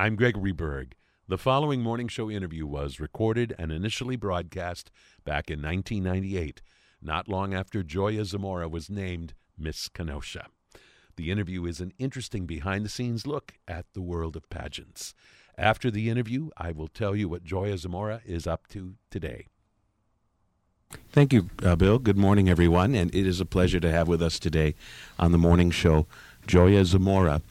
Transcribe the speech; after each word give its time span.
I'm 0.00 0.14
Gregory 0.14 0.52
Berg. 0.52 0.94
The 1.26 1.36
following 1.36 1.82
morning 1.82 2.06
show 2.06 2.30
interview 2.30 2.68
was 2.68 3.00
recorded 3.00 3.52
and 3.58 3.72
initially 3.72 4.14
broadcast 4.14 4.92
back 5.24 5.50
in 5.50 5.60
1998, 5.60 6.62
not 7.02 7.26
long 7.26 7.52
after 7.52 7.82
Joya 7.82 8.24
Zamora 8.24 8.68
was 8.68 8.88
named 8.88 9.34
Miss 9.58 9.88
Kenosha. 9.88 10.46
The 11.16 11.32
interview 11.32 11.66
is 11.66 11.80
an 11.80 11.92
interesting 11.98 12.46
behind 12.46 12.84
the 12.84 12.88
scenes 12.88 13.26
look 13.26 13.54
at 13.66 13.86
the 13.92 14.00
world 14.00 14.36
of 14.36 14.48
pageants. 14.50 15.14
After 15.58 15.90
the 15.90 16.08
interview, 16.08 16.50
I 16.56 16.70
will 16.70 16.86
tell 16.86 17.16
you 17.16 17.28
what 17.28 17.42
Joya 17.42 17.76
Zamora 17.76 18.20
is 18.24 18.46
up 18.46 18.68
to 18.68 18.94
today. 19.10 19.48
Thank 21.10 21.32
you, 21.32 21.50
uh, 21.64 21.74
Bill. 21.74 21.98
Good 21.98 22.16
morning, 22.16 22.48
everyone. 22.48 22.94
And 22.94 23.12
it 23.12 23.26
is 23.26 23.40
a 23.40 23.44
pleasure 23.44 23.80
to 23.80 23.90
have 23.90 24.06
with 24.06 24.22
us 24.22 24.38
today 24.38 24.76
on 25.18 25.32
the 25.32 25.38
morning 25.38 25.72
show 25.72 26.06
Joya 26.46 26.84
Zamora, 26.84 27.42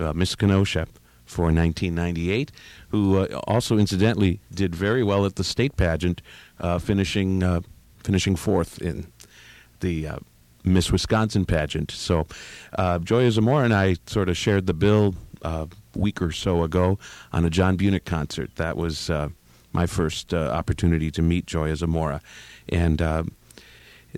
uh, 0.00 0.12
Miss 0.14 0.34
Kenosha 0.34 0.88
for 1.32 1.44
1998, 1.44 2.52
who 2.90 3.18
uh, 3.18 3.40
also 3.46 3.78
incidentally 3.78 4.40
did 4.52 4.74
very 4.74 5.02
well 5.02 5.24
at 5.24 5.36
the 5.36 5.44
state 5.44 5.76
pageant, 5.76 6.20
uh, 6.60 6.78
finishing 6.78 7.42
uh, 7.42 7.60
finishing 8.04 8.36
fourth 8.36 8.80
in 8.80 9.10
the 9.80 10.06
uh, 10.06 10.16
Miss 10.64 10.92
Wisconsin 10.92 11.44
pageant. 11.44 11.90
So, 11.90 12.26
Joya 13.02 13.30
Zamora 13.30 13.64
and 13.64 13.74
I 13.74 13.96
sort 14.06 14.28
of 14.28 14.36
shared 14.36 14.66
the 14.66 14.74
bill 14.74 15.14
a 15.42 15.68
week 15.94 16.22
or 16.22 16.30
so 16.32 16.62
ago 16.62 16.98
on 17.32 17.44
a 17.44 17.50
John 17.50 17.76
Bunick 17.76 18.04
concert. 18.04 18.54
That 18.56 18.76
was 18.76 19.10
my 19.72 19.86
first 19.86 20.34
opportunity 20.34 21.10
to 21.10 21.22
meet 21.22 21.46
Joya 21.46 21.76
Zamora 21.76 22.20
and 22.68 23.02
uh, 23.02 23.24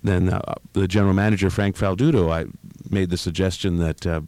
then 0.03 0.29
uh, 0.29 0.55
the 0.73 0.89
general 0.89 1.15
manager, 1.15 1.51
Frank 1.51 1.77
Falduto, 1.77 2.33
I 2.33 2.47
made 2.91 3.11
the 3.11 3.17
suggestion 3.17 3.79
that 3.79 4.07
uh, 4.07 4.23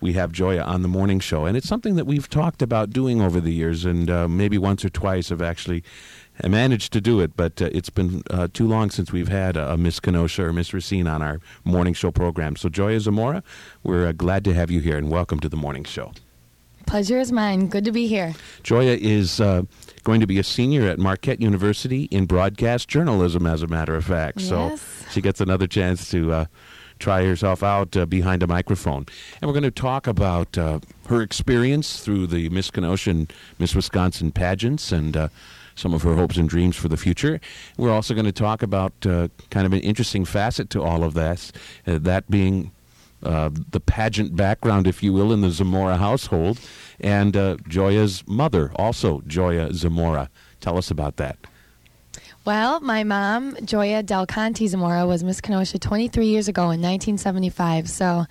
we 0.00 0.14
have 0.14 0.32
Joya 0.32 0.62
on 0.62 0.82
the 0.82 0.88
morning 0.88 1.20
show. 1.20 1.44
And 1.44 1.56
it's 1.56 1.68
something 1.68 1.96
that 1.96 2.06
we've 2.06 2.28
talked 2.28 2.62
about 2.62 2.90
doing 2.90 3.20
over 3.20 3.40
the 3.40 3.52
years, 3.52 3.84
and 3.84 4.10
uh, 4.10 4.28
maybe 4.28 4.58
once 4.58 4.84
or 4.84 4.88
twice 4.88 5.28
have 5.28 5.42
actually 5.42 5.82
managed 6.46 6.92
to 6.94 7.00
do 7.00 7.20
it. 7.20 7.36
But 7.36 7.60
uh, 7.60 7.70
it's 7.72 7.90
been 7.90 8.22
uh, 8.30 8.48
too 8.52 8.66
long 8.66 8.90
since 8.90 9.12
we've 9.12 9.28
had 9.28 9.56
a, 9.56 9.72
a, 9.72 9.76
Miss 9.76 10.00
Kenosha 10.00 10.44
or 10.44 10.52
Miss 10.52 10.72
Racine 10.72 11.06
on 11.06 11.22
our 11.22 11.40
morning 11.64 11.94
show 11.94 12.10
program. 12.10 12.56
So, 12.56 12.68
Joya 12.68 13.00
Zamora, 13.00 13.42
we're 13.82 14.12
glad 14.12 14.44
to 14.44 14.54
have 14.54 14.70
you 14.70 14.80
here, 14.80 14.96
and 14.96 15.10
welcome 15.10 15.40
to 15.40 15.48
the 15.48 15.56
morning 15.56 15.84
show. 15.84 16.12
Pleasure 16.86 17.20
is 17.20 17.30
mine. 17.30 17.68
Good 17.68 17.84
to 17.84 17.92
be 17.92 18.08
here. 18.08 18.34
Joya 18.62 18.96
is 19.00 19.38
going 19.38 20.20
to 20.20 20.26
be 20.26 20.38
a 20.38 20.42
senior 20.42 20.88
at 20.88 20.98
Marquette 20.98 21.40
University 21.40 22.04
in 22.04 22.26
broadcast 22.26 22.88
journalism, 22.88 23.46
as 23.46 23.62
a 23.62 23.68
matter 23.68 23.94
of 23.94 24.04
fact. 24.04 24.40
Yes. 24.40 24.48
So 24.48 24.78
she 25.10 25.20
gets 25.20 25.40
another 25.40 25.66
chance 25.66 26.10
to 26.10 26.32
uh, 26.32 26.44
try 27.00 27.24
herself 27.24 27.62
out 27.62 27.96
uh, 27.96 28.06
behind 28.06 28.42
a 28.42 28.46
microphone. 28.46 29.06
And 29.40 29.48
we're 29.48 29.54
going 29.54 29.62
to 29.64 29.70
talk 29.70 30.06
about 30.06 30.56
uh, 30.56 30.80
her 31.08 31.22
experience 31.22 32.00
through 32.00 32.28
the 32.28 32.48
Miss 32.50 32.70
Kenosha 32.70 33.10
and 33.10 33.32
Miss 33.58 33.74
Wisconsin 33.74 34.30
pageants 34.30 34.92
and 34.92 35.16
uh, 35.16 35.28
some 35.74 35.94
of 35.94 36.02
her 36.02 36.14
hopes 36.14 36.36
and 36.36 36.48
dreams 36.48 36.76
for 36.76 36.88
the 36.88 36.96
future. 36.96 37.40
We're 37.76 37.90
also 37.92 38.14
going 38.14 38.26
to 38.26 38.32
talk 38.32 38.62
about 38.62 38.92
uh, 39.06 39.28
kind 39.50 39.66
of 39.66 39.72
an 39.72 39.80
interesting 39.80 40.24
facet 40.24 40.70
to 40.70 40.82
all 40.82 41.02
of 41.02 41.14
this, 41.14 41.52
uh, 41.86 41.98
that 41.98 42.30
being 42.30 42.70
uh, 43.22 43.50
the 43.70 43.80
pageant 43.80 44.36
background, 44.36 44.86
if 44.86 45.02
you 45.02 45.12
will, 45.12 45.32
in 45.32 45.40
the 45.40 45.50
Zamora 45.50 45.96
household, 45.96 46.60
and 47.00 47.34
Joya's 47.68 48.22
mother, 48.26 48.72
also 48.76 49.22
Joya 49.26 49.72
Zamora. 49.72 50.30
Tell 50.60 50.76
us 50.76 50.90
about 50.90 51.16
that. 51.16 51.38
Well, 52.46 52.80
my 52.80 53.04
mom, 53.04 53.54
Joya 53.66 54.02
Del 54.02 54.26
Conte 54.26 54.66
Zamora, 54.66 55.06
was 55.06 55.22
Miss 55.22 55.42
Kenosha 55.42 55.78
23 55.78 56.24
years 56.24 56.48
ago 56.48 56.62
in 56.62 56.80
1975. 56.80 57.90
So 57.90 58.24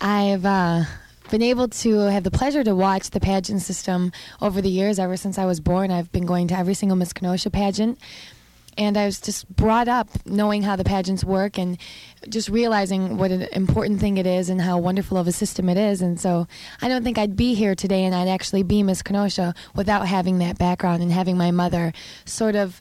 I've 0.00 0.46
uh, 0.46 0.84
been 1.28 1.42
able 1.42 1.66
to 1.66 1.98
have 1.98 2.22
the 2.22 2.30
pleasure 2.30 2.62
to 2.62 2.72
watch 2.72 3.10
the 3.10 3.18
pageant 3.18 3.62
system 3.62 4.12
over 4.40 4.62
the 4.62 4.70
years. 4.70 5.00
Ever 5.00 5.16
since 5.16 5.38
I 5.38 5.44
was 5.46 5.58
born, 5.58 5.90
I've 5.90 6.12
been 6.12 6.24
going 6.24 6.46
to 6.48 6.56
every 6.56 6.74
single 6.74 6.96
Miss 6.96 7.12
Kenosha 7.12 7.50
pageant 7.50 7.98
and 8.78 8.96
I 8.96 9.04
was 9.04 9.20
just 9.20 9.48
brought 9.54 9.88
up 9.88 10.08
knowing 10.24 10.62
how 10.62 10.76
the 10.76 10.84
pageants 10.84 11.24
work 11.24 11.58
and 11.58 11.76
just 12.28 12.48
realizing 12.48 13.18
what 13.18 13.30
an 13.30 13.42
important 13.52 14.00
thing 14.00 14.16
it 14.16 14.26
is 14.26 14.48
and 14.48 14.60
how 14.60 14.78
wonderful 14.78 15.18
of 15.18 15.26
a 15.26 15.32
system 15.32 15.68
it 15.68 15.76
is. 15.76 16.00
And 16.00 16.18
so 16.18 16.46
I 16.80 16.88
don't 16.88 17.04
think 17.04 17.18
I'd 17.18 17.36
be 17.36 17.54
here 17.54 17.74
today 17.74 18.04
and 18.04 18.14
I'd 18.14 18.28
actually 18.28 18.62
be 18.62 18.82
Miss 18.82 19.02
Kenosha 19.02 19.54
without 19.74 20.06
having 20.06 20.38
that 20.38 20.58
background 20.58 21.02
and 21.02 21.12
having 21.12 21.36
my 21.36 21.50
mother 21.50 21.92
sort 22.24 22.56
of 22.56 22.80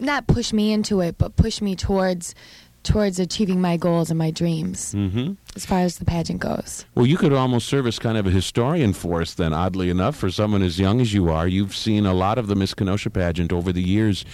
not 0.00 0.26
push 0.26 0.52
me 0.52 0.72
into 0.72 1.00
it, 1.00 1.18
but 1.18 1.36
push 1.36 1.60
me 1.60 1.76
towards 1.76 2.34
towards 2.84 3.18
achieving 3.18 3.60
my 3.60 3.76
goals 3.76 4.10
and 4.10 4.18
my 4.18 4.30
dreams 4.30 4.94
mm-hmm. 4.94 5.32
as 5.56 5.66
far 5.66 5.80
as 5.80 5.98
the 5.98 6.04
pageant 6.04 6.38
goes. 6.38 6.84
Well, 6.94 7.06
you 7.06 7.16
could 7.16 7.32
almost 7.32 7.66
serve 7.66 7.86
as 7.86 7.98
kind 7.98 8.16
of 8.16 8.26
a 8.26 8.30
historian 8.30 8.92
for 8.92 9.22
us 9.22 9.34
then, 9.34 9.52
oddly 9.52 9.90
enough, 9.90 10.14
for 10.14 10.30
someone 10.30 10.62
as 10.62 10.78
young 10.78 11.00
as 11.00 11.12
you 11.12 11.30
are. 11.30 11.48
You've 11.48 11.74
seen 11.74 12.06
a 12.06 12.14
lot 12.14 12.38
of 12.38 12.46
the 12.46 12.54
Miss 12.54 12.74
Kenosha 12.74 13.10
pageant 13.10 13.52
over 13.52 13.72
the 13.72 13.82
years. 13.82 14.24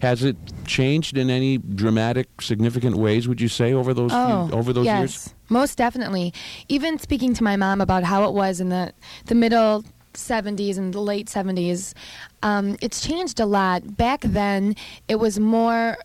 Has 0.00 0.24
it 0.24 0.36
changed 0.66 1.16
in 1.16 1.30
any 1.30 1.58
dramatic, 1.58 2.40
significant 2.40 2.96
ways, 2.96 3.28
would 3.28 3.40
you 3.40 3.48
say, 3.48 3.74
over 3.74 3.92
those, 3.94 4.10
oh, 4.12 4.48
few, 4.48 4.58
over 4.58 4.72
those 4.72 4.86
yes, 4.86 4.98
years? 4.98 5.34
Most 5.50 5.76
definitely. 5.76 6.32
Even 6.68 6.98
speaking 6.98 7.34
to 7.34 7.44
my 7.44 7.56
mom 7.56 7.80
about 7.80 8.04
how 8.04 8.24
it 8.24 8.32
was 8.32 8.58
in 8.58 8.70
the, 8.70 8.92
the 9.26 9.34
middle 9.34 9.84
70s 10.14 10.78
and 10.78 10.92
the 10.92 11.00
late 11.00 11.26
70s, 11.26 11.94
um, 12.42 12.76
it's 12.80 13.00
changed 13.00 13.40
a 13.40 13.46
lot. 13.46 13.96
Back 13.96 14.20
then, 14.22 14.76
it 15.08 15.16
was 15.16 15.38
more 15.38 15.98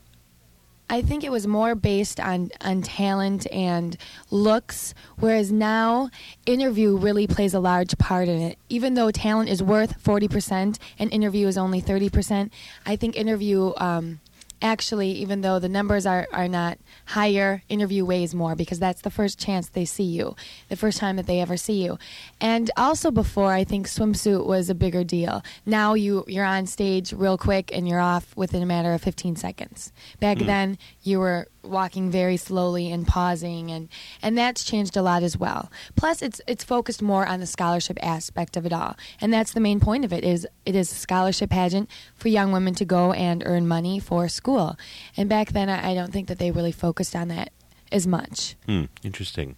I 0.90 1.02
think 1.02 1.24
it 1.24 1.32
was 1.32 1.48
more 1.48 1.76
based 1.76 2.20
on 2.20 2.52
on 2.62 2.82
talent 2.82 3.48
and 3.52 3.98
looks, 4.30 4.94
whereas 5.18 5.52
now 5.52 6.10
interview 6.46 6.98
really 6.98 7.26
plays 7.26 7.54
a 7.54 7.60
large 7.60 7.98
part 7.98 8.28
in 8.28 8.40
it. 8.40 8.60
Even 8.70 8.94
though 8.94 9.10
talent 9.10 9.50
is 9.50 9.64
worth 9.64 10.00
forty 10.00 10.28
percent 10.28 10.78
and 11.00 11.12
interview 11.12 11.48
is 11.48 11.58
only 11.58 11.80
thirty 11.80 12.10
percent, 12.10 12.54
I 12.86 12.96
think 12.96 13.16
interview 13.16 13.74
um, 13.78 14.20
actually, 14.62 15.12
even 15.12 15.42
though 15.42 15.58
the 15.58 15.70
numbers 15.70 16.06
are, 16.06 16.28
are 16.32 16.48
not 16.48 16.78
higher, 17.06 17.64
interview 17.70 18.06
weighs 18.06 18.34
more 18.34 18.56
because 18.56 18.80
that's 18.80 19.02
the 19.02 19.10
first 19.10 19.40
chance 19.40 19.70
they 19.70 19.86
see 19.86 20.04
you, 20.04 20.36
the 20.70 20.76
first 20.76 21.00
time 21.00 21.16
that 21.16 21.28
they 21.28 21.40
ever 21.40 21.58
see 21.58 21.84
you. 21.84 21.98
And 22.40 22.72
also 22.78 23.12
before, 23.12 23.54
I 23.54 23.64
think 23.64 23.88
swimsuit 23.88 24.46
was 24.46 24.70
a 24.70 24.76
bigger 24.76 25.04
deal. 25.04 25.44
Now 25.66 25.94
you, 25.94 26.24
you're 26.28 26.46
on 26.46 26.66
stage 26.66 27.14
real 27.14 27.38
quick 27.38 27.72
and 27.74 27.88
you're 27.88 28.00
off 28.00 28.36
within 28.36 28.64
a 28.64 28.66
matter 28.66 28.94
of 28.94 29.02
15 29.02 29.36
seconds. 29.36 29.92
Back 30.20 30.38
mm. 30.38 30.46
then, 30.46 30.78
you 31.04 31.20
were 31.20 31.48
walking 31.62 32.10
very 32.10 32.38
slowly 32.38 32.92
and 32.92 33.08
pausing 33.08 33.72
and 33.72 33.90
and 34.22 34.38
that's 34.38 34.64
changed 34.64 34.98
a 34.98 35.02
lot 35.02 35.24
as 35.24 35.38
well. 35.38 35.72
Plus 35.96 36.22
it's 36.22 36.42
it's 36.48 36.64
focused 36.64 37.02
more 37.02 37.26
on 37.26 37.40
the 37.40 37.46
scholarship 37.46 37.98
aspect 38.02 38.58
of 38.58 38.66
it 38.66 38.74
all. 38.74 38.96
And 39.22 39.32
that's 39.32 39.54
the 39.54 39.60
main 39.60 39.80
point 39.80 40.06
of 40.06 40.14
it 40.14 40.24
is 40.24 40.48
it 40.66 40.76
is 40.76 40.92
a 40.92 40.96
scholarship 40.96 41.50
pageant 41.50 41.90
for 42.16 42.30
young 42.30 42.52
women 42.52 42.74
to 42.76 42.86
go 42.86 43.14
and 43.14 43.44
earn 43.46 43.68
money 43.68 44.00
for 44.00 44.28
school. 44.28 44.78
And 45.16 45.30
back 45.30 45.50
then 45.50 45.70
i, 45.70 45.92
I 45.92 45.94
don't 45.94 46.12
think 46.12 46.28
that 46.30 46.40
they 46.40 46.52
really 46.52 46.72
focused 46.72 47.16
on 47.16 47.28
that 47.28 47.52
as 47.92 48.08
much. 48.08 48.56
Hmm, 48.66 48.86
interesting. 49.04 49.56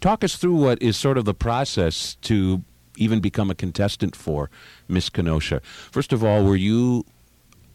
Talk 0.00 0.22
us 0.22 0.36
through 0.36 0.56
what 0.56 0.80
is 0.82 0.96
sort 0.96 1.16
of 1.18 1.24
the 1.24 1.34
process 1.34 2.16
to 2.22 2.62
even 2.96 3.20
become 3.20 3.50
a 3.50 3.54
contestant 3.54 4.14
for 4.14 4.50
miss 4.88 5.08
kenosha. 5.08 5.60
First 5.90 6.12
of 6.12 6.22
all 6.22 6.44
were 6.44 6.56
you 6.56 7.04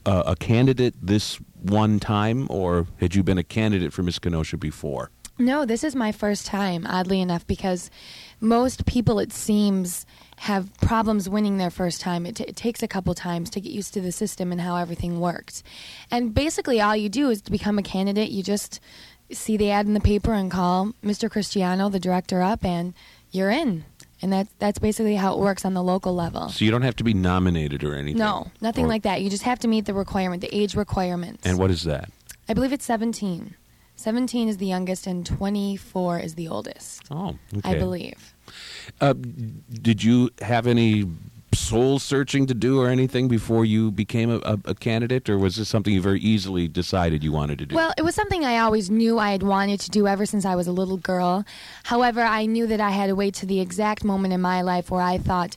a 0.06 0.36
candidate 0.36 0.96
this 1.02 1.40
one 1.62 2.00
time, 2.00 2.48
or 2.50 2.88
had 2.98 3.16
you 3.16 3.24
been 3.24 3.38
a 3.38 3.44
candidate 3.44 3.94
for 3.94 4.04
Miss 4.04 4.20
Kenosha 4.20 4.58
before? 4.58 5.12
No, 5.38 5.66
this 5.66 5.86
is 5.86 5.96
my 5.96 6.12
first 6.12 6.46
time, 6.46 6.86
oddly 6.86 7.22
enough, 7.22 7.48
because 7.48 7.90
most 8.42 8.86
people, 8.86 9.20
it 9.20 9.32
seems, 9.32 10.06
have 10.38 10.74
problems 10.82 11.30
winning 11.30 11.58
their 11.58 11.70
first 11.70 12.02
time. 12.02 12.26
It, 12.26 12.36
t- 12.36 12.44
it, 12.44 12.58
takes 12.58 12.84
a 12.84 12.90
couple 12.90 13.14
times 13.14 13.50
to 13.52 13.62
get 13.62 13.72
used 13.72 13.94
to 13.94 14.02
the 14.02 14.12
system 14.12 14.52
and 14.52 14.60
how 14.60 14.76
everything 14.76 15.22
works. 15.22 15.64
And 16.12 16.34
basically, 16.34 16.82
all 16.82 16.96
you 16.96 17.08
do 17.08 17.30
is 17.30 17.42
to 17.44 17.52
become 17.52 17.80
a 17.80 17.84
candidate, 17.84 18.32
you 18.32 18.44
just 18.44 18.82
see 19.32 19.56
the 19.56 19.72
ad 19.72 19.86
in 19.86 19.94
the 19.94 20.02
paper 20.02 20.34
and 20.34 20.52
call 20.52 20.94
Mr. 21.04 21.32
Cristiano, 21.32 21.88
the 21.88 22.00
director, 22.00 22.42
up, 22.42 22.66
and 22.66 22.94
you're 23.32 23.50
in 23.50 23.86
and 24.22 24.32
that's 24.34 24.50
that's 24.60 24.80
basically 24.80 25.16
how 25.16 25.34
it 25.34 25.40
works 25.40 25.66
on 25.66 25.74
the 25.74 25.84
local 25.84 26.16
level. 26.16 26.50
So 26.50 26.66
you 26.66 26.72
don't 26.72 26.82
have 26.82 26.96
to 26.98 27.04
be 27.04 27.14
nominated 27.14 27.84
or 27.84 27.96
anything. 27.96 28.20
No, 28.20 28.52
nothing 28.62 28.86
or, 28.86 28.90
like 28.90 29.04
that. 29.04 29.22
You 29.22 29.30
just 29.30 29.44
have 29.44 29.60
to 29.60 29.68
meet 29.68 29.86
the 29.86 29.94
requirement, 29.94 30.42
the 30.42 30.56
age 30.56 30.76
requirement. 30.76 31.40
And 31.44 31.58
what 31.58 31.72
is 31.72 31.84
that? 31.84 32.10
I 32.48 32.54
believe 32.54 32.74
it's 32.74 32.86
17. 32.86 33.56
17 33.96 34.48
is 34.48 34.58
the 34.58 34.66
youngest 34.66 35.08
and 35.08 35.26
24 35.26 36.20
is 36.20 36.36
the 36.36 36.48
oldest. 36.48 37.04
Oh, 37.12 37.36
okay. 37.58 37.72
I 37.72 37.78
believe. 37.78 38.34
Uh, 39.02 39.14
did 39.14 40.04
you 40.04 40.30
have 40.42 40.68
any 40.68 41.06
soul 41.54 42.00
searching 42.00 42.46
to 42.48 42.54
do 42.54 42.80
or 42.80 42.88
anything 42.88 43.28
before 43.28 43.66
you 43.66 43.92
became 43.92 44.30
a, 44.30 44.38
a, 44.38 44.60
a, 44.66 44.76
candidate, 44.76 45.30
or 45.30 45.38
was 45.38 45.56
this 45.56 45.70
something 45.70 45.94
you 45.94 46.02
very 46.02 46.20
easily 46.20 46.68
decided 46.68 47.24
you 47.24 47.32
wanted 47.32 47.60
to 47.60 47.66
do? 47.66 47.76
Well, 47.76 47.94
it 47.98 48.04
was 48.04 48.16
something 48.16 48.46
I 48.46 48.60
always 48.60 48.90
knew 48.90 49.20
I 49.20 49.32
had 49.32 49.44
wanted 49.44 49.80
to 49.82 49.90
do 49.90 50.08
ever 50.08 50.26
since 50.26 50.46
I 50.46 50.56
was 50.56 50.68
a 50.68 50.72
little 50.72 50.98
girl. 50.98 51.46
However, 51.84 52.22
I 52.22 52.46
knew 52.46 52.68
that 52.68 52.82
I 52.82 52.92
had 52.92 53.08
to 53.08 53.16
wait 53.16 53.34
to 53.36 53.46
the 53.46 53.60
exact 53.60 54.04
moment 54.04 54.34
in 54.34 54.42
my 54.42 54.62
life 54.62 54.92
where 54.92 55.02
I 55.02 55.18
thought 55.18 55.56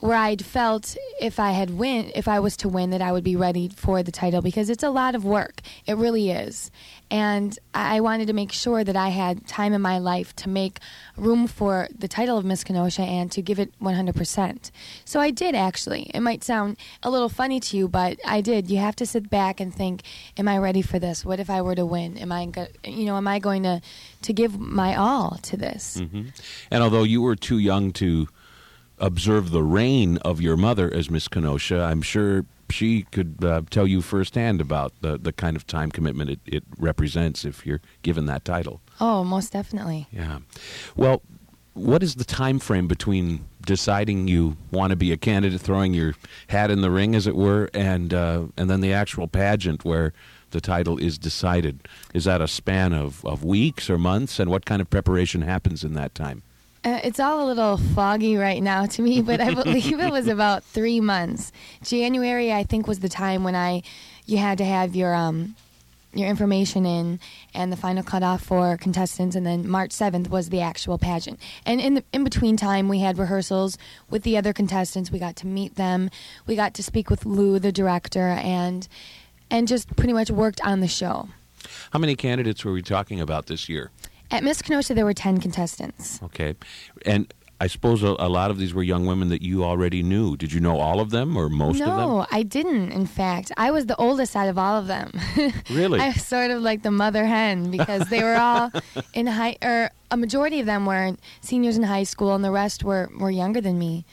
where 0.00 0.16
I'd 0.16 0.44
felt 0.44 0.96
if 1.20 1.40
I 1.40 1.52
had 1.52 1.70
win, 1.70 2.10
if 2.14 2.28
I 2.28 2.38
was 2.40 2.56
to 2.58 2.68
win, 2.68 2.90
that 2.90 3.00
I 3.00 3.10
would 3.12 3.24
be 3.24 3.36
ready 3.36 3.68
for 3.68 4.02
the 4.02 4.12
title 4.12 4.42
because 4.42 4.68
it's 4.68 4.82
a 4.82 4.90
lot 4.90 5.14
of 5.14 5.24
work. 5.24 5.60
It 5.86 5.96
really 5.96 6.30
is, 6.30 6.70
and 7.10 7.58
I 7.72 8.00
wanted 8.00 8.26
to 8.26 8.32
make 8.34 8.52
sure 8.52 8.84
that 8.84 8.96
I 8.96 9.08
had 9.08 9.46
time 9.46 9.72
in 9.72 9.80
my 9.80 9.98
life 9.98 10.34
to 10.36 10.48
make 10.50 10.78
room 11.16 11.46
for 11.46 11.88
the 11.96 12.08
title 12.08 12.36
of 12.36 12.44
Miss 12.44 12.64
Kenosha 12.64 13.02
and 13.02 13.30
to 13.32 13.40
give 13.40 13.58
it 13.58 13.72
100%. 13.80 14.70
So 15.04 15.20
I 15.20 15.30
did 15.30 15.54
actually. 15.54 16.10
It 16.12 16.20
might 16.20 16.44
sound 16.44 16.76
a 17.02 17.10
little 17.10 17.28
funny 17.30 17.60
to 17.60 17.76
you, 17.76 17.88
but 17.88 18.18
I 18.26 18.40
did. 18.40 18.68
You 18.70 18.78
have 18.78 18.96
to 18.96 19.06
sit 19.06 19.30
back 19.30 19.58
and 19.60 19.72
think, 19.74 20.02
am 20.36 20.48
I 20.48 20.58
ready 20.58 20.82
for 20.82 20.98
this? 20.98 21.24
What 21.24 21.40
if 21.40 21.48
I 21.48 21.62
were 21.62 21.74
to 21.76 21.86
win? 21.86 22.18
Am 22.18 22.32
I 22.32 22.46
go- 22.46 22.66
you 22.84 23.04
know, 23.06 23.16
am 23.16 23.28
I 23.28 23.38
going 23.38 23.62
to 23.62 23.80
to 24.22 24.32
give 24.32 24.58
my 24.58 24.94
all 24.96 25.38
to 25.42 25.56
this? 25.56 25.98
hmm 25.98 26.28
And 26.70 26.82
although 26.82 27.04
you 27.04 27.22
were 27.22 27.36
too 27.36 27.58
young 27.58 27.92
to 27.94 28.28
observe 28.98 29.50
the 29.50 29.62
reign 29.62 30.18
of 30.18 30.40
your 30.40 30.56
mother 30.56 30.92
as 30.92 31.10
Miss 31.10 31.28
Kenosha, 31.28 31.80
I'm 31.80 32.02
sure 32.02 32.44
she 32.70 33.02
could 33.02 33.44
uh, 33.44 33.62
tell 33.70 33.86
you 33.86 34.00
firsthand 34.00 34.60
about 34.60 34.92
the, 35.00 35.18
the 35.18 35.32
kind 35.32 35.56
of 35.56 35.66
time 35.66 35.90
commitment 35.90 36.30
it, 36.30 36.40
it 36.46 36.64
represents 36.78 37.44
if 37.44 37.66
you're 37.66 37.80
given 38.02 38.26
that 38.26 38.44
title. 38.44 38.80
Oh, 39.00 39.24
most 39.24 39.52
definitely. 39.52 40.06
Yeah. 40.10 40.38
Well, 40.96 41.22
what 41.74 42.02
is 42.02 42.14
the 42.14 42.24
time 42.24 42.58
frame 42.58 42.86
between 42.86 43.44
deciding 43.66 44.28
you 44.28 44.56
want 44.70 44.90
to 44.90 44.96
be 44.96 45.12
a 45.12 45.16
candidate, 45.16 45.60
throwing 45.60 45.92
your 45.92 46.14
hat 46.48 46.70
in 46.70 46.82
the 46.82 46.90
ring, 46.90 47.14
as 47.14 47.26
it 47.26 47.34
were, 47.34 47.68
and 47.74 48.14
uh, 48.14 48.44
and 48.56 48.70
then 48.70 48.80
the 48.80 48.92
actual 48.92 49.26
pageant 49.26 49.84
where 49.84 50.12
the 50.52 50.60
title 50.60 50.98
is 50.98 51.18
decided? 51.18 51.88
Is 52.14 52.24
that 52.24 52.40
a 52.40 52.46
span 52.46 52.92
of, 52.92 53.24
of 53.24 53.42
weeks 53.42 53.90
or 53.90 53.98
months, 53.98 54.38
and 54.38 54.50
what 54.50 54.64
kind 54.64 54.80
of 54.80 54.88
preparation 54.88 55.42
happens 55.42 55.82
in 55.82 55.94
that 55.94 56.14
time? 56.14 56.42
Uh, 56.84 57.00
it's 57.02 57.18
all 57.18 57.44
a 57.44 57.46
little 57.46 57.78
foggy 57.78 58.36
right 58.36 58.62
now 58.62 58.84
to 58.84 59.00
me, 59.00 59.22
but 59.22 59.40
I 59.40 59.54
believe 59.54 59.98
it 59.98 60.12
was 60.12 60.28
about 60.28 60.62
three 60.64 61.00
months. 61.00 61.50
January, 61.82 62.52
I 62.52 62.62
think, 62.62 62.86
was 62.86 63.00
the 63.00 63.08
time 63.08 63.42
when 63.42 63.54
I 63.54 63.82
you 64.26 64.36
had 64.38 64.58
to 64.58 64.64
have 64.64 64.94
your 64.94 65.14
um 65.14 65.56
your 66.12 66.28
information 66.28 66.86
in 66.86 67.18
and 67.54 67.72
the 67.72 67.76
final 67.76 68.02
cutoff 68.02 68.42
for 68.42 68.76
contestants, 68.76 69.34
and 69.34 69.46
then 69.46 69.68
March 69.68 69.92
seventh 69.92 70.28
was 70.28 70.50
the 70.50 70.60
actual 70.60 70.98
pageant. 70.98 71.40
And 71.64 71.80
in 71.80 71.94
the 71.94 72.04
in 72.12 72.22
between 72.22 72.56
time, 72.56 72.88
we 72.88 73.00
had 73.00 73.16
rehearsals 73.16 73.78
with 74.10 74.22
the 74.22 74.36
other 74.36 74.52
contestants. 74.52 75.10
We 75.10 75.18
got 75.18 75.36
to 75.36 75.46
meet 75.46 75.76
them. 75.76 76.10
We 76.46 76.54
got 76.54 76.74
to 76.74 76.82
speak 76.82 77.08
with 77.08 77.24
Lou, 77.24 77.58
the 77.58 77.72
director, 77.72 78.28
and 78.28 78.86
and 79.50 79.66
just 79.66 79.96
pretty 79.96 80.12
much 80.12 80.30
worked 80.30 80.60
on 80.62 80.80
the 80.80 80.88
show. 80.88 81.28
How 81.92 81.98
many 81.98 82.14
candidates 82.14 82.62
were 82.62 82.72
we 82.72 82.82
talking 82.82 83.20
about 83.20 83.46
this 83.46 83.70
year? 83.70 83.90
At 84.30 84.42
Miss 84.42 84.62
Kenosha, 84.62 84.94
there 84.94 85.04
were 85.04 85.14
ten 85.14 85.40
contestants. 85.40 86.20
Okay, 86.22 86.54
and 87.06 87.32
I 87.60 87.66
suppose 87.68 88.02
a, 88.02 88.16
a 88.18 88.28
lot 88.28 88.50
of 88.50 88.58
these 88.58 88.74
were 88.74 88.82
young 88.82 89.06
women 89.06 89.28
that 89.28 89.40
you 89.42 89.64
already 89.64 90.02
knew. 90.02 90.36
Did 90.36 90.52
you 90.52 90.60
know 90.60 90.80
all 90.80 91.00
of 91.00 91.10
them 91.10 91.36
or 91.36 91.48
most 91.48 91.80
of 91.80 91.86
them? 91.86 91.96
No, 91.96 92.26
I 92.30 92.42
didn't. 92.42 92.90
In 92.90 93.06
fact, 93.06 93.52
I 93.56 93.70
was 93.70 93.86
the 93.86 93.96
oldest 93.96 94.34
out 94.34 94.48
of 94.48 94.58
all 94.58 94.76
of 94.78 94.86
them. 94.86 95.12
Really? 95.70 95.98
I 95.98 96.08
was 96.08 96.24
sort 96.24 96.50
of 96.50 96.62
like 96.62 96.82
the 96.82 96.90
mother 96.90 97.24
hen 97.24 97.70
because 97.70 98.08
they 98.08 98.22
were 98.22 98.36
all 98.36 98.70
in 99.14 99.26
high, 99.26 99.56
or 99.62 99.90
a 100.10 100.16
majority 100.16 100.60
of 100.60 100.66
them 100.66 100.84
were 100.84 101.16
seniors 101.40 101.76
in 101.76 101.84
high 101.84 102.02
school, 102.02 102.34
and 102.34 102.44
the 102.44 102.50
rest 102.50 102.84
were 102.84 103.08
were 103.18 103.30
younger 103.30 103.60
than 103.60 103.78
me. 103.78 104.04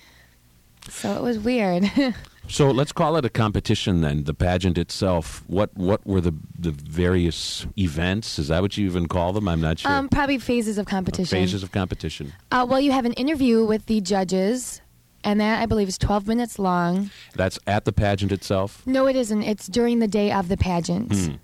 So 0.89 1.11
it 1.13 1.21
was 1.21 1.37
weird. 1.39 1.91
So 2.51 2.69
let's 2.69 2.91
call 2.91 3.15
it 3.15 3.23
a 3.23 3.29
competition 3.29 4.01
then. 4.01 4.25
The 4.25 4.33
pageant 4.33 4.77
itself. 4.77 5.41
What 5.47 5.75
what 5.75 6.05
were 6.05 6.19
the 6.21 6.33
the 6.59 6.71
various 6.71 7.65
events? 7.77 8.37
Is 8.37 8.49
that 8.49 8.61
what 8.61 8.75
you 8.77 8.85
even 8.85 9.07
call 9.07 9.31
them? 9.33 9.47
I'm 9.47 9.61
not 9.61 9.79
sure. 9.79 9.91
um, 9.91 10.09
probably 10.09 10.37
phases 10.37 10.77
of 10.77 10.85
competition. 10.85 11.25
Phases 11.37 11.63
of 11.63 11.71
competition. 11.71 12.33
Uh, 12.51 12.65
well, 12.69 12.81
you 12.81 12.91
have 12.91 13.05
an 13.05 13.13
interview 13.13 13.63
with 13.65 13.85
the 13.85 14.01
judges, 14.01 14.81
and 15.23 15.39
that 15.39 15.61
I 15.61 15.65
believe 15.65 15.87
is 15.87 15.97
12 15.97 16.27
minutes 16.27 16.59
long. 16.59 17.09
That's 17.35 17.57
at 17.67 17.85
the 17.85 17.93
pageant 17.93 18.31
itself. 18.33 18.85
No, 18.85 19.07
it 19.07 19.15
isn't. 19.15 19.43
It's 19.43 19.67
during 19.67 19.99
the 19.99 20.07
day 20.07 20.31
of 20.31 20.49
the 20.49 20.57
pageant. 20.57 21.13
Hmm. 21.13 21.35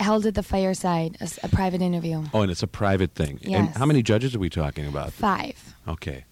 Held 0.00 0.26
at 0.26 0.34
the 0.34 0.42
fireside, 0.42 1.16
a 1.44 1.48
private 1.48 1.80
interview. 1.80 2.24
Oh, 2.34 2.40
and 2.40 2.50
it's 2.50 2.64
a 2.64 2.66
private 2.66 3.14
thing. 3.14 3.38
And 3.44 3.50
Yes. 3.68 3.76
how 3.76 3.86
many 3.86 4.02
judges 4.02 4.34
are 4.34 4.40
we 4.40 4.50
talking 4.50 4.86
about? 4.88 5.12
Five. 5.12 5.76
Okay. 5.86 6.24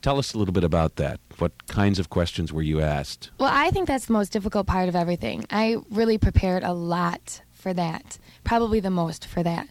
Tell 0.00 0.18
us 0.18 0.32
a 0.32 0.38
little 0.38 0.54
bit 0.54 0.64
about 0.64 0.96
that. 0.96 1.20
What 1.38 1.66
kinds 1.66 1.98
of 1.98 2.08
questions 2.08 2.52
were 2.52 2.62
you 2.62 2.80
asked? 2.80 3.30
Well, 3.38 3.50
I 3.52 3.70
think 3.70 3.88
that's 3.88 4.06
the 4.06 4.12
most 4.12 4.32
difficult 4.32 4.66
part 4.66 4.88
of 4.88 4.94
everything. 4.94 5.44
I 5.50 5.78
really 5.90 6.18
prepared 6.18 6.62
a 6.62 6.72
lot 6.72 7.42
for 7.52 7.74
that, 7.74 8.18
probably 8.44 8.80
the 8.80 8.90
most 8.90 9.26
for 9.26 9.42
that. 9.42 9.68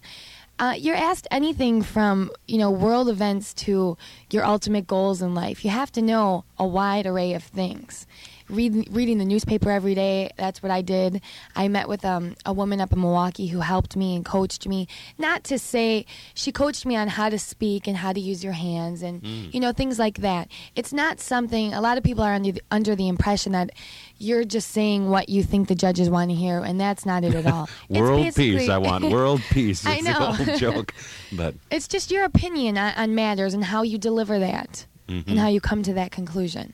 Uh, 0.60 0.74
you're 0.78 0.96
asked 0.96 1.28
anything 1.30 1.84
from 1.84 2.32
you 2.48 2.58
know 2.58 2.72
world 2.72 3.10
events 3.10 3.54
to 3.54 3.96
your 4.32 4.44
ultimate 4.44 4.88
goals 4.88 5.22
in 5.22 5.36
life. 5.36 5.64
You 5.64 5.72
have 5.72 5.92
to 5.94 6.02
know 6.02 6.46
a 6.58 6.66
wide 6.66 7.06
array 7.06 7.34
of 7.34 7.44
things. 7.44 8.08
Read, 8.50 8.88
reading 8.92 9.18
the 9.18 9.26
newspaper 9.26 9.70
every 9.70 9.94
day, 9.94 10.32
that's 10.38 10.64
what 10.64 10.72
I 10.72 10.82
did. 10.82 11.22
I 11.56 11.68
met 11.68 11.90
with 11.90 12.06
um, 12.06 12.36
a 12.46 12.54
woman 12.54 12.80
up 12.80 12.94
in 12.94 13.02
Milwaukee 13.02 13.48
who 13.48 13.60
helped 13.60 13.96
me 13.98 14.16
and 14.16 14.24
coached 14.24 14.68
me. 14.68 14.88
Not 15.18 15.44
to 15.46 15.60
say 15.60 16.06
she 16.34 16.52
coached 16.52 16.86
me 16.86 16.96
on 16.96 17.10
how 17.10 17.28
to 17.30 17.38
speak 17.38 17.88
and 17.88 17.98
how 17.98 18.14
to 18.14 18.20
use 18.20 18.44
your 18.44 18.54
hands 18.54 19.02
and 19.02 19.22
you 19.54 19.60
know 19.60 19.72
things 19.74 20.00
like 20.00 20.20
that. 20.20 20.48
It's 20.76 20.94
not 20.94 21.20
something 21.20 21.74
a 21.74 21.82
lot 21.82 21.98
of 21.98 22.04
people 22.04 22.24
are 22.24 22.34
under 22.34 22.54
the, 22.54 22.62
under 22.72 22.96
the 22.96 23.08
impression 23.10 23.52
that 23.52 23.72
you're 24.18 24.46
just 24.46 24.72
saying 24.72 25.10
what 25.10 25.30
you 25.30 25.44
think 25.44 25.68
the 25.68 25.76
judges 25.76 26.10
want 26.10 26.30
to 26.32 26.36
hear, 26.36 26.60
and 26.60 26.80
that's 26.80 27.06
not 27.06 27.24
it 27.24 27.36
at 27.36 27.46
all. 27.46 27.68
It's 27.90 28.00
world 28.00 28.36
peace. 28.36 28.70
I 28.70 28.78
want 28.78 29.04
world 29.12 29.42
peace. 29.52 29.86
I 29.86 29.96
It's 29.96 30.04
know. 30.06 30.34
the 30.34 30.52
old 30.52 30.60
joke. 30.60 30.94
But 31.34 31.56
It's 31.70 31.88
just 31.88 32.12
your 32.12 32.24
opinion 32.24 32.78
on, 32.78 32.94
on 32.96 33.14
matters 33.16 33.54
and 33.54 33.66
how 33.66 33.82
you 33.84 33.98
deliver 33.98 34.40
that 34.40 34.86
Mm-hmm. 35.08 35.30
and 35.30 35.40
how 35.40 35.48
you 35.48 35.62
come 35.62 35.84
to 35.84 35.94
that 35.94 36.12
conclusion. 36.12 36.74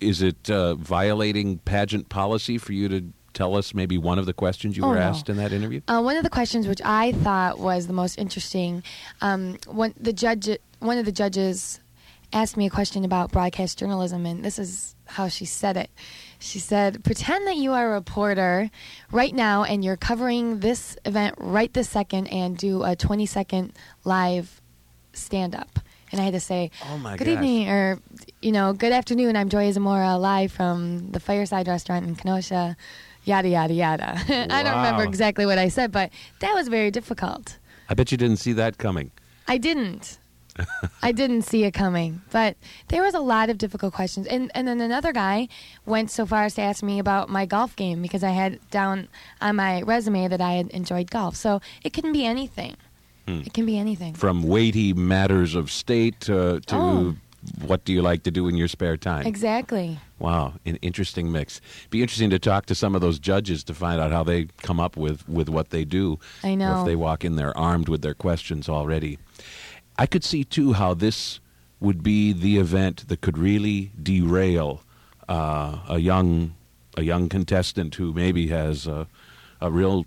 Is 0.00 0.22
it 0.22 0.50
uh, 0.50 0.74
violating 0.74 1.58
pageant 1.58 2.08
policy 2.08 2.58
for 2.58 2.72
you 2.72 2.88
to 2.88 3.04
tell 3.32 3.56
us 3.56 3.74
maybe 3.74 3.96
one 3.96 4.18
of 4.18 4.26
the 4.26 4.32
questions 4.32 4.76
you 4.76 4.84
Oh, 4.84 4.88
were 4.88 4.94
no. 4.96 5.02
asked 5.02 5.28
in 5.28 5.36
that 5.36 5.52
interview? 5.52 5.80
Uh, 5.88 6.00
one 6.02 6.16
of 6.16 6.24
the 6.24 6.30
questions 6.30 6.66
which 6.66 6.80
I 6.84 7.12
thought 7.12 7.58
was 7.58 7.86
the 7.86 7.92
most 7.92 8.18
interesting, 8.18 8.82
um, 9.20 9.56
when 9.68 9.94
the 9.98 10.12
judge, 10.12 10.48
one 10.80 10.98
of 10.98 11.04
the 11.04 11.12
judges 11.12 11.80
asked 12.32 12.56
me 12.56 12.66
a 12.66 12.70
question 12.70 13.04
about 13.04 13.30
broadcast 13.32 13.78
journalism, 13.78 14.24
and 14.26 14.44
this 14.44 14.58
is 14.58 14.94
how 15.06 15.28
she 15.28 15.44
said 15.44 15.76
it. 15.76 15.90
She 16.38 16.58
said, 16.60 17.02
"Pretend 17.04 17.46
that 17.48 17.56
you 17.56 17.72
are 17.72 17.90
a 17.90 17.94
reporter 17.94 18.70
right 19.10 19.34
now, 19.34 19.64
and 19.64 19.84
you're 19.84 19.96
covering 19.96 20.60
this 20.60 20.96
event 21.04 21.34
right 21.38 21.72
this 21.72 21.88
second, 21.88 22.28
and 22.28 22.56
do 22.56 22.82
a 22.84 22.94
20 22.96 23.26
second 23.26 23.72
live 24.04 24.60
stand 25.12 25.54
up." 25.56 25.80
And 26.12 26.20
I 26.20 26.24
had 26.24 26.34
to 26.34 26.40
say, 26.40 26.70
Oh, 26.88 26.98
my 26.98 27.16
"Good 27.16 27.26
gosh. 27.26 27.34
evening," 27.34 27.68
or 27.68 28.00
you 28.42 28.52
know, 28.52 28.72
"Good 28.72 28.92
afternoon." 28.92 29.36
I'm 29.36 29.48
Joya 29.48 29.72
Zamora, 29.72 30.16
live 30.18 30.50
from 30.52 31.10
the 31.12 31.20
Fireside 31.20 31.68
Restaurant 31.68 32.04
in 32.06 32.16
Kenosha. 32.16 32.76
Yada 33.24 33.48
yada 33.48 33.74
yada. 33.74 34.18
I 34.50 34.62
don't 34.62 34.76
remember 34.76 35.04
exactly 35.04 35.46
what 35.46 35.58
I 35.58 35.68
said, 35.68 35.92
but 35.92 36.10
that 36.40 36.54
was 36.54 36.68
very 36.68 36.90
difficult. 36.90 37.58
I 37.88 37.94
bet 37.94 38.10
you 38.10 38.18
didn't 38.18 38.38
see 38.38 38.52
that 38.54 38.78
coming. 38.78 39.10
I 39.46 39.58
didn't. 39.58 40.18
I 41.02 41.12
didn't 41.12 41.42
see 41.42 41.64
it 41.64 41.72
coming, 41.72 42.22
but 42.30 42.56
there 42.88 43.02
was 43.02 43.14
a 43.14 43.20
lot 43.20 43.50
of 43.50 43.56
difficult 43.58 43.94
questions. 43.94 44.26
And 44.26 44.50
and 44.54 44.66
then 44.66 44.80
another 44.80 45.12
guy 45.12 45.48
went 45.86 46.10
so 46.10 46.26
far 46.26 46.44
as 46.44 46.54
to 46.54 46.62
ask 46.62 46.82
me 46.82 46.98
about 46.98 47.28
my 47.28 47.46
golf 47.46 47.76
game 47.76 48.02
because 48.02 48.24
I 48.24 48.30
had 48.30 48.58
down 48.70 49.08
on 49.40 49.56
my 49.56 49.82
resume 49.82 50.26
that 50.28 50.40
I 50.40 50.54
had 50.54 50.68
enjoyed 50.70 51.10
golf. 51.10 51.36
So 51.36 51.60
it 51.84 51.92
couldn't 51.92 52.12
be 52.12 52.24
anything. 52.24 52.76
Hmm. 53.30 53.40
It 53.46 53.52
can 53.52 53.66
be 53.66 53.78
anything. 53.78 54.14
From 54.14 54.42
weighty 54.42 54.92
matters 54.92 55.54
of 55.54 55.70
state 55.70 56.28
uh, 56.28 56.60
to 56.66 56.76
Oh. 56.76 57.14
what 57.66 57.84
do 57.84 57.92
you 57.92 58.02
like 58.02 58.22
to 58.24 58.30
do 58.30 58.48
in 58.48 58.56
your 58.56 58.68
spare 58.68 58.96
time? 58.96 59.26
Exactly. 59.26 59.98
Wow, 60.18 60.54
an 60.66 60.76
interesting 60.82 61.30
mix. 61.32 61.60
Be 61.90 62.02
interesting 62.02 62.30
to 62.30 62.38
talk 62.38 62.66
to 62.66 62.74
some 62.74 62.94
of 62.94 63.00
those 63.00 63.18
judges 63.18 63.64
to 63.64 63.74
find 63.74 64.00
out 64.00 64.10
how 64.12 64.22
they 64.24 64.48
come 64.62 64.78
up 64.80 64.96
with, 64.96 65.26
with 65.28 65.48
what 65.48 65.70
they 65.70 65.84
do. 65.84 66.18
I 66.44 66.50
Or 66.52 66.56
know. 66.56 66.80
if 66.80 66.86
they 66.86 66.96
walk 66.96 67.24
in 67.24 67.36
there 67.36 67.56
armed 67.56 67.88
with 67.88 68.02
their 68.02 68.14
questions 68.14 68.68
already. 68.68 69.18
I 69.98 70.06
could 70.06 70.24
see 70.24 70.44
too 70.44 70.74
how 70.74 70.94
this 70.94 71.40
would 71.80 72.02
be 72.02 72.32
the 72.34 72.58
event 72.58 73.08
that 73.08 73.20
could 73.22 73.38
really 73.38 73.90
derail 74.02 74.82
uh, 75.28 75.78
a 75.88 75.98
young 75.98 76.54
a 76.96 77.02
young 77.02 77.28
contestant 77.28 77.94
who 77.94 78.12
maybe 78.12 78.48
has 78.48 78.86
a, 78.86 79.06
a 79.60 79.70
real 79.70 80.04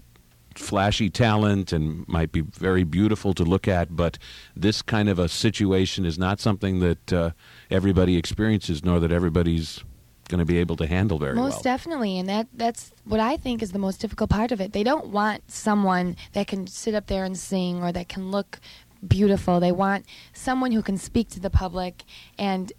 flashy 0.59 1.09
talent 1.09 1.71
and 1.71 2.07
might 2.07 2.31
be 2.31 2.41
very 2.41 2.83
beautiful 2.83 3.33
to 3.33 3.43
look 3.43 3.67
at, 3.67 3.95
but 3.95 4.17
this 4.55 4.81
kind 4.81 5.09
of 5.09 5.19
a 5.19 5.27
situation 5.29 6.05
is 6.05 6.17
not 6.17 6.39
something 6.39 6.79
that 6.79 7.13
uh, 7.13 7.31
everybody 7.69 8.17
experiences, 8.17 8.83
nor 8.83 8.99
that 8.99 9.11
everybody's 9.11 9.83
going 10.29 10.39
to 10.39 10.45
be 10.45 10.57
able 10.57 10.75
to 10.77 10.87
handle 10.87 11.19
very 11.19 11.35
well. 11.35 11.45
Most 11.45 11.55
well. 11.55 11.75
definitely, 11.75 12.17
and 12.17 12.29
that 12.29 12.47
that's 12.53 12.91
what 13.05 13.19
I 13.19 13.37
think 13.37 13.61
is 13.61 13.71
the 13.71 13.79
most 13.79 13.99
difficult 13.99 14.29
part 14.29 14.51
of 14.51 14.61
it. 14.61 14.73
They 14.73 14.83
don't 14.83 15.07
want 15.07 15.51
someone 15.51 16.15
that 16.33 16.47
can 16.47 16.67
sit 16.67 16.95
up 16.95 17.07
there 17.07 17.23
and 17.23 17.37
sing 17.37 17.83
or 17.83 17.91
that 17.91 18.09
can 18.09 18.31
look 18.31 18.59
beautiful. 19.07 19.59
They 19.59 19.71
want 19.71 20.05
someone 20.33 20.71
who 20.71 20.81
can 20.81 20.97
speak 20.97 21.29
to 21.29 21.39
the 21.39 21.49
public 21.49 22.03
and 22.37 22.71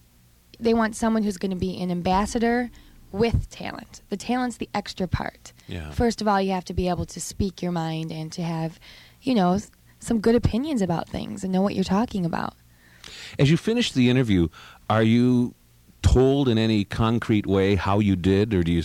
they 0.58 0.74
want 0.74 0.96
someone 0.96 1.22
who's 1.22 1.36
going 1.36 1.50
to 1.50 1.56
be 1.56 1.80
an 1.80 1.90
ambassador 1.90 2.70
with 3.14 3.48
talent. 3.48 4.02
The 4.08 4.16
talent's 4.16 4.56
the 4.56 4.68
extra 4.74 5.06
part. 5.06 5.52
Yeah. 5.68 5.90
First 5.92 6.20
of 6.20 6.26
all, 6.26 6.40
you 6.40 6.50
have 6.50 6.64
to 6.64 6.74
be 6.74 6.88
able 6.88 7.06
to 7.06 7.20
speak 7.20 7.62
your 7.62 7.70
mind 7.70 8.10
and 8.10 8.32
to 8.32 8.42
have, 8.42 8.80
you 9.22 9.34
know, 9.34 9.58
some 10.00 10.20
good 10.20 10.34
opinions 10.34 10.82
about 10.82 11.08
things 11.08 11.44
and 11.44 11.52
know 11.52 11.62
what 11.62 11.76
you're 11.76 11.84
talking 11.84 12.26
about. 12.26 12.54
As 13.38 13.50
you 13.50 13.56
finish 13.56 13.92
the 13.92 14.10
interview, 14.10 14.48
are 14.90 15.02
you 15.02 15.54
told 16.02 16.48
in 16.48 16.58
any 16.58 16.84
concrete 16.84 17.46
way 17.46 17.76
how 17.76 18.00
you 18.00 18.16
did, 18.16 18.52
or 18.52 18.62
do 18.62 18.72
you? 18.72 18.82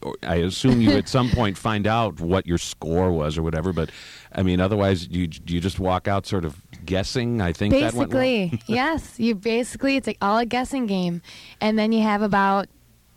Or 0.00 0.14
I 0.22 0.36
assume 0.36 0.80
you 0.80 0.92
at 0.92 1.08
some 1.08 1.28
point 1.34 1.58
find 1.58 1.86
out 1.86 2.20
what 2.20 2.46
your 2.46 2.58
score 2.58 3.10
was 3.10 3.36
or 3.36 3.42
whatever. 3.42 3.72
But 3.72 3.90
I 4.30 4.42
mean, 4.42 4.60
otherwise, 4.60 5.08
you 5.08 5.28
you 5.46 5.60
just 5.60 5.80
walk 5.80 6.06
out 6.06 6.26
sort 6.26 6.44
of 6.44 6.56
guessing. 6.84 7.40
I 7.40 7.52
think 7.52 7.74
that 7.74 7.94
went 7.94 8.12
well. 8.12 8.20
Basically, 8.22 8.62
yes. 8.74 9.18
You 9.18 9.34
basically 9.34 9.96
it's 9.96 10.06
like 10.06 10.18
all 10.22 10.38
a 10.38 10.46
guessing 10.46 10.86
game, 10.86 11.20
and 11.60 11.78
then 11.78 11.92
you 11.92 12.02
have 12.02 12.22
about 12.22 12.68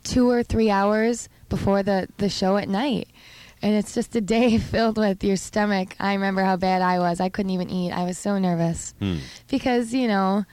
two 0.06 0.30
or 0.30 0.42
three 0.42 0.70
hours 0.70 1.28
before 1.48 1.82
the 1.82 2.08
the 2.18 2.28
show 2.28 2.56
at 2.56 2.68
night, 2.68 3.08
and 3.62 3.74
it's 3.74 3.94
just 3.94 4.14
a 4.16 4.20
day 4.20 4.58
filled 4.72 4.96
with 4.98 5.22
your 5.24 5.36
stomach. 5.36 5.94
I 6.00 6.14
remember 6.14 6.42
how 6.42 6.56
bad 6.56 6.82
I 6.82 6.98
was. 6.98 7.20
I 7.20 7.28
couldn't 7.28 7.50
even 7.50 7.70
eat. 7.70 7.92
I 7.92 8.04
was 8.04 8.18
so 8.18 8.38
nervous 8.38 8.94
Hmm. 9.00 9.16
because 9.48 9.92
you 9.94 10.08
know. 10.08 10.44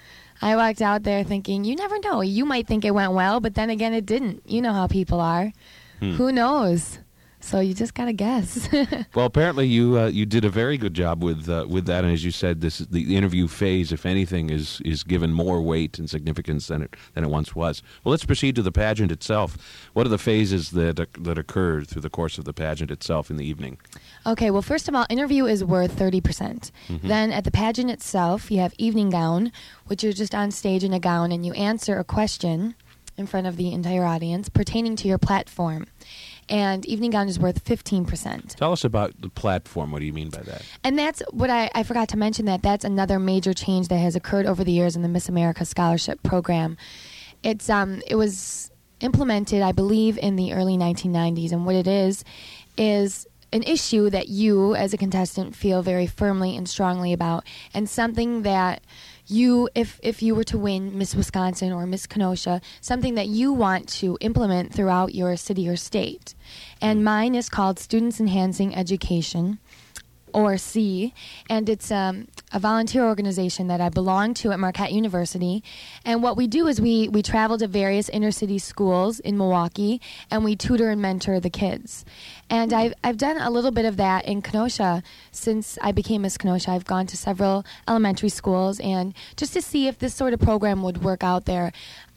I 0.42 0.58
walked 0.58 0.82
out 0.82 1.04
there 1.04 1.24
thinking, 1.24 1.64
you 1.64 1.74
never 1.78 1.98
know. 2.00 2.20
You 2.20 2.44
might 2.44 2.68
think 2.68 2.84
it 2.84 2.92
went 2.94 3.14
well, 3.14 3.40
but 3.40 3.56
then 3.56 3.70
again, 3.70 3.94
it 3.94 4.06
didn't. 4.06 4.42
You 4.46 4.62
know 4.62 4.74
how 4.74 4.88
people 4.88 5.22
are. 5.22 5.54
Hmm. 6.02 6.12
Who 6.16 6.34
knows? 6.34 7.00
So 7.44 7.60
you 7.60 7.74
just 7.74 7.94
gotta 7.94 8.14
guess. 8.14 8.70
Well, 9.16 9.26
apparently 9.26 9.68
you 9.68 10.00
uh, 10.00 10.08
you 10.08 10.26
did 10.26 10.44
a 10.46 10.50
very 10.50 10.78
good 10.78 10.94
job 10.94 11.24
with 11.24 11.48
uh, 11.48 11.66
with 11.70 11.86
that, 11.86 12.04
and 12.04 12.12
as 12.14 12.24
you 12.24 12.32
said, 12.32 12.62
this 12.62 12.80
the 12.80 13.16
interview 13.16 13.48
phase, 13.48 13.92
if 13.92 14.06
anything, 14.06 14.50
is 14.50 14.82
is 14.86 15.04
given 15.04 15.34
more 15.34 15.62
weight 15.62 16.00
and 16.00 16.10
significance 16.10 16.68
than 16.68 16.82
it 16.82 16.96
than 17.14 17.24
it 17.24 17.30
once 17.30 17.54
was. 17.54 17.84
Well, 18.04 18.12
let's 18.12 18.26
proceed 18.26 18.56
to 18.56 18.62
the 18.62 18.72
pageant 18.72 19.12
itself. 19.12 19.58
What 19.94 20.06
are 20.06 20.10
the 20.10 20.18
phases 20.18 20.72
that 20.72 21.00
oc- 21.00 21.24
that 21.24 21.38
occurred 21.38 21.88
through 21.88 22.02
the 22.02 22.10
course 22.10 22.38
of 22.38 22.46
the 22.46 22.54
pageant 22.54 22.90
itself 22.92 23.30
in 23.30 23.38
the 23.38 23.46
evening? 23.46 23.78
Okay, 24.26 24.50
well, 24.50 24.62
first 24.64 24.88
of 24.88 24.96
all, 24.96 25.06
interview 25.10 25.46
is 25.46 25.64
worth 25.64 25.96
30%. 25.96 26.24
percent 26.24 26.72
Then 27.04 27.32
at 27.32 27.44
the 27.44 27.52
pageant 27.52 27.92
itself, 27.92 28.50
you 28.52 28.60
have 28.60 28.74
evening 28.78 29.10
gown, 29.10 29.52
which 29.88 30.04
you're 30.04 30.14
just 30.14 30.34
on 30.34 30.50
stage 30.52 30.84
in 30.84 30.94
a 30.94 31.00
gown 31.00 31.32
and 31.32 31.46
you 31.46 31.54
answer 31.54 32.00
a 32.00 32.04
question 32.04 32.76
in 33.18 33.28
front 33.28 33.48
of 33.48 33.58
the 33.58 33.72
entire 33.72 34.06
audience 34.06 34.50
pertaining 34.50 34.96
to 34.96 35.08
your 35.08 35.18
platform. 35.20 35.86
And 36.50 36.86
evening 36.86 37.12
gown 37.12 37.28
is 37.28 37.40
worth 37.40 37.64
15%. 37.64 38.56
Tell 38.56 38.72
us 38.72 38.84
about 38.84 39.20
the 39.22 39.30
platform. 39.30 39.92
What 39.92 40.00
do 40.00 40.06
you 40.06 40.14
mean 40.14 40.30
by 40.30 40.42
that? 40.42 40.64
And 40.84 40.98
that's 40.98 41.22
what 41.32 41.50
I, 41.50 41.70
I 41.74 41.84
forgot 41.84 42.10
to 42.10 42.18
mention 42.18 42.46
that 42.46 42.62
that's 42.62 42.84
another 42.84 43.20
major 43.20 43.54
change 43.54 43.88
that 43.88 43.98
has 43.98 44.16
occurred 44.16 44.46
over 44.46 44.64
the 44.64 44.72
years 44.72 44.96
in 44.96 45.02
the 45.02 45.08
Miss 45.08 45.30
America 45.30 45.66
Scholarship 45.66 46.22
Program. 46.24 46.78
It's 47.44 47.70
um 47.70 48.02
it 48.08 48.16
was 48.16 48.72
implemented, 49.00 49.62
I 49.62 49.72
believe, 49.72 50.18
in 50.18 50.36
the 50.36 50.54
early 50.54 50.78
1990s, 50.78 51.52
and 51.52 51.66
what 51.66 51.76
it 51.76 51.88
is 51.88 52.24
is 52.78 53.28
an 53.52 53.64
issue 53.64 54.10
that 54.10 54.30
you 54.30 54.74
as 54.76 54.94
a 54.94 54.98
contestant 54.98 55.56
feel 55.56 55.84
very 55.84 56.08
firmly 56.08 56.58
and 56.58 56.68
strongly 56.68 57.14
about, 57.14 57.46
and 57.74 57.88
something 57.90 58.42
that 58.44 58.82
you 59.28 59.70
if 59.76 60.00
if 60.04 60.22
you 60.22 60.36
were 60.36 60.44
to 60.46 60.58
win 60.58 60.98
Miss 60.98 61.16
Wisconsin 61.16 61.72
or 61.72 61.86
Miss 61.86 62.08
Kenosha, 62.08 62.62
something 62.82 63.16
that 63.16 63.28
you 63.28 63.54
want 63.54 63.88
to 64.00 64.18
implement 64.22 64.74
throughout 64.74 65.16
your 65.16 65.36
city 65.36 65.68
or 65.68 65.76
state. 65.76 66.36
And 66.82 67.00
hmm. 67.00 67.06
mine 67.06 67.36
is 67.36 67.50
called 67.50 67.80
Students 67.80 68.20
Enhancing 68.20 68.76
Education 68.76 69.60
or 70.34 70.58
SEE, 70.58 71.14
and 71.50 71.70
it's 71.70 71.92
um, 71.92 72.28
a 72.52 72.60
volunteer 72.60 73.04
organization 73.06 73.68
that 73.68 73.82
I 73.82 73.90
belong 73.90 74.34
to 74.36 74.52
at 74.52 74.60
Marquette 74.60 74.92
University. 74.92 75.64
And 76.06 76.24
what 76.24 76.36
we 76.38 76.48
do 76.48 76.68
is 76.68 76.82
we 76.82 77.08
we 77.08 77.22
travel 77.22 77.58
to 77.58 77.68
various 77.68 78.10
inner 78.10 78.32
city 78.32 78.60
schools 78.60 79.20
in 79.20 79.38
Milwaukee, 79.38 80.02
and 80.30 80.44
we 80.44 80.56
tutor 80.56 80.90
and 80.90 81.02
mentor 81.02 81.40
the 81.40 81.50
kids. 81.50 82.06
And 82.50 82.74
I've 82.74 82.94
I've 83.04 83.18
done 83.18 83.38
a 83.38 83.50
little 83.50 83.72
bit 83.72 83.86
of 83.86 83.98
that 83.98 84.26
in 84.26 84.42
Kenosha 84.42 85.04
since 85.32 85.78
I 85.82 85.92
became 85.92 86.24
Miss 86.24 86.38
Kenosha. 86.38 86.72
I've 86.72 86.86
gone 86.86 87.08
to 87.08 87.18
several 87.18 87.66
elementary 87.88 88.30
schools, 88.30 88.80
and 88.80 89.14
just 89.36 89.54
to 89.54 89.62
see 89.62 89.88
if 89.88 90.00
this 90.00 90.16
sort 90.16 90.34
of 90.34 90.40
program 90.40 90.84
would 90.84 91.04
work 91.04 91.24
out 91.24 91.46
there. 91.46 91.72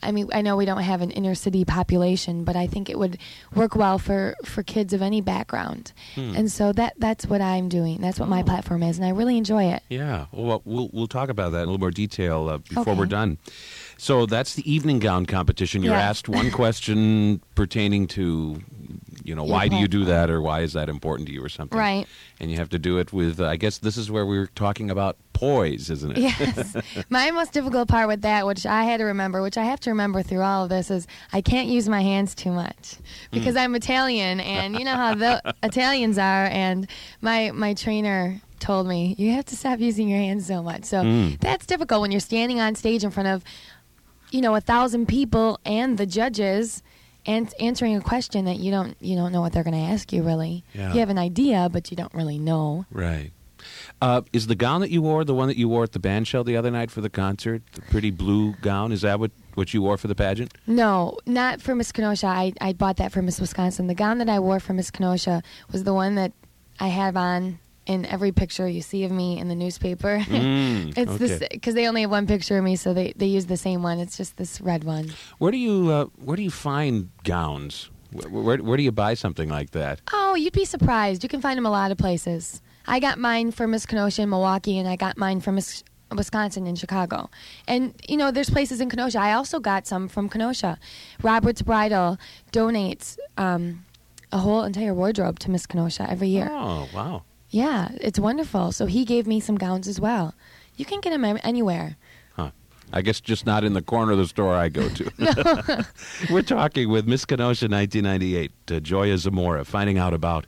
I 0.06 0.12
mean, 0.12 0.28
I 0.32 0.40
know 0.42 0.56
we 0.56 0.64
don't 0.64 0.80
have 0.82 1.02
an 1.02 1.10
inner 1.10 1.34
city 1.34 1.64
population, 1.64 2.44
but 2.44 2.54
I 2.56 2.66
think 2.66 2.88
it 2.88 2.98
would 2.98 3.18
work 3.54 3.74
well 3.74 3.98
for, 3.98 4.34
for 4.44 4.62
kids 4.62 4.92
of 4.92 5.02
any 5.02 5.20
background. 5.20 5.92
And 6.16 6.50
so 6.50 6.72
that 6.74 6.94
that's 6.98 7.26
what 7.26 7.40
I'm 7.40 7.68
doing. 7.68 8.00
That's 8.00 8.20
what 8.20 8.28
my 8.28 8.42
platform 8.42 8.82
is, 8.82 8.96
and 8.98 9.04
I 9.06 9.10
really 9.10 9.36
enjoy 9.36 9.64
it. 9.64 9.82
Yeah, 9.88 10.26
well, 10.32 10.62
we'll 10.64 10.90
we'll 10.92 11.06
talk 11.08 11.28
about 11.28 11.50
that 11.52 11.58
in 11.58 11.64
a 11.64 11.66
little 11.72 11.78
more 11.80 11.90
detail 11.90 12.48
uh, 12.48 12.58
before 12.58 12.82
Okay. 12.92 12.94
we're 12.98 13.06
done. 13.06 13.38
So 13.98 14.26
that's 14.26 14.54
the 14.54 14.70
evening 14.70 14.98
gown 14.98 15.26
competition. 15.26 15.82
You're 15.82 15.94
Yeah. 15.94 16.08
asked 16.10 16.28
one 16.28 16.50
question 16.62 17.40
pertaining 17.54 18.06
to, 18.08 18.62
you 19.26 19.34
know, 19.34 19.44
why 19.44 19.68
do 19.68 19.76
you 19.76 19.88
do 19.88 20.04
that, 20.06 20.30
or 20.30 20.40
why 20.40 20.60
is 20.60 20.72
that 20.74 20.88
important 20.88 21.28
to 21.28 21.34
you, 21.34 21.42
or 21.44 21.48
something. 21.48 21.78
Right. 21.78 22.06
And 22.40 22.50
you 22.50 22.56
have 22.58 22.68
to 22.70 22.78
do 22.78 22.98
it 22.98 23.12
with. 23.12 23.40
Uh, 23.40 23.46
I 23.46 23.56
guess 23.56 23.78
this 23.78 23.96
is 23.96 24.10
where 24.10 24.24
we 24.26 24.38
were 24.38 24.46
talking 24.54 24.90
about 24.90 25.16
poise, 25.32 25.90
isn't 25.90 26.12
it? 26.12 26.18
Yes. 26.18 26.76
my 27.10 27.30
most 27.30 27.52
difficult 27.52 27.88
part 27.88 28.08
with 28.08 28.22
that, 28.22 28.46
which 28.46 28.64
I 28.66 28.84
had 28.84 28.98
to 28.98 29.04
remember, 29.04 29.42
which 29.42 29.58
I 29.58 29.64
have 29.64 29.80
to 29.80 29.90
remember 29.90 30.22
through 30.22 30.42
all 30.42 30.64
of 30.64 30.70
this, 30.70 30.90
is 30.90 31.06
I 31.32 31.40
can't 31.40 31.68
use 31.68 31.88
my 31.88 32.00
hands 32.02 32.34
too 32.34 32.50
much 32.52 32.96
because 33.30 33.56
I'm 33.56 33.74
Italian, 33.74 34.40
and 34.40 34.78
you 34.78 34.84
know 34.84 34.94
how 34.96 35.14
the 35.14 35.54
Italians 35.62 36.18
are. 36.18 36.46
And 36.46 36.88
my 37.20 37.50
my 37.52 37.74
trainer 37.74 38.40
told 38.58 38.86
me 38.86 39.14
you 39.18 39.32
have 39.32 39.44
to 39.44 39.54
stop 39.56 39.78
using 39.80 40.08
your 40.08 40.18
hands 40.18 40.46
so 40.46 40.62
much. 40.62 40.84
So 40.84 41.02
Mm. 41.02 41.38
that's 41.40 41.66
difficult 41.66 42.00
when 42.00 42.10
you're 42.10 42.20
standing 42.20 42.58
on 42.58 42.74
stage 42.74 43.04
in 43.04 43.10
front 43.10 43.28
of, 43.28 43.44
you 44.30 44.40
know, 44.40 44.54
a 44.54 44.60
thousand 44.62 45.06
people 45.06 45.60
and 45.66 45.98
the 45.98 46.06
judges. 46.06 46.82
And 47.26 47.52
answering 47.60 47.96
a 47.96 48.00
question 48.00 48.44
that 48.44 48.58
you 48.58 48.70
don't 48.70 48.96
you 49.00 49.16
don't 49.16 49.32
know 49.32 49.40
what 49.40 49.52
they're 49.52 49.64
going 49.64 49.74
to 49.74 49.92
ask 49.92 50.12
you 50.12 50.22
really. 50.22 50.64
Yeah. 50.74 50.92
You 50.92 51.00
have 51.00 51.10
an 51.10 51.18
idea, 51.18 51.68
but 51.70 51.90
you 51.90 51.96
don't 51.96 52.14
really 52.14 52.38
know. 52.38 52.86
Right. 52.90 53.32
Uh, 54.00 54.22
is 54.32 54.46
the 54.46 54.54
gown 54.54 54.80
that 54.80 54.90
you 54.90 55.02
wore 55.02 55.24
the 55.24 55.34
one 55.34 55.48
that 55.48 55.56
you 55.56 55.68
wore 55.68 55.82
at 55.82 55.92
the 55.92 55.98
band 55.98 56.28
shell 56.28 56.44
the 56.44 56.56
other 56.56 56.70
night 56.70 56.90
for 56.90 57.00
the 57.00 57.10
concert? 57.10 57.62
The 57.72 57.82
pretty 57.82 58.10
blue 58.10 58.52
gown? 58.60 58.92
Is 58.92 59.00
that 59.02 59.18
what, 59.18 59.30
what 59.54 59.74
you 59.74 59.82
wore 59.82 59.96
for 59.96 60.08
the 60.08 60.14
pageant? 60.14 60.54
No, 60.66 61.18
not 61.26 61.60
for 61.60 61.74
Miss 61.74 61.92
Kenosha. 61.92 62.26
I, 62.26 62.52
I 62.60 62.72
bought 62.74 62.96
that 62.98 63.12
for 63.12 63.22
Miss 63.22 63.40
Wisconsin. 63.40 63.86
The 63.86 63.94
gown 63.94 64.18
that 64.18 64.28
I 64.28 64.38
wore 64.38 64.60
for 64.60 64.72
Miss 64.72 64.90
Kenosha 64.90 65.42
was 65.72 65.84
the 65.84 65.94
one 65.94 66.14
that 66.16 66.32
I 66.78 66.88
have 66.88 67.16
on 67.16 67.58
in 67.86 68.04
every 68.06 68.32
picture 68.32 68.68
you 68.68 68.82
see 68.82 69.04
of 69.04 69.12
me 69.12 69.38
in 69.38 69.48
the 69.48 69.54
newspaper. 69.54 70.22
Mm, 70.36 70.96
it's 70.98 71.16
this 71.16 71.32
okay. 71.32 71.48
because 71.50 71.74
they 71.74 71.88
only 71.88 72.02
have 72.02 72.10
one 72.10 72.26
picture 72.26 72.58
of 72.58 72.64
me, 72.64 72.76
so 72.76 72.92
they, 72.92 73.12
they 73.16 73.26
use 73.26 73.46
the 73.46 73.56
same 73.56 73.82
one. 73.82 73.98
It's 74.00 74.16
just 74.16 74.36
this 74.36 74.60
red 74.60 74.84
one. 74.84 75.12
Where 75.38 75.50
do 75.50 75.56
you 75.56 75.90
uh, 75.90 76.04
where 76.16 76.36
do 76.36 76.42
you 76.42 76.50
find 76.50 77.10
gowns? 77.24 77.90
Where, 78.12 78.28
where, 78.28 78.56
where 78.58 78.76
do 78.76 78.82
you 78.82 78.92
buy 78.92 79.14
something 79.14 79.48
like 79.48 79.70
that? 79.70 80.00
Oh, 80.12 80.34
you'd 80.34 80.52
be 80.52 80.64
surprised. 80.64 81.22
You 81.22 81.28
can 81.28 81.40
find 81.40 81.56
them 81.56 81.66
a 81.66 81.70
lot 81.70 81.90
of 81.90 81.98
places. 81.98 82.60
I 82.86 83.00
got 83.00 83.18
mine 83.18 83.50
for 83.50 83.66
Miss 83.66 83.86
Kenosha 83.86 84.22
in 84.22 84.30
Milwaukee, 84.30 84.78
and 84.78 84.88
I 84.88 84.96
got 84.96 85.16
mine 85.16 85.40
from 85.40 85.54
Miss 85.56 85.82
Wisconsin 86.14 86.66
in 86.66 86.76
Chicago. 86.76 87.30
And 87.66 87.94
you 88.08 88.16
know, 88.16 88.30
there's 88.30 88.50
places 88.50 88.80
in 88.80 88.88
Kenosha. 88.90 89.18
I 89.20 89.32
also 89.32 89.58
got 89.58 89.86
some 89.86 90.08
from 90.08 90.28
Kenosha. 90.28 90.78
Robert's 91.22 91.62
Bridal 91.62 92.18
donates 92.52 93.18
um, 93.36 93.84
a 94.32 94.38
whole 94.38 94.62
entire 94.62 94.94
wardrobe 94.94 95.38
to 95.40 95.50
Miss 95.50 95.66
Kenosha 95.66 96.08
every 96.08 96.28
year. 96.28 96.48
Oh 96.50 96.88
wow! 96.94 97.22
Yeah, 97.56 97.88
it's 98.02 98.18
wonderful. 98.18 98.70
So 98.70 98.84
he 98.84 99.06
gave 99.06 99.26
me 99.26 99.40
some 99.40 99.56
gowns 99.56 99.88
as 99.88 99.98
well. 99.98 100.34
You 100.76 100.84
can 100.84 101.00
get 101.00 101.08
them 101.08 101.24
anywhere. 101.42 101.96
Huh. 102.34 102.50
I 102.92 103.00
guess 103.00 103.18
just 103.18 103.46
not 103.46 103.64
in 103.64 103.72
the 103.72 103.80
corner 103.80 104.12
of 104.12 104.18
the 104.18 104.26
store 104.26 104.54
I 104.54 104.68
go 104.68 104.90
to. 104.90 105.86
We're 106.30 106.42
talking 106.42 106.90
with 106.90 107.08
Miss 107.08 107.24
Kenosha 107.24 107.66
1998, 107.66 108.52
uh, 108.70 108.80
Joya 108.80 109.16
Zamora, 109.16 109.64
finding 109.64 109.96
out 109.96 110.12
about 110.12 110.44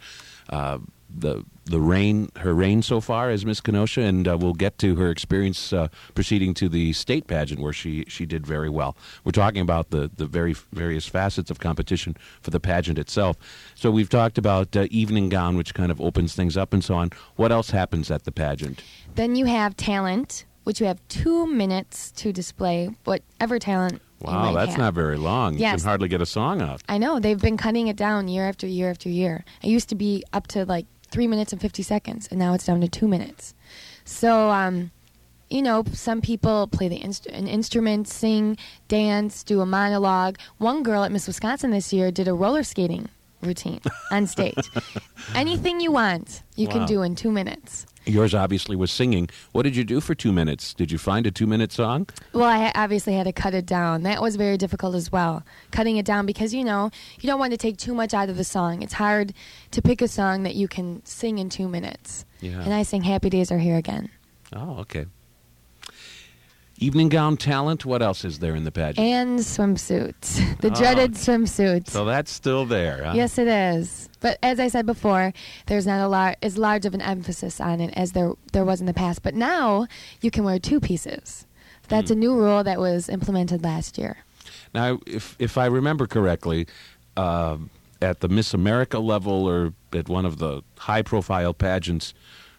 uh, 0.50 0.76
the 1.08 1.46
the 1.68 1.80
reign, 1.80 2.30
her 2.36 2.54
reign 2.54 2.82
so 2.82 3.00
far 3.00 3.30
as 3.30 3.44
Miss 3.44 3.60
Kenosha, 3.60 4.00
and 4.00 4.26
uh, 4.26 4.36
we'll 4.38 4.54
get 4.54 4.78
to 4.78 4.96
her 4.96 5.10
experience 5.10 5.72
uh, 5.72 5.88
proceeding 6.14 6.54
to 6.54 6.68
the 6.68 6.92
state 6.92 7.26
pageant 7.26 7.60
where 7.60 7.72
she, 7.72 8.04
she 8.08 8.26
did 8.26 8.46
very 8.46 8.68
well. 8.68 8.96
We're 9.24 9.32
talking 9.32 9.60
about 9.60 9.90
the, 9.90 10.10
the 10.16 10.26
very 10.26 10.54
various 10.72 11.06
facets 11.06 11.50
of 11.50 11.58
competition 11.60 12.16
for 12.40 12.50
the 12.50 12.60
pageant 12.60 12.98
itself. 12.98 13.36
So 13.74 13.90
we've 13.90 14.08
talked 14.10 14.38
about 14.38 14.74
uh, 14.76 14.86
evening 14.90 15.28
gown, 15.28 15.56
which 15.56 15.74
kind 15.74 15.90
of 15.90 16.00
opens 16.00 16.34
things 16.34 16.56
up 16.56 16.72
and 16.72 16.82
so 16.82 16.94
on. 16.94 17.10
What 17.36 17.52
else 17.52 17.70
happens 17.70 18.10
at 18.10 18.24
the 18.24 18.32
pageant? 18.32 18.82
Then 19.14 19.36
you 19.36 19.44
have 19.46 19.76
talent, 19.76 20.44
which 20.64 20.80
you 20.80 20.86
have 20.86 21.00
two 21.08 21.46
minutes 21.46 22.10
to 22.12 22.32
display 22.32 22.90
whatever 23.04 23.58
talent. 23.58 24.00
Wow, 24.20 24.52
that's 24.52 24.70
have. 24.72 24.78
not 24.78 24.94
very 24.94 25.16
long. 25.16 25.54
You 25.54 25.60
Yes. 25.60 25.80
can 25.82 25.88
hardly 25.88 26.08
get 26.08 26.20
a 26.20 26.26
song 26.26 26.60
out. 26.60 26.82
I 26.88 26.98
know 26.98 27.20
they've 27.20 27.40
been 27.40 27.56
cutting 27.56 27.86
it 27.86 27.94
down 27.96 28.26
year 28.26 28.48
after 28.48 28.66
year 28.66 28.90
after 28.90 29.08
year. 29.08 29.44
It 29.62 29.68
used 29.68 29.88
to 29.90 29.94
be 29.94 30.24
up 30.32 30.48
to 30.48 30.64
like 30.64 30.86
three 31.10 31.26
minutes 31.26 31.52
and 31.52 31.60
fifty 31.60 31.82
seconds, 31.82 32.28
and 32.30 32.38
now 32.38 32.54
it's 32.54 32.66
down 32.66 32.80
to 32.80 32.88
two 32.88 33.08
minutes. 33.08 33.54
So, 34.04 34.50
um, 34.50 34.90
you 35.50 35.62
know, 35.62 35.84
some 35.92 36.20
people 36.20 36.66
play 36.66 36.88
the 36.88 37.02
inst- 37.02 37.26
an 37.26 37.46
instrument, 37.48 38.08
sing, 38.08 38.56
dance, 38.88 39.42
do 39.42 39.60
a 39.60 39.66
monologue. 39.66 40.38
One 40.58 40.82
girl 40.82 41.04
at 41.04 41.12
Miss 41.12 41.26
Wisconsin 41.26 41.70
this 41.70 41.92
year 41.92 42.10
did 42.10 42.28
a 42.28 42.34
roller 42.34 42.62
skating 42.62 43.08
routine 43.40 43.80
on 44.10 44.26
stage. 44.26 44.68
Anything 45.34 45.80
you 45.80 45.92
want, 45.92 46.42
you 46.56 46.66
Wow. 46.66 46.72
can 46.74 46.86
do 46.86 47.02
in 47.02 47.14
two 47.14 47.30
minutes. 47.30 47.86
Yours 48.04 48.34
obviously 48.34 48.74
was 48.76 48.90
singing. 48.90 49.28
What 49.52 49.62
did 49.62 49.76
you 49.76 49.84
do 49.84 50.00
for 50.00 50.14
two 50.14 50.32
minutes? 50.32 50.72
Did 50.72 50.90
you 50.90 50.98
find 50.98 51.26
a 51.26 51.30
two 51.30 51.46
minute 51.46 51.72
song? 51.72 52.08
Well, 52.32 52.44
I 52.44 52.72
obviously 52.74 53.14
had 53.14 53.24
to 53.24 53.32
cut 53.32 53.54
it 53.54 53.66
down. 53.66 54.02
That 54.02 54.22
was 54.22 54.36
very 54.36 54.56
difficult 54.56 54.94
as 54.94 55.12
well, 55.12 55.42
cutting 55.70 55.96
it 55.96 56.06
down 56.06 56.24
because 56.24 56.54
you 56.54 56.64
know 56.64 56.90
you 57.20 57.26
don't 57.26 57.38
want 57.38 57.52
to 57.52 57.58
take 57.58 57.76
too 57.76 57.94
much 57.94 58.14
out 58.14 58.28
of 58.28 58.36
the 58.36 58.44
song. 58.44 58.82
It's 58.82 58.94
hard 58.94 59.34
to 59.72 59.82
pick 59.82 60.00
a 60.00 60.08
song 60.08 60.44
that 60.44 60.54
you 60.54 60.68
can 60.68 61.04
sing 61.04 61.38
in 61.38 61.50
two 61.50 61.68
minutes. 61.68 62.24
Yeah. 62.40 62.60
And 62.62 62.72
I 62.72 62.82
sing 62.82 63.02
"Happy 63.02 63.28
Days 63.30 63.52
Are 63.52 63.58
Here 63.58 63.76
Again." 63.76 64.08
Oh, 64.54 64.78
okay. 64.80 65.06
Evening 66.80 67.08
gown 67.08 67.36
talent. 67.36 67.84
What 67.84 68.02
else 68.02 68.24
is 68.24 68.38
there 68.38 68.54
in 68.54 68.64
the 68.64 68.70
pageant? 68.70 68.98
And 69.06 69.38
swimsuits. 69.40 70.38
The 70.60 70.68
Oh. 70.70 70.74
dreaded 70.74 71.12
swimsuits. 71.14 71.88
so 71.90 72.04
that's 72.04 72.30
still 72.30 72.64
there. 72.64 73.04
Huh? 73.04 73.12
Yes, 73.14 73.38
it 73.38 73.48
is. 73.48 74.08
But 74.20 74.38
as 74.42 74.58
I 74.60 74.68
said 74.68 74.86
before, 74.86 75.32
there's 75.66 75.86
not 75.86 76.00
a 76.00 76.08
lar- 76.08 76.36
as 76.42 76.56
large 76.58 76.84
of 76.86 76.94
an 76.94 77.00
emphasis 77.00 77.60
on 77.60 77.80
it 77.80 77.92
as 77.96 78.12
there 78.12 78.32
there 78.52 78.64
was 78.64 78.80
in 78.80 78.86
the 78.86 78.94
past. 78.94 79.22
But 79.22 79.34
now 79.34 79.86
you 80.20 80.30
can 80.30 80.44
wear 80.44 80.58
two 80.58 80.80
pieces. 80.80 81.46
That's 81.88 82.10
a 82.10 82.14
new 82.14 82.34
rule 82.34 82.62
that 82.64 82.78
was 82.78 83.08
implemented 83.08 83.62
last 83.64 83.96
year. 83.98 84.18
Now, 84.74 84.98
if 85.06 85.34
if 85.38 85.56
I 85.56 85.66
remember 85.66 86.06
correctly, 86.06 86.66
uh, 87.16 87.56
at 88.02 88.20
the 88.20 88.28
Miss 88.28 88.52
America 88.54 88.98
level 88.98 89.46
or 89.48 89.72
at 89.92 90.08
one 90.08 90.26
of 90.26 90.38
the 90.38 90.62
high-profile 90.78 91.54
pageants, 91.54 92.14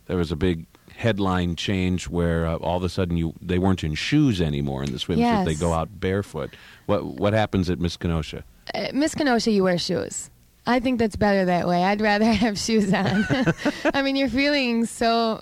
there 0.08 0.18
was 0.18 0.32
a 0.32 0.36
big 0.36 0.66
headline 1.00 1.56
change 1.56 2.10
where 2.10 2.46
uh, 2.46 2.58
all 2.58 2.76
of 2.76 2.84
a 2.84 2.90
sudden 2.90 3.16
you 3.16 3.34
they 3.42 3.58
weren't 3.58 3.86
in 3.86 3.96
shoes 3.96 4.42
anymore 4.42 4.84
in 4.84 4.92
the 4.92 4.98
swimsuit. 4.98 5.20
Yes. 5.20 5.46
They 5.46 5.56
go 5.56 5.74
out 5.74 6.00
barefoot. 6.00 6.56
What 6.88 7.06
what 7.06 7.32
happens 7.34 7.70
at 7.70 7.80
Miss 7.80 7.96
Kenosha? 7.96 8.44
Uh, 8.74 8.88
Miss 8.94 9.16
Kenosha, 9.16 9.50
you 9.52 9.64
wear 9.64 9.78
shoes. 9.78 10.30
I 10.68 10.82
think 10.82 11.00
that's 11.00 11.16
better 11.16 11.46
that 11.46 11.68
way. 11.68 11.84
I'd 11.84 12.02
rather 12.02 12.26
have 12.46 12.60
shoes 12.60 12.94
on. 12.94 13.26
I 13.94 14.02
mean, 14.02 14.18
you're 14.18 14.30
feeling 14.30 14.86
so 14.86 15.42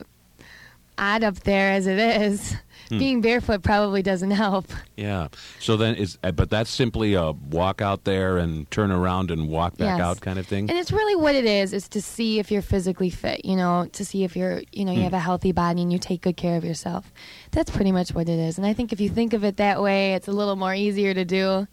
odd 0.97 1.23
up 1.23 1.39
there 1.39 1.71
as 1.71 1.87
it 1.87 1.97
is. 1.97 2.55
Hmm. 2.89 2.99
Being 2.99 3.21
barefoot 3.21 3.63
probably 3.63 4.01
doesn't 4.01 4.31
help. 4.31 4.65
Yeah. 4.95 5.27
So 5.59 5.75
then 5.77 5.95
is 5.95 6.17
uh, 6.23 6.31
but 6.31 6.49
that's 6.49 6.69
simply 6.69 7.13
a 7.15 7.31
walk 7.31 7.81
out 7.81 8.05
there 8.05 8.37
and 8.37 8.69
turn 8.71 8.91
around 8.91 9.29
and 9.29 9.49
walk 9.49 9.77
back 9.77 9.97
Yes. 9.99 10.05
out 10.07 10.21
kind 10.21 10.39
of 10.39 10.47
thing. 10.47 10.69
And 10.69 10.79
it's 10.79 10.91
really 10.91 11.15
what 11.15 11.35
it 11.35 11.45
is, 11.45 11.73
is 11.73 11.87
to 11.89 12.01
see 12.01 12.39
if 12.39 12.49
you're 12.49 12.61
physically 12.61 13.09
fit, 13.09 13.43
you 13.45 13.55
know, 13.55 13.87
to 13.91 14.05
see 14.05 14.23
if 14.23 14.35
you're, 14.35 14.61
you 14.71 14.85
know, 14.85 14.91
you 14.91 14.99
Hmm. 14.99 15.03
have 15.03 15.13
a 15.13 15.19
healthy 15.19 15.51
body 15.51 15.81
and 15.81 15.91
you 15.91 15.99
take 15.99 16.21
good 16.21 16.37
care 16.37 16.55
of 16.57 16.63
yourself. 16.63 17.11
That's 17.51 17.69
pretty 17.69 17.91
much 17.91 18.13
what 18.13 18.29
it 18.29 18.39
is. 18.39 18.57
And 18.57 18.65
I 18.65 18.73
think 18.73 18.93
if 18.93 19.01
you 19.01 19.09
think 19.09 19.33
of 19.33 19.43
it 19.43 19.57
that 19.57 19.81
way, 19.81 20.13
it's 20.13 20.27
a 20.27 20.31
little 20.33 20.55
more 20.55 20.73
easier 20.73 21.13
to 21.13 21.25
do. 21.25 21.67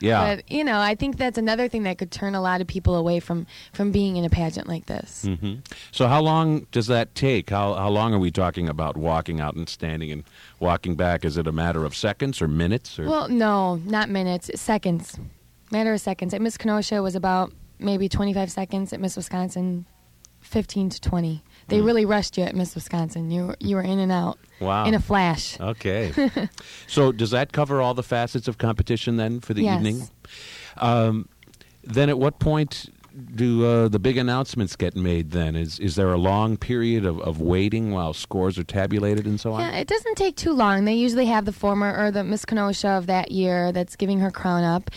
Yeah. 0.00 0.36
But, 0.36 0.50
you 0.50 0.64
know, 0.64 0.78
I 0.80 0.94
think 0.94 1.16
that's 1.16 1.38
another 1.38 1.68
thing 1.68 1.82
that 1.84 1.98
could 1.98 2.10
turn 2.10 2.34
a 2.34 2.40
lot 2.40 2.60
of 2.60 2.66
people 2.66 2.94
away 2.96 3.20
from, 3.20 3.46
from 3.72 3.92
being 3.92 4.16
in 4.16 4.24
a 4.24 4.30
pageant 4.30 4.68
like 4.68 4.86
this. 4.86 5.24
hmm 5.26 5.56
So 5.92 6.06
how 6.08 6.20
long 6.20 6.66
does 6.72 6.86
that 6.88 7.14
take? 7.14 7.50
How 7.50 7.74
how 7.74 7.88
long 7.88 8.14
are 8.14 8.18
we 8.18 8.30
talking 8.30 8.68
about 8.68 8.96
walking 8.96 9.40
out 9.40 9.54
and 9.54 9.68
standing 9.68 10.10
and 10.12 10.24
walking 10.60 10.94
back? 10.96 11.24
Is 11.24 11.36
it 11.36 11.46
a 11.46 11.52
matter 11.52 11.84
of 11.84 11.94
seconds 11.94 12.40
or 12.42 12.48
minutes 12.48 12.98
or 12.98 13.08
Well, 13.08 13.28
no, 13.28 13.76
not 13.76 14.08
minutes, 14.08 14.50
seconds. 14.60 15.18
Matter 15.70 15.92
of 15.92 16.00
seconds. 16.00 16.32
At 16.34 16.40
Miss 16.40 16.56
Kenosha 16.56 16.96
it 16.96 17.00
was 17.00 17.14
about 17.16 17.52
maybe 17.78 18.08
25 18.08 18.50
seconds. 18.50 18.92
At 18.92 19.00
Miss 19.00 19.16
Wisconsin, 19.16 19.86
15 20.40 20.90
to 20.90 21.00
20. 21.00 21.42
They 21.68 21.78
Hmm. 21.80 21.84
really 21.86 22.04
rushed 22.04 22.38
you 22.38 22.44
at 22.44 22.54
Miss 22.54 22.74
Wisconsin. 22.74 23.30
You 23.30 23.46
were, 23.48 23.56
you 23.60 23.76
were 23.76 23.82
in 23.82 23.98
and 23.98 24.12
out 24.12 24.38
Wow. 24.60 24.84
in 24.86 24.94
a 24.94 25.00
flash. 25.00 25.58
Okay. 25.60 26.12
so 26.86 27.10
does 27.12 27.30
that 27.32 27.52
cover 27.52 27.80
all 27.82 27.94
the 27.94 28.02
facets 28.02 28.46
of 28.48 28.56
competition 28.58 29.16
then 29.16 29.40
for 29.40 29.52
the 29.54 29.62
Yes. 29.62 29.76
evening? 29.78 30.08
Um, 30.78 31.28
then 31.82 32.08
at 32.08 32.18
what 32.18 32.38
point 32.38 32.86
do 33.34 33.64
uh, 33.64 33.88
the 33.88 33.98
big 33.98 34.16
announcements 34.18 34.76
get 34.76 34.94
made 34.94 35.30
then? 35.30 35.56
Is 35.56 35.78
is 35.78 35.94
there 35.96 36.12
a 36.12 36.18
long 36.18 36.56
period 36.56 37.06
of, 37.06 37.18
of 37.20 37.40
waiting 37.40 37.90
while 37.92 38.12
scores 38.12 38.58
are 38.58 38.64
tabulated 38.64 39.24
and 39.26 39.40
so 39.40 39.52
on? 39.54 39.60
Yeah, 39.60 39.76
it 39.78 39.88
doesn't 39.88 40.16
take 40.16 40.36
too 40.36 40.52
long. 40.52 40.84
They 40.84 40.94
usually 40.94 41.26
have 41.26 41.46
the 41.46 41.52
former 41.52 41.96
or 41.96 42.10
the 42.10 42.22
Miss 42.24 42.44
Kenosha 42.44 42.88
of 42.90 43.06
that 43.06 43.32
year 43.32 43.72
that's 43.72 43.96
giving 43.96 44.18
her 44.20 44.30
crown 44.30 44.64
up, 44.64 44.90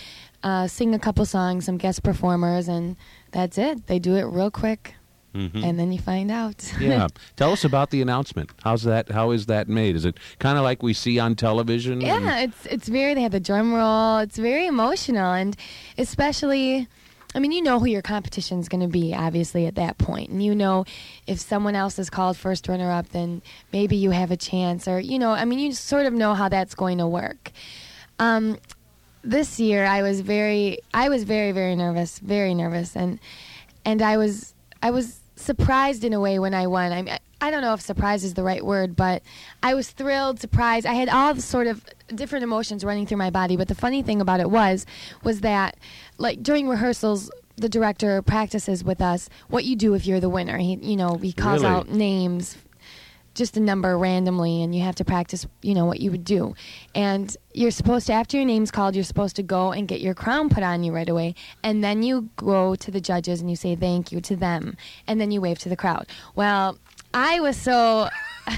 uh, 0.44 0.68
sing 0.68 0.94
a 0.94 1.00
couple 1.00 1.26
songs, 1.26 1.66
some 1.66 1.78
guest 1.78 2.04
performers, 2.04 2.68
and 2.68 2.98
that's 3.32 3.58
it. 3.58 3.88
They 3.88 4.00
do 4.00 4.16
it 4.18 4.24
real 4.24 4.52
quick, 4.52 4.96
Mhm. 5.34 5.64
and 5.64 5.78
then 5.80 5.92
you 5.92 6.00
find 6.00 6.32
out. 6.32 6.74
yeah. 6.80 7.08
Tell 7.36 7.52
us 7.52 7.64
about 7.64 7.92
the 7.92 8.02
announcement. 8.02 8.50
How's 8.64 8.84
that? 8.84 9.10
How 9.12 9.32
is 9.32 9.46
that 9.46 9.68
made? 9.68 9.96
Is 9.96 10.06
it 10.06 10.18
kind 10.40 10.58
of 10.58 10.64
like 10.64 10.82
we 10.82 10.94
see 10.94 11.20
on 11.20 11.36
television? 11.36 12.02
Yeah, 12.02 12.40
it's 12.40 12.66
it's 12.66 12.88
very. 12.88 13.14
They 13.14 13.22
have 13.22 13.32
the 13.32 13.40
drum 13.40 13.74
roll. 13.74 14.18
It's 14.20 14.38
very 14.38 14.66
emotional, 14.66 15.32
and 15.34 15.56
especially, 15.98 16.88
I 17.36 17.40
mean, 17.40 17.52
you 17.52 17.62
know 17.62 17.80
who 17.80 17.86
your 17.86 18.02
competition 18.02 18.60
is 18.60 18.68
going 18.68 18.82
to 18.82 18.88
be, 18.88 19.14
obviously 19.14 19.68
at 19.68 19.76
that 19.76 19.98
point, 20.00 20.30
and 20.30 20.42
you 20.44 20.56
know 20.56 20.86
if 21.28 21.40
someone 21.40 21.76
else 21.76 22.00
is 22.00 22.10
called 22.10 22.36
first 22.38 22.68
runner 22.68 22.90
up, 22.92 23.10
then 23.10 23.42
maybe 23.72 23.96
you 23.96 24.10
have 24.12 24.32
a 24.32 24.38
chance, 24.38 24.88
or 24.88 25.00
you 25.00 25.20
know, 25.20 25.32
I 25.32 25.46
mean, 25.46 25.60
you 25.60 25.72
sort 25.74 26.06
of 26.08 26.14
know 26.14 26.34
how 26.34 26.50
that's 26.50 26.74
going 26.74 26.98
to 26.98 27.08
work. 27.08 27.52
Um, 28.18 28.58
this 29.24 29.60
year, 29.60 29.86
I 29.86 30.02
was 30.02 30.22
very, 30.22 30.80
I 30.94 31.10
was 31.10 31.24
very, 31.24 31.52
very 31.52 31.76
nervous, 31.76 32.20
very 32.20 32.54
nervous, 32.56 32.96
and 32.96 33.20
and 33.86 34.02
I 34.02 34.18
was 34.18 34.54
I 34.82 34.92
was 34.92 35.19
surprised 35.40 36.04
in 36.04 36.14
a 36.14 36.20
way 36.20 36.40
when 36.40 36.54
I 36.54 36.68
won. 36.68 36.92
I 36.92 37.02
mean, 37.02 37.18
I, 37.42 37.52
don't 37.52 37.62
know 37.62 37.74
if 37.74 37.82
surprise 37.82 38.24
is 38.24 38.34
the 38.34 38.44
right 38.44 38.64
word, 38.64 38.96
but 38.96 39.24
I 39.64 39.74
was 39.74 39.90
thrilled, 39.90 40.40
surprised. 40.40 40.86
I 40.86 40.94
had 40.94 41.10
all 41.10 41.34
the 41.34 41.42
sort 41.42 41.68
of 41.68 41.86
different 42.14 42.44
emotions 42.44 42.84
running 42.84 43.06
through 43.06 43.18
my 43.18 43.30
body. 43.30 43.56
But 43.56 43.68
the 43.68 43.76
funny 43.76 44.02
thing 44.02 44.22
about 44.22 44.40
it 44.40 44.50
was, 44.50 44.86
was 45.24 45.42
that 45.42 45.78
like 46.18 46.44
during 46.44 46.68
rehearsals, 46.68 47.32
the 47.56 47.70
director 47.70 48.22
practices 48.22 48.84
with 48.84 49.02
us 49.02 49.30
what 49.50 49.66
you 49.66 49.76
do 49.76 49.94
if 49.94 50.06
you're 50.06 50.20
the 50.20 50.30
winner. 50.30 50.58
He, 50.58 50.76
you 50.82 50.96
know, 50.96 51.16
he 51.16 51.34
calls 51.34 51.62
Really? 51.64 51.74
out 51.74 51.90
names, 51.90 52.58
just 53.40 53.58
a 53.58 53.60
number 53.60 53.98
randomly, 53.98 54.62
and 54.62 54.76
you 54.76 54.84
have 54.84 54.94
to 54.96 55.06
practice, 55.06 55.48
you 55.64 55.74
know, 55.74 55.86
what 55.86 56.00
you 56.00 56.12
would 56.12 56.24
do. 56.24 56.54
And 56.94 57.36
you're 57.54 57.72
supposed 57.72 58.06
to, 58.08 58.14
after 58.14 58.38
your 58.38 58.46
name's 58.46 58.70
called, 58.70 58.94
you're 58.94 59.04
supposed 59.04 59.36
to 59.38 59.44
go 59.44 59.72
and 59.72 59.88
get 59.88 60.02
your 60.02 60.14
crown 60.14 60.50
put 60.50 60.62
on 60.62 60.84
you 60.84 60.94
right 60.94 61.10
away. 61.10 61.34
And 61.64 61.84
then 61.84 62.04
you 62.04 62.30
go 62.36 62.76
to 62.76 62.92
the 62.92 63.02
judges 63.02 63.42
and 63.42 63.50
you 63.50 63.56
say 63.56 63.76
thank 63.76 64.12
you 64.12 64.22
to 64.22 64.36
them. 64.36 64.78
And 65.08 65.20
then 65.20 65.32
you 65.32 65.42
wave 65.42 65.58
to 65.60 65.70
the 65.70 65.76
crowd. 65.76 66.08
Well, 66.36 66.78
I 67.14 67.40
was 67.40 67.58
so. 67.58 68.10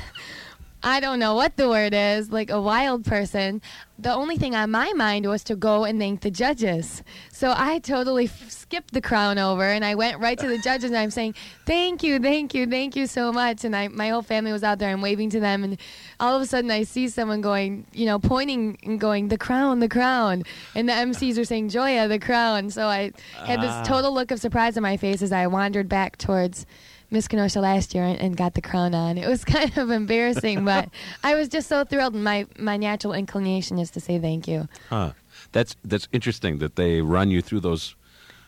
I 0.84 1.00
don't 1.00 1.20
know 1.20 1.36
what 1.36 1.58
the 1.58 1.70
word 1.70 1.94
is, 1.94 2.32
like 2.32 2.50
a 2.50 2.60
wild 2.60 3.06
person. 3.06 3.62
The 4.00 4.12
only 4.12 4.36
thing 4.38 4.56
on 4.56 4.72
my 4.72 4.92
mind 4.94 5.28
was 5.28 5.44
to 5.44 5.56
go 5.56 5.84
and 5.84 6.00
thank 6.00 6.22
the 6.22 6.32
judges. 6.32 7.04
So 7.32 7.54
I 7.56 7.78
totally 7.78 8.26
f- 8.26 8.50
skipped 8.50 8.92
the 8.92 9.02
crown 9.02 9.38
over 9.38 9.64
and 9.64 9.86
I 9.86 9.94
went 9.94 10.18
right 10.20 10.40
to 10.40 10.48
the 10.48 10.58
judges 10.58 10.86
and 10.90 10.98
I'm 10.98 11.12
saying, 11.12 11.36
"Thank 11.68 12.02
you, 12.02 12.18
thank 12.20 12.56
you, 12.56 12.66
thank 12.66 12.96
you 12.96 13.06
so 13.06 13.32
much." 13.32 13.64
And 13.64 13.76
I 13.76 13.90
my 13.90 14.10
whole 14.10 14.24
family 14.24 14.52
was 14.52 14.64
out 14.64 14.80
there 14.80 14.90
and 14.90 15.04
waving 15.04 15.30
to 15.32 15.40
them 15.40 15.64
and 15.64 15.78
all 16.20 16.36
of 16.36 16.42
a 16.42 16.48
sudden 16.48 16.72
I 16.72 16.82
see 16.82 17.08
someone 17.10 17.42
going, 17.42 17.86
you 17.94 18.08
know, 18.08 18.18
pointing 18.18 18.80
and 18.84 19.00
going, 19.00 19.28
"The 19.28 19.38
crown, 19.38 19.82
the 19.82 19.90
crown." 19.90 20.42
And 20.74 20.90
the 20.90 20.94
MCs 20.94 21.38
are 21.38 21.46
saying, 21.46 21.70
"Joya, 21.70 22.08
the 22.08 22.18
crown." 22.18 22.72
So 22.72 22.88
I 22.88 23.12
had 23.46 23.60
Ah. 23.60 23.62
this 23.82 23.88
total 23.88 24.12
look 24.16 24.32
of 24.32 24.40
surprise 24.40 24.78
on 24.78 24.84
my 24.84 24.98
face 24.98 25.22
as 25.22 25.32
I 25.32 25.46
wandered 25.46 25.88
back 25.88 26.18
towards 26.18 26.66
Miss 27.12 27.28
Kenosha 27.28 27.60
last 27.60 27.94
year 27.94 28.04
and, 28.06 28.20
and 28.20 28.36
got 28.38 28.54
the 28.56 28.62
crown 28.62 28.96
on. 28.96 29.18
It 29.18 29.28
was 29.28 29.44
kind 29.58 29.78
of 29.78 29.92
embarrassing, 29.92 30.66
but 30.66 30.90
I 31.24 31.36
was 31.36 31.48
just 31.50 31.68
so 31.70 31.84
thrilled. 31.84 32.16
And 32.16 32.24
my, 32.24 32.48
my 32.58 32.78
natural 32.78 33.14
inclination 33.14 33.78
is 33.78 33.92
to 33.92 34.00
say 34.00 34.18
thank 34.18 34.48
you. 34.48 34.68
Huh. 34.90 35.12
That's 35.52 35.76
that's 35.84 36.08
interesting 36.12 36.60
that 36.60 36.76
they 36.78 37.02
run 37.02 37.30
you 37.30 37.42
through 37.42 37.60
those 37.62 37.96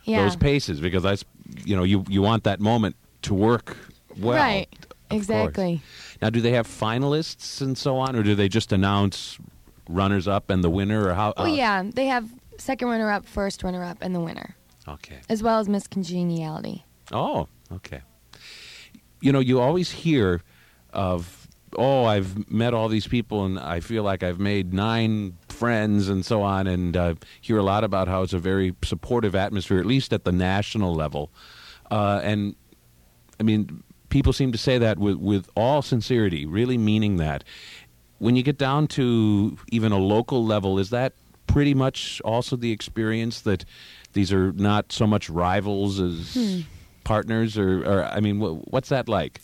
Yeah. 0.05 0.23
those 0.23 0.35
paces 0.35 0.79
because 0.79 1.03
that's 1.03 1.23
you 1.65 1.75
know 1.75 1.83
you 1.83 2.03
you 2.07 2.21
want 2.21 2.43
that 2.45 2.59
moment 2.59 2.95
to 3.23 3.33
work 3.33 3.77
well. 4.17 4.37
right. 4.37 4.67
of 4.71 4.79
course. 5.09 5.19
Exactly. 5.19 5.81
Now, 6.21 6.29
do 6.29 6.39
they 6.41 6.51
have 6.51 6.67
finalists 6.67 7.61
and 7.61 7.77
so 7.77 7.97
on, 7.97 8.15
or 8.15 8.23
do 8.23 8.33
they 8.35 8.47
just 8.49 8.71
announce 8.71 9.37
runners 9.89 10.27
up 10.27 10.49
and 10.49 10.63
the 10.63 10.69
winner, 10.69 11.07
or 11.07 11.13
how? 11.13 11.33
Oh, 11.35 11.43
uh, 11.43 11.47
yeah. 11.47 11.83
They 11.83 12.05
have 12.05 12.29
second 12.57 12.87
runner 12.87 13.11
up, 13.11 13.25
first 13.25 13.63
runner 13.63 13.83
up, 13.83 13.97
and 14.01 14.15
the 14.15 14.19
winner, 14.21 14.55
Okay. 14.87 15.19
as 15.29 15.43
well 15.43 15.59
as 15.59 15.67
Miss 15.67 15.87
Congeniality. 15.87 16.85
Oh, 17.11 17.47
okay. 17.71 18.01
You 19.23 19.31
know, 19.31 19.39
you 19.39 19.61
always 19.61 19.89
hear 19.89 20.41
of, 20.91 21.47
oh, 21.77 22.03
I've 22.03 22.51
met 22.51 22.73
all 22.73 22.89
these 22.89 23.07
people 23.07 23.45
and 23.45 23.57
I 23.57 23.79
feel 23.79 24.03
like 24.03 24.21
I've 24.21 24.37
made 24.37 24.73
nine 24.73 25.37
friends 25.47 26.09
and 26.09 26.25
so 26.25 26.41
on, 26.41 26.67
and 26.67 26.97
uh, 26.97 27.15
hear 27.39 27.57
a 27.57 27.63
lot 27.63 27.85
about 27.85 28.09
how 28.09 28.23
it's 28.23 28.33
a 28.33 28.37
very 28.37 28.75
supportive 28.83 29.33
atmosphere, 29.33 29.79
at 29.79 29.85
least 29.85 30.11
at 30.11 30.25
the 30.25 30.33
national 30.33 30.93
level. 30.93 31.31
Uh, 31.89 32.19
and, 32.21 32.53
I 33.39 33.43
mean, 33.43 33.81
people 34.09 34.33
seem 34.33 34.51
to 34.51 34.57
say 34.57 34.77
that 34.77 34.99
with, 34.99 35.15
with 35.15 35.49
all 35.55 35.81
sincerity, 35.81 36.45
really 36.45 36.77
meaning 36.77 37.15
that. 37.15 37.45
When 38.19 38.35
you 38.35 38.43
get 38.43 38.57
down 38.57 38.87
to 38.87 39.57
even 39.71 39.93
a 39.93 39.99
local 39.99 40.45
level, 40.45 40.79
is 40.79 40.89
that 40.89 41.13
pretty 41.47 41.73
much 41.73 42.21
also 42.25 42.57
the 42.57 42.73
experience 42.73 43.39
that 43.41 43.63
these 44.11 44.33
are 44.33 44.51
not 44.51 44.91
so 44.91 45.07
much 45.07 45.29
rivals 45.29 46.01
as 46.01 46.65
partners, 47.03 47.57
or, 47.57 47.83
or 47.83 48.05
I 48.05 48.19
mean, 48.19 48.39
wh- 48.39 48.71
what's 48.71 48.89
that 48.89 49.07
like? 49.09 49.41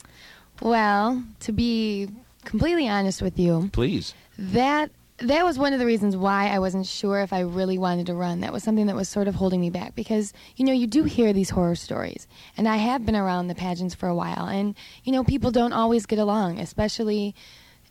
Well, 0.61 1.23
to 1.41 1.51
be 1.51 2.09
completely 2.45 2.87
honest 2.87 3.21
with 3.21 3.39
you, 3.39 3.69
Please. 3.73 4.13
that 4.37 4.91
that 5.21 5.43
was 5.43 5.59
one 5.59 5.73
of 5.73 5.79
the 5.79 5.85
reasons 5.85 6.15
why 6.15 6.47
I 6.47 6.59
wasn't 6.59 6.85
sure 6.85 7.19
if 7.19 7.33
I 7.33 7.41
really 7.41 7.77
wanted 7.77 8.05
to 8.05 8.13
run. 8.13 8.39
That 8.39 8.53
was 8.53 8.63
something 8.63 8.85
that 8.87 8.95
was 8.95 9.09
sort 9.09 9.27
of 9.27 9.35
holding 9.35 9.59
me 9.59 9.69
back 9.69 9.93
because 9.93 10.33
you 10.55 10.65
know 10.65 10.71
you 10.71 10.87
do 10.87 11.03
hear 11.03 11.33
these 11.33 11.49
horror 11.49 11.75
stories, 11.75 12.27
and 12.57 12.67
I 12.67 12.77
have 12.77 13.05
been 13.05 13.15
around 13.15 13.47
the 13.47 13.55
pageants 13.55 13.95
for 13.95 14.07
a 14.07 14.15
while, 14.15 14.47
and 14.47 14.75
you 15.03 15.11
know 15.11 15.23
people 15.23 15.51
don't 15.51 15.73
always 15.73 16.05
get 16.05 16.19
along, 16.19 16.59
especially 16.59 17.35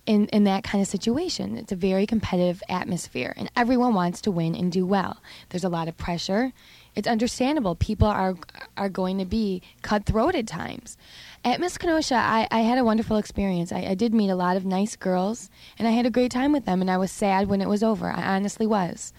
in, 0.07 0.27
in 0.29 0.45
that 0.45 0.65
kind 0.65 0.81
of 0.81 0.89
situation. 0.89 1.59
It's 1.59 1.71
a 1.73 1.77
very 1.77 2.07
competitive 2.07 2.63
atmosphere, 2.69 3.35
and 3.37 3.51
everyone 3.55 3.93
wants 3.95 4.23
to 4.23 4.31
win 4.31 4.55
and 4.55 4.73
do 4.73 4.87
well. 4.87 5.19
There's 5.51 5.65
a 5.65 5.69
lot 5.69 5.87
of 5.87 5.99
pressure. 5.99 6.53
It's 6.99 7.07
understandable. 7.07 7.77
People 7.77 8.09
are 8.09 8.35
are 8.77 8.89
going 8.89 9.19
to 9.19 9.25
be 9.25 9.63
cutthroat 9.83 10.35
at 10.35 10.49
times. 10.49 10.97
At 11.45 11.61
Miss 11.61 11.79
Kenosha, 11.79 12.17
I, 12.17 12.49
I 12.51 12.61
had 12.63 12.77
a 12.77 12.83
wonderful 12.85 13.19
experience. 13.19 13.71
I, 13.71 13.83
I 13.91 13.95
did 13.95 14.13
meet 14.13 14.31
a 14.31 14.35
lot 14.35 14.57
of 14.57 14.65
nice 14.65 14.97
girls, 14.97 15.49
and 15.79 15.87
I 15.87 15.93
had 15.93 16.07
a 16.07 16.11
great 16.11 16.33
time 16.33 16.51
with 16.51 16.65
them. 16.65 16.81
And 16.81 16.91
I 16.91 16.97
was 16.97 17.13
sad 17.13 17.49
when 17.49 17.61
it 17.61 17.69
was 17.69 17.85
over. 17.85 18.11
I 18.11 18.35
honestly 18.35 18.67
was 18.67 19.13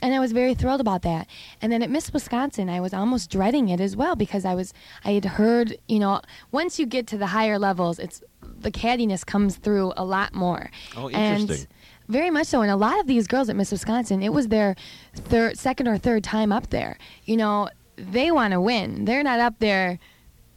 and 0.00 0.14
I 0.14 0.20
was 0.20 0.32
very 0.32 0.54
thrilled 0.54 0.80
about 0.80 1.02
that. 1.02 1.26
And 1.60 1.72
then 1.72 1.82
at 1.82 1.90
Miss 1.90 2.12
Wisconsin, 2.12 2.68
I 2.68 2.80
was 2.80 2.94
almost 2.94 3.30
dreading 3.30 3.68
it 3.68 3.80
as 3.80 3.96
well 3.96 4.16
because 4.16 4.44
I 4.44 4.54
was 4.54 4.72
I 5.04 5.12
had 5.12 5.24
heard, 5.24 5.76
you 5.88 5.98
know, 5.98 6.22
once 6.52 6.78
you 6.78 6.86
get 6.86 7.06
to 7.08 7.18
the 7.18 7.26
higher 7.26 7.58
levels, 7.58 7.98
it's 7.98 8.22
the 8.60 8.70
cattiness 8.70 9.26
comes 9.26 9.56
through 9.56 9.92
a 9.96 10.04
lot 10.04 10.34
more. 10.34 10.70
Oh, 10.96 11.10
interesting. 11.10 11.50
And 11.50 11.66
very 12.08 12.30
much 12.30 12.46
so. 12.46 12.62
And 12.62 12.70
a 12.70 12.76
lot 12.76 12.98
of 13.00 13.06
these 13.06 13.26
girls 13.26 13.48
at 13.48 13.56
Miss 13.56 13.70
Wisconsin, 13.70 14.22
it 14.22 14.32
was 14.32 14.48
their 14.48 14.74
third, 15.14 15.58
second 15.58 15.88
or 15.88 15.98
third 15.98 16.24
time 16.24 16.52
up 16.52 16.70
there. 16.70 16.98
You 17.24 17.36
know, 17.36 17.68
they 17.96 18.30
want 18.30 18.52
to 18.52 18.60
win. 18.60 19.04
They're 19.04 19.22
not 19.22 19.40
up 19.40 19.58
there 19.58 19.98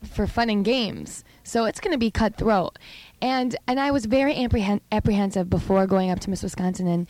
for 0.04 0.28
fun 0.28 0.50
and 0.50 0.66
games. 0.66 1.24
So 1.44 1.66
it's 1.66 1.80
going 1.80 1.92
to 1.92 1.98
be 1.98 2.12
cutthroat. 2.12 2.78
And 3.22 3.56
and 3.68 3.80
I 3.80 3.92
was 3.92 4.06
very 4.06 4.34
apprehen- 4.36 4.82
apprehensive 4.92 5.50
before 5.50 5.86
going 5.86 6.10
up 6.10 6.20
to 6.22 6.30
Miss 6.30 6.42
Wisconsin, 6.42 6.88
and 6.88 7.08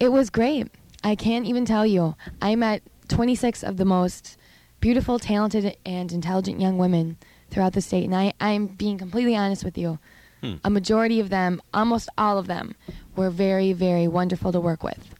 it 0.00 0.10
was 0.10 0.28
great 0.28 0.68
I 1.06 1.14
can't 1.14 1.46
even 1.46 1.64
tell 1.64 1.86
you. 1.86 2.16
I 2.42 2.56
met 2.56 2.82
26 3.08 3.62
of 3.62 3.76
the 3.76 3.84
most 3.84 4.36
beautiful, 4.80 5.20
talented, 5.20 5.76
and 5.86 6.10
intelligent 6.10 6.60
young 6.60 6.78
women 6.78 7.16
throughout 7.48 7.74
the 7.74 7.80
state. 7.80 8.04
And 8.04 8.14
I, 8.14 8.32
I'm 8.40 8.66
being 8.66 8.98
completely 8.98 9.36
honest 9.36 9.64
with 9.64 9.78
you. 9.78 10.00
Hmm. 10.42 10.54
A 10.64 10.70
majority 10.70 11.20
of 11.20 11.30
them, 11.30 11.60
almost 11.72 12.08
all 12.18 12.38
of 12.38 12.46
them, 12.46 12.74
were 13.16 13.30
very, 13.30 13.72
very 13.72 14.08
wonderful 14.08 14.52
to 14.52 14.60
work 14.60 14.82
with. 14.82 15.14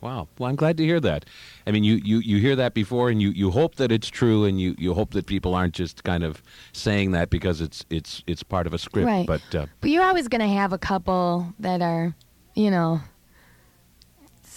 Wow. 0.00 0.28
Well, 0.38 0.48
I'm 0.48 0.56
glad 0.56 0.78
to 0.78 0.84
hear 0.84 1.00
that. 1.00 1.26
I 1.66 1.72
mean, 1.72 1.84
you, 1.84 1.96
you, 1.96 2.18
you 2.18 2.38
hear 2.38 2.56
that 2.56 2.72
before, 2.72 3.10
and 3.10 3.20
you, 3.20 3.30
you 3.30 3.50
hope 3.50 3.74
that 3.76 3.92
it's 3.92 4.08
true, 4.08 4.44
and 4.44 4.60
you, 4.60 4.74
you 4.78 4.94
hope 4.94 5.10
that 5.12 5.26
people 5.26 5.54
aren't 5.54 5.74
just 5.74 6.04
kind 6.04 6.24
of 6.24 6.42
saying 6.72 7.12
that 7.12 7.28
because 7.28 7.60
it's 7.60 7.84
it's 7.90 8.22
it's 8.26 8.42
part 8.42 8.66
of 8.66 8.72
a 8.72 8.78
script. 8.78 9.06
Right. 9.06 9.26
But 9.26 9.54
uh, 9.54 9.66
but 9.80 9.90
you're 9.90 10.04
always 10.04 10.28
going 10.28 10.40
to 10.40 10.48
have 10.48 10.72
a 10.72 10.78
couple 10.78 11.52
that 11.58 11.82
are, 11.82 12.14
you 12.54 12.70
know, 12.70 13.00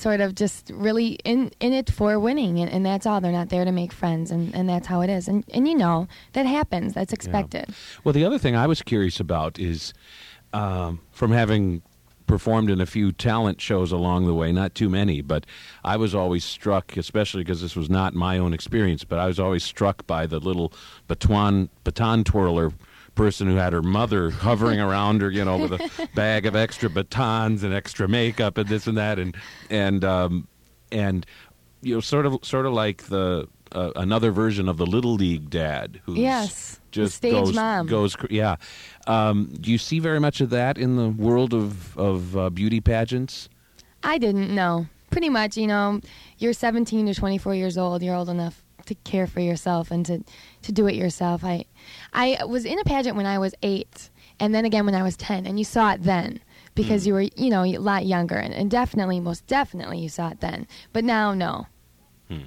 sort 0.04 0.20
of 0.22 0.36
just 0.36 0.70
really 0.74 1.14
in 1.24 1.52
in 1.60 1.74
it 1.74 1.90
for 1.90 2.20
winning 2.20 2.60
and, 2.60 2.70
and, 2.70 2.86
that's 2.86 3.06
all. 3.06 3.22
They're 3.22 3.32
not 3.32 3.50
there 3.50 3.66
to 3.66 3.72
make 3.72 3.94
friends 3.94 4.30
and, 4.32 4.54
and 4.54 4.68
that's 4.68 4.86
how 4.86 5.02
it 5.02 5.10
is. 5.10 5.28
And 5.28 5.44
and 5.54 5.68
you 5.68 5.76
know 5.76 6.08
that 6.34 6.46
happens. 6.46 6.94
That's 6.94 7.14
expected. 7.14 7.66
Yeah. 7.70 7.76
well 8.04 8.14
the 8.14 8.26
other 8.26 8.38
thing 8.38 8.56
i 8.56 8.68
was 8.68 8.82
curious 8.82 9.20
about 9.20 9.58
is 9.58 9.94
um, 10.52 11.00
from 11.12 11.32
having 11.32 11.82
performed 12.28 12.70
in 12.70 12.80
a 12.82 12.86
few 12.86 13.12
talent 13.12 13.60
shows 13.62 13.92
along 13.92 14.26
the 14.26 14.34
way 14.34 14.52
not 14.52 14.74
too 14.74 14.90
many 14.90 15.22
but 15.22 15.46
i 15.84 15.96
was 15.98 16.16
always 16.16 16.44
struck 16.44 16.96
especially 16.98 17.44
because 17.44 17.62
this 17.62 17.76
was 17.76 17.90
not 17.90 18.14
my 18.14 18.38
own 18.38 18.54
experience 18.54 19.04
but 19.04 19.20
i 19.20 19.28
was 19.28 19.40
always 19.40 19.64
struck 19.64 20.08
by 20.08 20.26
the 20.26 20.40
little 20.40 20.72
baton 21.08 21.70
baton 21.84 22.24
twirler 22.24 22.72
person 23.16 23.48
who 23.48 23.56
had 23.56 23.74
her 23.74 23.82
mother 23.82 24.30
hovering 24.30 24.80
around 24.88 25.22
her, 25.22 25.30
you 25.30 25.44
know, 25.46 25.58
with 25.58 25.74
a 25.74 26.10
bag 26.16 26.46
of 26.46 26.56
extra 26.56 26.90
batons 26.90 27.64
and 27.64 27.74
extra 27.74 28.08
makeup 28.08 28.58
and 28.58 28.68
this 28.70 28.88
and 28.88 28.98
that, 28.98 29.20
and 29.20 29.36
and 29.70 30.04
um, 30.04 30.48
and 30.92 31.26
you 31.82 31.96
know, 31.96 32.00
sort 32.00 32.26
of 32.26 32.40
sort 32.44 32.66
of 32.66 32.74
like 32.74 33.04
the 33.04 33.48
uh, 33.72 33.92
another 33.96 34.32
version 34.32 34.70
of 34.70 34.78
the 34.78 34.86
little 34.86 35.16
league 35.16 35.50
dad 35.50 36.00
who 36.06 36.14
yes 36.14 36.80
just 36.92 37.16
stage 37.16 37.34
goes 37.34 37.56
mom. 37.56 37.88
goes 37.88 38.16
yeah. 38.30 38.56
Um, 39.08 39.52
do 39.60 39.72
you 39.72 39.78
see 39.78 40.00
very 40.00 40.20
much 40.20 40.42
of 40.42 40.50
that 40.52 40.78
in 40.78 40.96
the 40.96 41.10
world 41.10 41.54
of 41.54 41.98
of 41.98 42.38
uh, 42.38 42.50
beauty 42.50 42.82
pageants? 42.82 43.50
I 44.04 44.18
didn't 44.18 44.54
know. 44.54 44.88
Pretty 45.10 45.30
much, 45.30 45.58
you 45.58 45.68
know, 45.68 46.02
you're 46.40 46.54
17 46.54 47.06
to 47.06 47.14
24 47.14 47.54
years 47.54 47.78
old. 47.78 48.02
You're 48.02 48.16
old 48.16 48.30
enough 48.30 48.64
to 48.86 48.96
care 48.96 49.28
for 49.28 49.40
yourself 49.40 49.92
and 49.92 50.06
to, 50.06 50.24
to 50.64 50.72
do 50.72 50.88
it 50.88 50.96
yourself. 50.96 51.44
I 51.44 51.66
I 52.14 52.44
was 52.46 52.66
in 52.66 52.80
a 52.80 52.84
pageant 52.84 53.16
when 53.16 53.26
I 53.26 53.38
was 53.40 53.54
eight, 53.62 54.10
and 54.40 54.54
then 54.54 54.66
again 54.66 54.86
when 54.86 54.96
I 54.96 55.04
was 55.04 55.16
ten, 55.16 55.46
and 55.46 55.58
you 55.58 55.66
saw 55.66 55.94
it 55.94 56.04
then 56.04 56.40
because 56.76 57.04
mm. 57.04 57.08
you 57.08 57.14
were 57.14 57.22
you 57.22 57.50
know 57.50 57.64
a 57.64 57.78
lot 57.78 58.06
younger, 58.06 58.36
and, 58.36 58.54
and, 58.54 58.70
definitely, 58.70 59.20
most 59.20 59.46
definitely, 59.48 60.00
you 60.00 60.10
saw 60.10 60.30
it 60.30 60.40
then. 60.40 60.68
But 60.92 61.04
now, 61.04 61.34
no. 61.34 61.68
Hmm. 62.28 62.44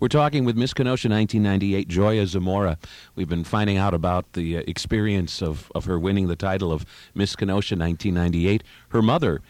We're 0.00 0.08
talking 0.08 0.44
with 0.44 0.56
Miss 0.56 0.74
Kenosha 0.74 1.08
1998, 1.08 1.88
Joya 1.88 2.26
Zamora. 2.26 2.78
We've 3.14 3.28
been 3.28 3.44
finding 3.44 3.78
out 3.78 3.94
about 3.94 4.32
the 4.34 4.58
uh, 4.58 4.62
experience 4.66 5.42
of, 5.42 5.72
of 5.74 5.86
her 5.86 5.98
winning 5.98 6.28
the 6.28 6.36
title 6.36 6.72
of 6.72 6.84
Miss 7.14 7.34
Kenosha 7.34 7.76
1998. 7.76 8.62
Her 8.90 9.02
mother, 9.02 9.40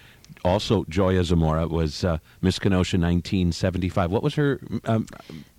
also 0.44 0.84
Joya 0.88 1.24
Zamora 1.24 1.68
was 1.68 2.04
uh, 2.04 2.18
Miss 2.40 2.58
Kenosha 2.58 2.96
1975. 2.96 4.10
What 4.10 4.22
was 4.22 4.34
her 4.34 4.60
um, 4.84 5.06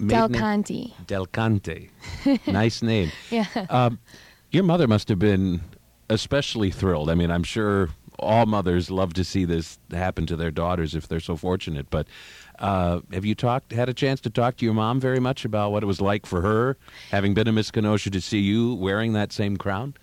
Del 0.06 0.30
Conte. 0.30 0.94
Del 1.08 1.26
Conte. 1.28 1.90
nice 2.48 2.82
name. 2.82 3.12
Yeah. 3.30 3.46
Um, 3.70 4.00
your 4.52 4.64
mother 4.64 4.88
must 4.88 5.10
have 5.10 5.20
been 5.20 5.62
especially 6.10 6.70
thrilled. 6.70 7.10
I 7.10 7.16
mean, 7.16 7.32
I'm 7.32 7.44
sure 7.44 7.90
all 8.20 8.46
mothers 8.46 8.92
love 8.92 9.14
to 9.14 9.24
see 9.24 9.46
this 9.46 9.80
happen 9.92 10.26
to 10.28 10.36
their 10.36 10.52
daughters 10.52 10.96
if 10.96 11.08
they're 11.08 11.20
so 11.20 11.36
fortunate. 11.36 11.90
But 11.90 12.08
uh, 12.60 13.02
have 13.12 13.26
you 13.26 13.36
talked, 13.36 13.72
had 13.72 13.90
a 13.90 13.94
chance 13.94 14.22
to 14.22 14.30
talk 14.30 14.58
to 14.58 14.66
your 14.66 14.74
mom 14.74 15.00
very 15.00 15.20
much 15.20 15.46
about 15.46 15.72
what 15.72 15.84
it 15.84 15.86
was 15.88 16.02
like 16.02 16.26
for 16.26 16.42
her, 16.42 16.78
having 17.12 17.34
been 17.34 17.48
a 17.48 17.52
Miss 17.52 17.72
Kenosha, 17.72 18.10
to 18.12 18.22
see 18.22 18.40
you 18.40 18.76
wearing 18.76 19.14
that 19.14 19.32
same 19.32 19.58
crown? 19.58 19.96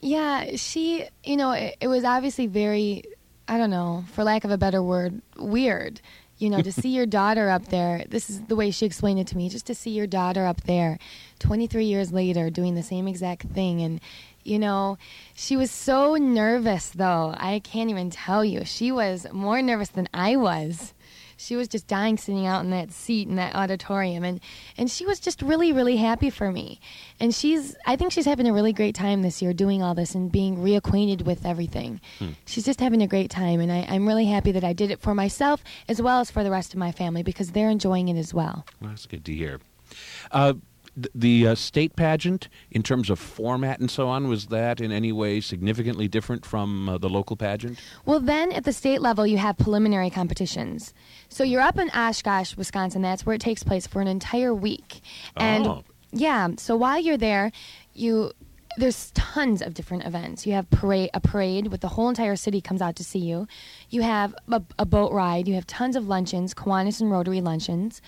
Yeah, 0.00 0.56
she, 0.56 1.06
you 1.24 1.36
know, 1.36 1.52
it, 1.52 1.76
it 1.80 1.88
was 1.88 2.04
obviously 2.04 2.46
very 2.46 3.04
I 3.50 3.58
don't 3.58 3.70
know, 3.70 4.04
for 4.12 4.22
lack 4.22 4.44
of 4.44 4.52
a 4.52 4.56
better 4.56 4.80
word, 4.80 5.22
weird. 5.36 6.00
You 6.38 6.50
know, 6.50 6.62
to 6.62 6.70
see 6.70 6.90
your 6.90 7.04
daughter 7.20 7.50
up 7.50 7.66
there, 7.66 8.04
this 8.08 8.30
is 8.30 8.42
the 8.42 8.54
way 8.54 8.70
she 8.70 8.86
explained 8.86 9.18
it 9.18 9.26
to 9.26 9.36
me, 9.36 9.48
just 9.48 9.66
to 9.66 9.74
see 9.74 9.90
your 9.90 10.06
daughter 10.06 10.46
up 10.46 10.60
there 10.60 11.00
23 11.40 11.84
years 11.84 12.12
later 12.12 12.48
doing 12.48 12.76
the 12.76 12.82
same 12.84 13.08
exact 13.08 13.48
thing. 13.48 13.82
And, 13.82 14.00
you 14.44 14.60
know, 14.60 14.98
she 15.34 15.56
was 15.56 15.72
so 15.72 16.14
nervous, 16.14 16.90
though. 16.90 17.34
I 17.36 17.58
can't 17.58 17.90
even 17.90 18.08
tell 18.08 18.44
you. 18.44 18.64
She 18.64 18.92
was 18.92 19.26
more 19.32 19.60
nervous 19.60 19.88
than 19.88 20.08
I 20.14 20.36
was 20.36 20.94
she 21.40 21.56
was 21.56 21.68
just 21.68 21.86
dying 21.86 22.18
sitting 22.18 22.46
out 22.46 22.62
in 22.64 22.70
that 22.70 22.92
seat 22.92 23.26
in 23.26 23.36
that 23.36 23.54
auditorium 23.54 24.24
and 24.24 24.40
and 24.76 24.90
she 24.90 25.06
was 25.06 25.18
just 25.18 25.42
really 25.42 25.72
really 25.72 25.96
happy 25.96 26.30
for 26.30 26.52
me. 26.52 26.80
And 27.18 27.34
she's 27.34 27.74
i 27.86 27.96
think 27.96 28.12
she's 28.12 28.26
having 28.26 28.46
a 28.46 28.52
really 28.52 28.72
great 28.72 28.94
time 28.94 29.22
this 29.22 29.40
year 29.40 29.52
doing 29.52 29.82
all 29.82 29.94
this 29.94 30.14
and 30.14 30.30
being 30.30 30.58
reacquainted 30.58 31.22
with 31.22 31.46
everything. 31.46 32.00
Hmm. 32.18 32.30
she's 32.46 32.64
just 32.64 32.80
having 32.80 33.02
a 33.02 33.06
great 33.06 33.30
time 33.30 33.60
and 33.60 33.72
I, 33.72 33.86
i'm 33.88 34.06
really 34.06 34.26
happy 34.26 34.52
that 34.52 34.64
i 34.64 34.72
did 34.72 34.90
it 34.90 35.00
for 35.00 35.14
myself 35.14 35.62
as 35.88 36.00
well 36.02 36.20
as 36.20 36.30
for 36.30 36.44
the 36.44 36.50
rest 36.50 36.72
of 36.72 36.78
my 36.78 36.92
family 36.92 37.22
because 37.22 37.52
they're 37.52 37.70
enjoying 37.70 38.08
it 38.08 38.18
as 38.18 38.34
well, 38.34 38.66
well 38.80 38.90
that's 38.90 39.06
good 39.06 39.24
to 39.24 39.34
hear. 39.34 39.60
Uh, 40.30 40.54
the 41.14 41.48
uh, 41.48 41.54
state 41.54 41.96
pageant, 41.96 42.48
in 42.70 42.82
terms 42.82 43.10
of 43.10 43.18
format 43.18 43.80
and 43.80 43.90
so 43.90 44.08
on, 44.08 44.28
was 44.28 44.46
that 44.46 44.80
in 44.80 44.92
any 44.92 45.12
way 45.12 45.40
significantly 45.40 46.08
different 46.08 46.44
from 46.44 46.88
uh, 46.88 46.98
the 46.98 47.08
local 47.08 47.36
pageant? 47.36 47.78
Well, 48.04 48.20
then 48.20 48.52
at 48.52 48.64
the 48.64 48.72
state 48.72 49.00
level, 49.00 49.26
you 49.26 49.38
have 49.38 49.58
preliminary 49.58 50.10
competitions. 50.10 50.94
So 51.28 51.44
you're 51.44 51.60
up 51.60 51.78
in 51.78 51.90
Oshkosh, 51.90 52.56
Wisconsin. 52.56 53.02
That's 53.02 53.24
where 53.24 53.34
it 53.34 53.40
takes 53.40 53.62
place 53.62 53.86
for 53.86 54.00
an 54.00 54.08
entire 54.08 54.54
week. 54.54 55.00
And 55.36 55.66
oh. 55.66 55.84
yeah, 56.12 56.48
so 56.56 56.76
while 56.76 57.00
you're 57.00 57.16
there, 57.16 57.52
you 57.94 58.32
there's 58.76 59.10
tons 59.12 59.62
of 59.62 59.74
different 59.74 60.04
events. 60.06 60.46
You 60.46 60.52
have 60.54 60.70
parade, 60.70 61.10
a 61.12 61.20
parade 61.20 61.68
with 61.68 61.80
the 61.80 61.88
whole 61.88 62.08
entire 62.08 62.36
city 62.36 62.60
comes 62.60 62.80
out 62.80 62.96
to 62.96 63.04
see 63.04 63.18
you. 63.18 63.46
You 63.88 64.02
have 64.02 64.34
a, 64.50 64.62
a 64.78 64.86
boat 64.86 65.12
ride. 65.12 65.48
You 65.48 65.54
have 65.54 65.66
tons 65.66 65.96
of 65.96 66.06
luncheons, 66.06 66.54
Kiwanis 66.54 67.00
and 67.00 67.10
Rotary 67.10 67.40
luncheons. 67.40 68.00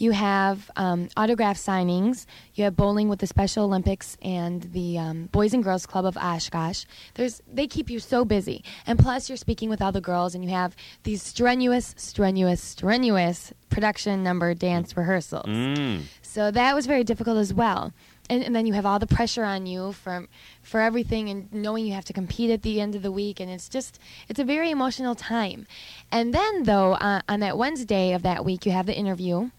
You 0.00 0.12
have 0.12 0.70
um, 0.76 1.10
autograph 1.14 1.58
signings. 1.58 2.24
You 2.54 2.64
have 2.64 2.74
bowling 2.74 3.10
with 3.10 3.18
the 3.18 3.26
Special 3.26 3.66
Olympics 3.66 4.16
and 4.22 4.62
the 4.72 4.96
um, 4.96 5.26
Boys 5.26 5.52
and 5.52 5.62
Girls 5.62 5.84
Club 5.84 6.06
of 6.06 6.16
Oshkosh. 6.16 6.86
There's 7.14 7.42
they 7.46 7.66
keep 7.66 7.90
you 7.90 8.00
so 8.00 8.24
busy, 8.24 8.64
and 8.86 8.98
plus 8.98 9.28
you're 9.28 9.36
speaking 9.36 9.68
with 9.68 9.82
all 9.82 9.92
the 9.92 10.00
girls, 10.00 10.34
and 10.34 10.42
you 10.42 10.48
have 10.48 10.74
these 11.02 11.22
strenuous, 11.22 11.94
strenuous, 11.98 12.62
strenuous 12.62 13.52
production 13.68 14.22
number 14.22 14.54
dance 14.54 14.96
rehearsals. 14.96 15.44
Mm. 15.44 16.04
So 16.22 16.50
that 16.50 16.74
was 16.74 16.86
very 16.86 17.04
difficult 17.04 17.36
as 17.36 17.52
well 17.52 17.92
and, 18.30 18.44
and 18.44 18.56
then 18.56 18.64
you 18.64 18.72
have 18.72 18.86
all 18.86 18.98
the 18.98 19.06
pressure 19.06 19.44
on 19.44 19.66
you 19.66 19.92
for 19.92 20.26
for 20.62 20.80
everything 20.80 21.28
and 21.28 21.52
knowing 21.52 21.84
you 21.84 21.92
have 21.92 22.04
to 22.06 22.12
compete 22.12 22.50
at 22.50 22.62
the 22.62 22.80
end 22.80 22.94
of 22.94 23.02
the 23.02 23.12
week 23.12 23.40
and 23.40 23.50
it's 23.50 23.68
just 23.68 23.98
it's 24.28 24.38
a 24.38 24.44
very 24.44 24.70
emotional 24.70 25.14
time 25.14 25.66
and 26.10 26.32
then 26.32 26.62
though 26.62 26.92
uh, 26.94 27.20
on 27.28 27.40
that 27.40 27.58
wednesday 27.58 28.12
of 28.12 28.22
that 28.22 28.44
week 28.44 28.64
you 28.64 28.72
have 28.72 28.86
the 28.86 28.96
interview 28.96 29.50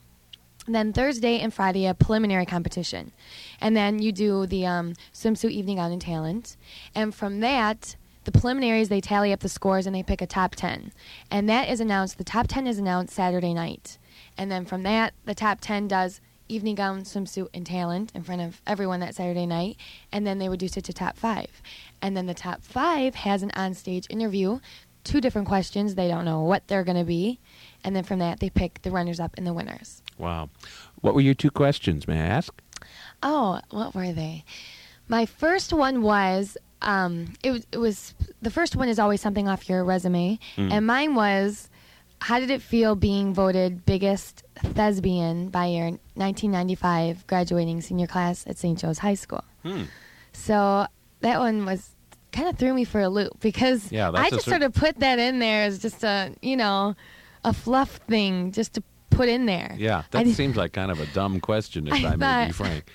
and 0.71 0.75
then 0.77 0.93
thursday 0.93 1.37
and 1.39 1.53
friday 1.53 1.85
a 1.85 1.93
preliminary 1.93 2.45
competition. 2.45 3.11
And 3.59 3.75
then 3.75 4.01
you 4.01 4.13
do 4.13 4.45
the 4.45 4.65
um, 4.65 4.93
swimsuit 5.13 5.51
evening 5.51 5.79
out 5.79 5.91
in 5.91 5.99
talent. 5.99 6.55
And 6.95 7.13
from 7.13 7.41
that 7.41 7.97
the 8.23 8.31
preliminaries 8.31 8.87
they 8.87 9.01
tally 9.01 9.33
up 9.33 9.41
the 9.41 9.49
scores 9.49 9.85
and 9.85 9.93
they 9.93 10.01
pick 10.01 10.21
a 10.21 10.27
top 10.27 10.55
10 10.55 10.93
and 11.29 11.49
that 11.49 11.67
is 11.67 11.81
announced 11.81 12.17
the 12.17 12.23
top 12.23 12.47
10 12.47 12.67
is 12.67 12.79
announced 12.79 13.13
saturday 13.13 13.53
night. 13.53 13.97
And 14.37 14.49
then 14.49 14.63
from 14.63 14.83
that 14.83 15.13
the 15.25 15.35
top 15.35 15.59
10 15.59 15.89
does 15.89 16.21
evening 16.47 16.75
gown, 16.75 17.01
swimsuit, 17.01 17.49
and 17.53 17.65
talent 17.65 18.13
in 18.15 18.23
front 18.23 18.41
of 18.41 18.61
everyone 18.65 19.01
that 19.01 19.15
Saturday 19.15 19.45
night, 19.45 19.77
and 20.11 20.27
then 20.27 20.37
they 20.37 20.49
reduce 20.49 20.75
it 20.75 20.83
to 20.83 20.91
top 20.91 21.17
five. 21.17 21.61
And 22.01 22.17
then 22.17 22.25
the 22.25 22.33
top 22.33 22.61
five 22.61 23.15
has 23.15 23.41
an 23.41 23.51
on-stage 23.55 24.05
interview, 24.09 24.59
two 25.05 25.21
different 25.21 25.47
questions. 25.47 25.95
They 25.95 26.09
don't 26.09 26.25
know 26.25 26.41
what 26.41 26.67
they're 26.67 26.83
going 26.83 26.97
to 26.97 27.05
be, 27.05 27.39
and 27.83 27.95
then 27.95 28.03
from 28.03 28.19
that 28.19 28.39
they 28.39 28.49
pick 28.49 28.81
the 28.81 28.91
runners-up 28.91 29.35
and 29.37 29.45
the 29.47 29.53
winners. 29.53 30.01
Wow. 30.17 30.49
What 31.01 31.13
were 31.15 31.21
your 31.21 31.33
two 31.33 31.51
questions, 31.51 32.07
may 32.07 32.19
I 32.19 32.25
ask? 32.25 32.53
Oh, 33.23 33.59
what 33.69 33.93
were 33.95 34.11
they? 34.13 34.43
My 35.07 35.25
first 35.25 35.73
one 35.73 36.01
was 36.01 36.57
um, 36.81 37.33
it 37.43 37.51
was 37.51 37.67
it 37.71 37.77
was 37.77 38.13
the 38.41 38.49
first 38.49 38.75
one 38.75 38.89
is 38.89 38.97
always 38.97 39.21
something 39.21 39.47
off 39.47 39.69
your 39.69 39.83
resume, 39.83 40.39
Mm. 40.57 40.71
and 40.71 40.87
mine 40.87 41.13
was 41.15 41.69
how 42.21 42.39
did 42.39 42.49
it 42.51 42.61
feel 42.61 42.95
being 42.95 43.33
voted 43.33 43.85
biggest 43.85 44.43
thespian 44.55 45.49
by 45.49 45.65
your 45.65 45.85
1995 46.15 47.25
graduating 47.27 47.81
senior 47.81 48.07
class 48.07 48.45
at 48.47 48.57
St. 48.57 48.77
Joe's 48.79 48.99
High 48.99 49.15
School? 49.15 49.43
Hmm. 49.63 49.83
So 50.33 50.85
that 51.21 51.39
one 51.39 51.65
was 51.65 51.89
kind 52.31 52.47
of 52.47 52.57
threw 52.57 52.73
me 52.73 52.83
for 52.85 53.01
a 53.01 53.09
loop 53.09 53.39
because 53.41 53.91
Yeah, 53.91 54.11
I 54.13 54.29
just 54.29 54.45
sort 54.45 54.61
of 54.63 54.73
put 54.73 54.99
that 54.99 55.19
in 55.19 55.39
there 55.39 55.63
as 55.63 55.79
just 55.79 56.03
a 56.03 56.33
you 56.41 56.55
know 56.57 56.95
a 57.43 57.53
fluff 57.53 57.97
thing 58.07 58.51
just 58.51 58.73
to 58.73 58.83
put 59.09 59.27
in 59.29 59.45
there. 59.45 59.75
Yeah, 59.77 60.03
that 60.11 60.23
did- 60.25 60.35
seems 60.35 60.55
like 60.55 60.73
kind 60.73 60.89
of 60.91 60.99
a 60.99 61.05
dumb 61.07 61.39
question, 61.39 61.87
if 61.87 61.93
I, 62.05 62.09
I 62.09 62.15
may 62.15 62.47
be 62.47 62.53
frank. 62.53 62.85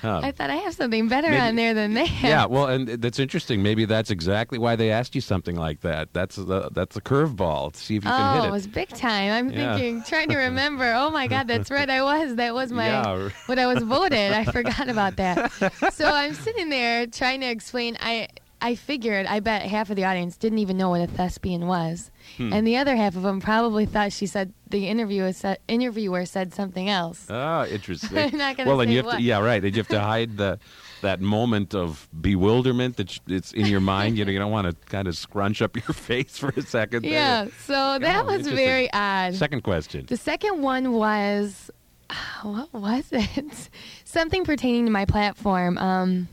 Huh. 0.00 0.20
I 0.22 0.28
um, 0.28 0.32
thought 0.32 0.48
I 0.50 0.54
have 0.56 0.74
something 0.74 1.08
better 1.08 1.28
Maybe- 1.28 1.40
on 1.40 1.56
there 1.56 1.74
than 1.74 1.94
that. 1.94 2.08
yeah, 2.22 2.46
well, 2.46 2.66
and 2.68 2.86
that's 2.88 3.18
interesting. 3.18 3.62
Maybe 3.64 3.84
that's 3.84 4.10
exactly 4.10 4.56
why 4.56 4.76
they 4.76 4.92
asked 4.92 5.14
you 5.16 5.20
something 5.20 5.56
like 5.56 5.80
that. 5.80 6.12
That's 6.12 6.36
the 6.36 6.70
that's 6.70 6.96
a 6.96 7.00
curveball. 7.00 7.74
See 7.74 7.96
if 7.96 8.04
you 8.04 8.10
oh, 8.10 8.14
can 8.16 8.34
hit 8.34 8.40
oh, 8.40 8.44
it 8.44 8.46
Oh, 8.46 8.48
it. 8.48 8.52
was 8.52 8.66
big 8.68 8.88
time. 8.90 9.32
I'm 9.32 9.50
Yeah. 9.50 9.76
thinking, 9.76 10.02
trying 10.04 10.28
to 10.28 10.36
remember. 10.48 10.92
Oh 10.94 11.10
my 11.10 11.26
God, 11.26 11.48
that's 11.48 11.70
right. 11.70 11.90
I 11.90 12.02
was. 12.02 12.36
That 12.36 12.54
was 12.54 12.70
my 12.72 12.86
Yeah. 12.86 13.30
what 13.46 13.58
I 13.58 13.66
was 13.66 13.82
voted. 13.82 14.32
I 14.32 14.44
forgot 14.44 14.88
about 14.88 15.16
that. 15.16 15.50
So 15.92 16.06
I'm 16.08 16.32
sitting 16.34 16.68
there 16.70 17.06
trying 17.08 17.40
to 17.40 17.46
explain. 17.48 17.96
I 18.00 18.28
I 18.60 18.74
figured. 18.74 19.26
I 19.26 19.38
bet 19.40 19.62
half 19.62 19.88
of 19.90 19.96
the 19.96 20.04
audience 20.04 20.36
didn't 20.36 20.58
even 20.58 20.76
know 20.76 20.90
what 20.90 21.00
a 21.00 21.06
thespian 21.06 21.66
was, 21.68 22.10
Hmm. 22.36 22.52
and 22.52 22.66
the 22.66 22.76
other 22.76 22.96
half 22.96 23.14
of 23.16 23.22
them 23.22 23.40
probably 23.40 23.86
thought 23.86 24.12
she 24.12 24.26
said 24.26 24.52
the 24.68 24.88
interviewer 24.88 25.32
said 25.32 25.58
interviewer 25.68 26.24
said 26.26 26.52
something 26.52 26.88
else. 26.88 27.26
Ah, 27.30 27.66
interesting. 27.76 28.18
I'm 28.18 28.36
not 28.36 28.56
gonna 28.56 28.68
well, 28.68 28.80
and 28.80 28.90
you 28.90 28.96
have 28.98 29.06
what. 29.06 29.16
to, 29.18 29.22
yeah, 29.22 29.38
right. 29.38 29.62
And 29.64 29.74
you 29.76 29.80
have 29.80 29.88
to 29.88 30.00
hide 30.00 30.36
the 30.36 30.58
that 31.02 31.20
moment 31.20 31.72
of 31.74 32.08
bewilderment 32.20 32.96
that 32.96 33.16
it's 33.28 33.52
in 33.52 33.66
your 33.66 33.78
mind. 33.80 34.18
You 34.18 34.24
know, 34.24 34.32
you 34.32 34.38
don't 34.40 34.50
want 34.50 34.66
to 34.68 34.74
kind 34.90 35.06
of 35.06 35.16
scrunch 35.16 35.62
up 35.62 35.76
your 35.76 35.82
face 35.94 36.36
for 36.36 36.48
a 36.56 36.62
second. 36.62 37.02
there. 37.04 37.12
Yeah. 37.12 37.46
So 37.64 37.98
that 38.00 38.24
Oh, 38.24 38.36
was 38.36 38.48
very 38.48 38.92
odd. 38.92 39.34
Second 39.36 39.62
question. 39.62 40.06
The 40.08 40.16
second 40.16 40.60
one 40.62 40.92
was, 40.92 41.70
what 42.42 42.74
was 42.74 43.04
it? 43.12 43.70
Something 44.04 44.44
pertaining 44.44 44.86
to 44.86 44.90
my 44.90 45.04
platform. 45.04 45.78
Um, 45.78 46.26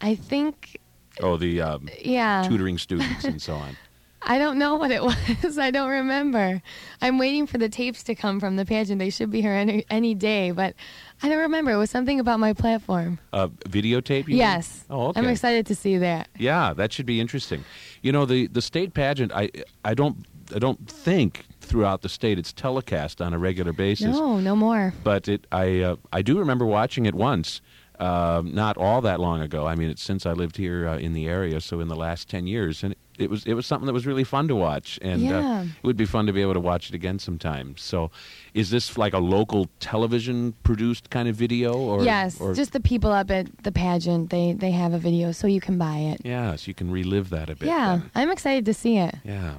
I 0.00 0.14
think, 0.14 0.78
Oh, 1.22 1.36
the 1.36 1.60
um, 1.60 1.88
yeah. 2.00 2.44
tutoring 2.46 2.78
students 2.78 3.24
and 3.24 3.40
so 3.40 3.54
on. 3.54 3.76
I 4.22 4.38
don't 4.38 4.58
know 4.58 4.74
what 4.74 4.90
it 4.90 5.02
was. 5.44 5.58
I 5.58 5.70
don't 5.70 5.88
remember. 5.88 6.60
I'm 7.00 7.16
waiting 7.16 7.46
for 7.46 7.56
the 7.56 7.70
tapes 7.70 8.02
to 8.02 8.14
come 8.14 8.38
from 8.38 8.56
the 8.56 8.66
pageant. 8.66 8.98
They 8.98 9.08
should 9.08 9.30
be 9.30 9.40
here 9.40 9.52
any, 9.52 9.86
any 9.88 10.14
day, 10.14 10.50
but 10.50 10.74
I 11.22 11.30
don't 11.30 11.38
remember. 11.38 11.70
It 11.70 11.78
was 11.78 11.90
something 11.90 12.20
about 12.20 12.38
my 12.38 12.52
platform. 12.52 13.18
Uh, 13.32 13.48
videotape. 13.48 14.24
You 14.24 14.34
mean? 14.34 14.36
yes. 14.36 14.84
Oh, 14.90 15.06
okay. 15.08 15.20
I'm 15.20 15.26
excited 15.28 15.64
to 15.66 15.74
see 15.74 15.96
that. 15.98 16.28
Yeah, 16.38 16.74
that 16.74 16.92
should 16.92 17.06
be 17.06 17.18
interesting. 17.18 17.64
You 18.02 18.12
know, 18.12 18.26
the 18.26 18.46
the 18.48 18.60
state 18.60 18.92
pageant. 18.92 19.32
I 19.32 19.50
I 19.86 19.94
don't 19.94 20.26
I 20.54 20.58
don't 20.58 20.86
think 20.86 21.46
throughout 21.62 22.02
the 22.02 22.08
state 22.10 22.38
it's 22.38 22.52
telecast 22.52 23.22
on 23.22 23.32
a 23.32 23.38
regular 23.38 23.72
basis. 23.72 24.14
No, 24.16 24.38
no 24.38 24.54
more. 24.54 24.92
but 25.02 25.28
it 25.28 25.46
I 25.50 25.80
uh, 25.80 25.96
I 26.12 26.20
do 26.20 26.38
remember 26.38 26.66
watching 26.66 27.06
it 27.06 27.14
once, 27.14 27.62
uh, 28.00 28.42
not 28.44 28.76
all 28.78 29.00
that 29.02 29.20
long 29.20 29.40
ago. 29.42 29.66
I 29.66 29.74
mean, 29.74 29.90
it's 29.90 30.02
since 30.02 30.24
I 30.26 30.32
lived 30.32 30.56
here 30.56 30.88
uh, 30.88 30.96
in 30.98 31.12
the 31.12 31.28
area, 31.28 31.60
so 31.60 31.80
in 31.80 31.88
the 31.88 31.96
last 31.96 32.28
ten 32.28 32.46
years, 32.46 32.82
and 32.82 32.94
it 33.18 33.28
was 33.28 33.44
it 33.44 33.52
was 33.52 33.66
something 33.66 33.86
that 33.86 33.92
was 33.92 34.06
really 34.06 34.24
fun 34.24 34.48
to 34.48 34.56
watch, 34.56 34.98
and 35.02 35.20
Yeah. 35.20 35.60
uh, 35.60 35.62
it 35.64 35.86
would 35.86 35.98
be 35.98 36.06
fun 36.06 36.26
to 36.26 36.32
be 36.32 36.40
able 36.40 36.54
to 36.54 36.60
watch 36.60 36.88
it 36.88 36.94
again 36.94 37.18
sometime. 37.18 37.74
So, 37.76 38.10
is 38.54 38.70
this 38.70 38.96
like 38.96 39.12
a 39.12 39.18
local 39.18 39.68
television 39.80 40.54
produced 40.62 41.10
kind 41.10 41.28
of 41.28 41.36
video, 41.36 41.74
or 41.74 42.02
yes, 42.02 42.40
or, 42.40 42.54
just 42.54 42.72
the 42.72 42.80
people 42.80 43.12
up 43.12 43.30
at 43.30 43.46
the 43.64 43.70
pageant. 43.72 44.30
They 44.30 44.54
they 44.54 44.70
have 44.70 44.94
a 44.94 44.98
video, 44.98 45.32
so 45.32 45.46
you 45.46 45.60
can 45.60 45.76
buy 45.76 45.98
it. 45.98 46.22
yeah, 46.24 46.56
so 46.56 46.68
you 46.68 46.74
can 46.74 46.90
relive 46.90 47.28
that 47.30 47.50
a 47.50 47.54
bit. 47.54 47.66
Yeah, 47.68 47.98
then. 47.98 48.10
I'm 48.14 48.30
excited 48.30 48.64
to 48.64 48.72
see 48.74 48.96
it. 48.96 49.14
Yeah. 49.24 49.56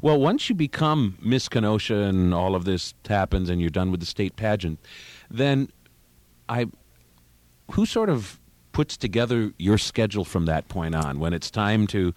Well, 0.00 0.20
once 0.20 0.48
you 0.48 0.54
become 0.54 1.18
Miss 1.20 1.48
Kenosha 1.48 1.96
and 1.96 2.32
all 2.32 2.54
of 2.54 2.64
this 2.64 2.94
happens 3.08 3.50
and 3.50 3.60
you're 3.60 3.70
done 3.70 3.90
with 3.90 3.98
the 4.00 4.06
state 4.06 4.36
pageant, 4.36 4.78
then 5.28 5.68
I 6.48 6.66
who 7.72 7.86
sort 7.86 8.08
of 8.08 8.38
puts 8.72 8.96
together 8.96 9.52
your 9.58 9.78
schedule 9.78 10.24
from 10.24 10.46
that 10.46 10.68
point 10.68 10.94
on 10.94 11.18
when 11.18 11.32
it's 11.32 11.50
time 11.50 11.86
to 11.88 12.14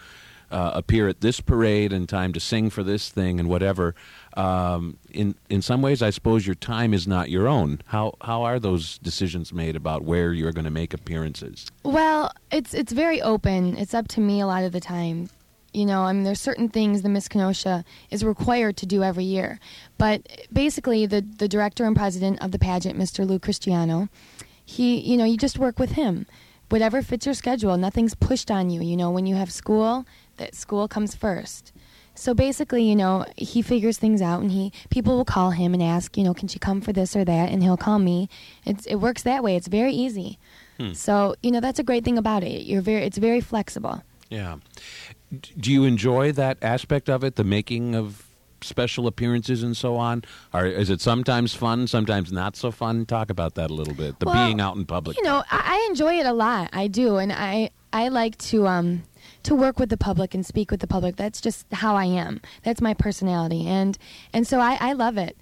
uh, 0.51 0.71
appear 0.75 1.07
at 1.07 1.21
this 1.21 1.39
parade 1.39 1.91
and 1.91 2.07
time 2.07 2.31
to 2.31 2.39
sing 2.39 2.69
for 2.69 2.83
this 2.83 3.09
thing 3.09 3.39
and 3.39 3.49
whatever 3.49 3.95
um, 4.37 4.97
in 5.09 5.33
in 5.49 5.63
some 5.63 5.81
ways 5.81 6.03
I 6.03 6.11
suppose 6.11 6.45
your 6.45 6.53
time 6.55 6.93
is 6.93 7.07
not 7.07 7.31
your 7.31 7.47
own 7.47 7.81
how 7.85 8.13
how 8.21 8.43
are 8.43 8.59
those 8.59 8.99
decisions 8.99 9.51
made 9.51 9.75
about 9.75 10.03
where 10.03 10.31
you're 10.31 10.51
going 10.51 10.65
to 10.65 10.69
make 10.71 10.93
appearances 10.93 11.71
Well, 11.83 12.31
it's 12.51 12.75
it's 12.75 12.91
very 12.93 13.19
open. 13.21 13.75
It's 13.77 13.95
up 13.95 14.07
to 14.09 14.19
me 14.19 14.41
a 14.41 14.45
lot 14.47 14.63
of 14.63 14.73
the 14.73 14.79
time. 14.79 15.29
You 15.73 15.87
know, 15.87 16.03
I 16.03 16.13
mean, 16.13 16.21
there's 16.21 16.39
certain 16.39 16.69
things 16.69 17.01
the 17.01 17.09
Miss 17.09 17.27
Kenosha 17.27 17.83
is 18.11 18.23
required 18.23 18.77
to 18.77 18.85
do 18.85 19.01
every 19.01 19.23
year. 19.23 19.59
But 19.97 20.21
basically, 20.53 21.07
the 21.07 21.21
the 21.21 21.47
director 21.47 21.85
and 21.85 21.95
president 21.95 22.43
of 22.43 22.51
the 22.51 22.59
pageant, 22.59 22.95
Mr. 22.95 23.27
Lou 23.27 23.39
Cristiano, 23.39 24.07
he, 24.65 24.99
you 24.99 25.17
know, 25.17 25.25
you 25.25 25.37
just 25.37 25.59
work 25.59 25.79
with 25.79 25.91
him. 25.91 26.25
Whatever 26.69 27.01
fits 27.01 27.25
your 27.25 27.35
schedule. 27.35 27.77
Nothing's 27.77 28.15
pushed 28.15 28.49
on 28.49 28.69
you. 28.69 28.81
You 28.81 28.97
know, 28.97 29.11
when 29.11 29.25
you 29.25 29.35
have 29.35 29.51
school, 29.51 30.05
that 30.37 30.55
school 30.55 30.87
comes 30.87 31.13
first. 31.13 31.71
So 32.15 32.33
basically, 32.33 32.83
you 32.83 32.95
know, 32.95 33.25
he 33.35 33.61
figures 33.61 33.97
things 33.97 34.21
out, 34.21 34.41
and 34.41 34.51
he 34.51 34.71
people 34.89 35.17
will 35.17 35.25
call 35.25 35.51
him 35.51 35.73
and 35.73 35.81
ask, 35.81 36.15
you 36.15 36.23
know, 36.23 36.33
can 36.33 36.47
she 36.47 36.59
come 36.59 36.79
for 36.79 36.93
this 36.93 37.15
or 37.15 37.25
that, 37.25 37.49
and 37.49 37.63
he'll 37.63 37.77
call 37.77 37.99
me. 37.99 38.29
It's 38.65 38.85
it 38.85 38.95
works 38.95 39.23
that 39.23 39.43
way. 39.43 39.55
It's 39.55 39.67
very 39.67 39.93
easy. 39.93 40.37
Hmm. 40.79 40.93
So 40.93 41.35
you 41.41 41.51
know 41.51 41.59
that's 41.59 41.79
a 41.79 41.83
great 41.83 42.05
thing 42.05 42.17
about 42.17 42.43
it. 42.43 42.65
You're 42.65 42.81
very 42.81 43.03
it's 43.03 43.17
very 43.17 43.41
flexible. 43.41 44.03
Yeah. 44.29 44.57
Do 45.59 45.71
you 45.71 45.85
enjoy 45.85 46.31
that 46.33 46.57
aspect 46.61 47.09
of 47.09 47.23
it, 47.23 47.35
the 47.35 47.43
making 47.43 47.95
of 47.95 48.27
special 48.63 49.07
appearances 49.07 49.63
and 49.63 49.75
so 49.75 49.95
on? 49.97 50.23
Or 50.53 50.65
is 50.65 50.89
it 50.89 51.01
sometimes 51.01 51.53
fun, 51.53 51.87
sometimes 51.87 52.31
not 52.31 52.55
so 52.55 52.71
fun? 52.71 53.05
Talk 53.05 53.29
about 53.29 53.55
that 53.55 53.69
a 53.69 53.73
little 53.73 53.93
bit. 53.93 54.19
The 54.19 54.25
Well, 54.25 54.47
being 54.47 54.59
out 54.59 54.75
in 54.75 54.85
public. 54.85 55.17
You 55.17 55.23
know, 55.23 55.43
I, 55.51 55.77
I 55.83 55.87
enjoy 55.89 56.19
it 56.19 56.25
a 56.25 56.33
lot. 56.33 56.69
I 56.73 56.87
do, 56.87 57.17
and 57.17 57.31
I 57.31 57.69
I 57.91 58.07
like 58.07 58.37
to 58.49 58.67
um 58.67 59.03
to 59.43 59.55
work 59.55 59.79
with 59.79 59.89
the 59.89 59.97
public 59.97 60.33
and 60.33 60.45
speak 60.45 60.71
with 60.71 60.79
the 60.79 60.87
public. 60.87 61.15
That's 61.15 61.41
just 61.41 61.65
how 61.71 61.95
I 61.95 62.05
am. 62.05 62.41
That's 62.63 62.81
my 62.81 62.93
personality, 62.93 63.67
and 63.67 63.97
and 64.33 64.47
so 64.47 64.59
I, 64.59 64.77
I 64.79 64.93
love 64.93 65.17
it. 65.17 65.37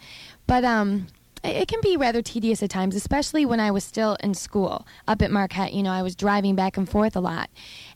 But 0.48 0.64
um. 0.66 1.08
It 1.44 1.68
can 1.68 1.82
be 1.82 1.98
rather 1.98 2.22
tedious 2.22 2.62
at 2.62 2.70
times, 2.70 2.96
especially 2.96 3.46
when 3.46 3.60
I 3.60 3.72
was 3.72 3.84
still 3.84 4.16
in 4.22 4.36
school 4.36 4.86
up 5.08 5.22
at 5.22 5.32
Marquette. 5.32 5.74
You 5.74 5.82
know, 5.82 5.92
I 5.92 6.04
was 6.04 6.16
driving 6.16 6.56
back 6.56 6.78
and 6.78 6.88
forth 6.88 7.16
a 7.16 7.20
lot. 7.20 7.50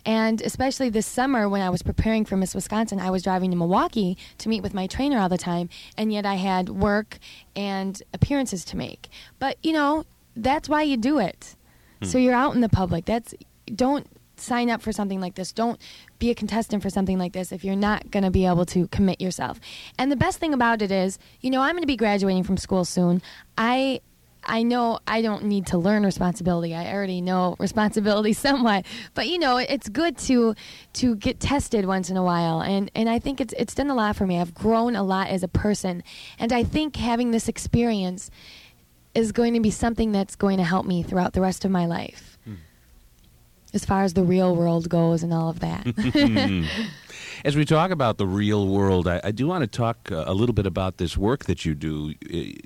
And 0.03 0.41
especially 0.41 0.89
this 0.89 1.05
summer 1.05 1.47
when 1.47 1.61
I 1.61 1.69
was 1.69 1.83
preparing 1.83 2.25
for 2.25 2.37
Miss 2.37 2.55
Wisconsin, 2.55 2.99
I 2.99 3.11
was 3.11 3.21
driving 3.21 3.51
to 3.51 3.57
Milwaukee 3.57 4.17
to 4.39 4.49
meet 4.49 4.63
with 4.63 4.73
my 4.73 4.87
trainer 4.87 5.19
all 5.19 5.29
the 5.29 5.37
time. 5.37 5.69
And 5.95 6.11
yet 6.11 6.25
I 6.25 6.35
had 6.35 6.69
work 6.69 7.19
and 7.55 8.01
appearances 8.13 8.65
to 8.65 8.77
make. 8.77 9.09
But, 9.37 9.57
you 9.61 9.73
know, 9.73 10.05
that's 10.35 10.67
why 10.67 10.81
you 10.81 10.97
do 10.97 11.19
it. 11.19 11.55
Hmm. 12.01 12.07
So 12.07 12.17
you're 12.17 12.33
out 12.33 12.55
in 12.55 12.61
the 12.61 12.69
public. 12.69 13.05
That's 13.05 13.35
don't 13.73 14.07
sign 14.39 14.69
up 14.69 14.81
for 14.81 14.91
something 14.91 15.19
like 15.19 15.35
this. 15.35 15.51
Don't 15.51 15.79
be 16.19 16.29
a 16.29 16.35
contestant 16.35 16.83
for 16.83 16.89
something 16.89 17.17
like 17.17 17.33
this 17.33 17.51
if 17.51 17.63
you're 17.63 17.75
not 17.75 18.11
going 18.11 18.23
to 18.23 18.31
be 18.31 18.45
able 18.45 18.65
to 18.67 18.87
commit 18.87 19.21
yourself. 19.21 19.59
And 19.97 20.11
the 20.11 20.15
best 20.15 20.39
thing 20.39 20.53
about 20.53 20.81
it 20.81 20.91
is, 20.91 21.17
you 21.41 21.49
know, 21.49 21.61
I'm 21.61 21.73
going 21.73 21.83
to 21.83 21.87
be 21.87 21.97
graduating 21.97 22.43
from 22.43 22.57
school 22.57 22.85
soon. 22.85 23.21
I 23.57 24.01
I 24.45 24.63
know 24.63 24.99
I 25.07 25.21
don't 25.21 25.45
need 25.45 25.67
to 25.67 25.77
learn 25.77 26.03
responsibility. 26.03 26.75
I 26.75 26.93
already 26.93 27.21
know 27.21 27.55
responsibility 27.59 28.33
somewhat, 28.45 28.85
but 29.13 29.27
you 29.27 29.39
know, 29.39 29.57
it's 29.57 29.89
good 29.89 30.17
to 30.19 30.55
to 30.93 31.15
get 31.15 31.39
tested 31.39 31.85
once 31.85 32.09
in 32.09 32.17
a 32.17 32.23
while. 32.23 32.61
And 32.61 32.91
and 32.95 33.09
I 33.09 33.19
think 33.19 33.41
it's 33.41 33.53
it's 33.57 33.73
done 33.73 33.89
a 33.89 33.95
lot 33.95 34.15
for 34.15 34.27
me. 34.27 34.39
I've 34.39 34.53
grown 34.53 34.95
a 34.95 35.03
lot 35.03 35.29
as 35.29 35.43
a 35.43 35.47
person, 35.47 36.03
and 36.39 36.53
I 36.53 36.63
think 36.63 36.95
having 36.95 37.31
this 37.31 37.47
experience 37.47 38.29
is 39.13 39.31
going 39.31 39.53
to 39.53 39.61
be 39.61 39.71
something 39.71 40.11
that's 40.11 40.35
going 40.35 40.57
to 40.57 40.63
help 40.63 40.85
me 40.85 41.01
throughout 41.01 41.33
the 41.33 41.41
rest 41.41 41.65
of 41.65 41.71
my 41.71 41.85
life. 41.85 42.34
As 43.75 43.83
far 43.83 44.03
as 44.03 44.13
the 44.13 44.23
real 44.23 44.55
world 44.55 44.87
goes 44.87 45.21
and 45.21 45.33
all 45.33 45.49
of 45.49 45.59
that. 45.59 45.85
As 47.43 47.57
we 47.57 47.65
talk 47.65 47.91
about 47.91 48.17
the 48.17 48.25
real 48.25 48.69
world, 48.69 49.05
I, 49.05 49.19
I 49.21 49.31
do 49.31 49.47
want 49.47 49.61
to 49.63 49.67
talk 49.67 50.09
uh, 50.11 50.23
a 50.25 50.33
little 50.33 50.53
bit 50.53 50.65
about 50.65 50.97
this 50.97 51.17
work 51.17 51.43
that 51.45 51.65
you 51.65 51.75
do 51.75 52.13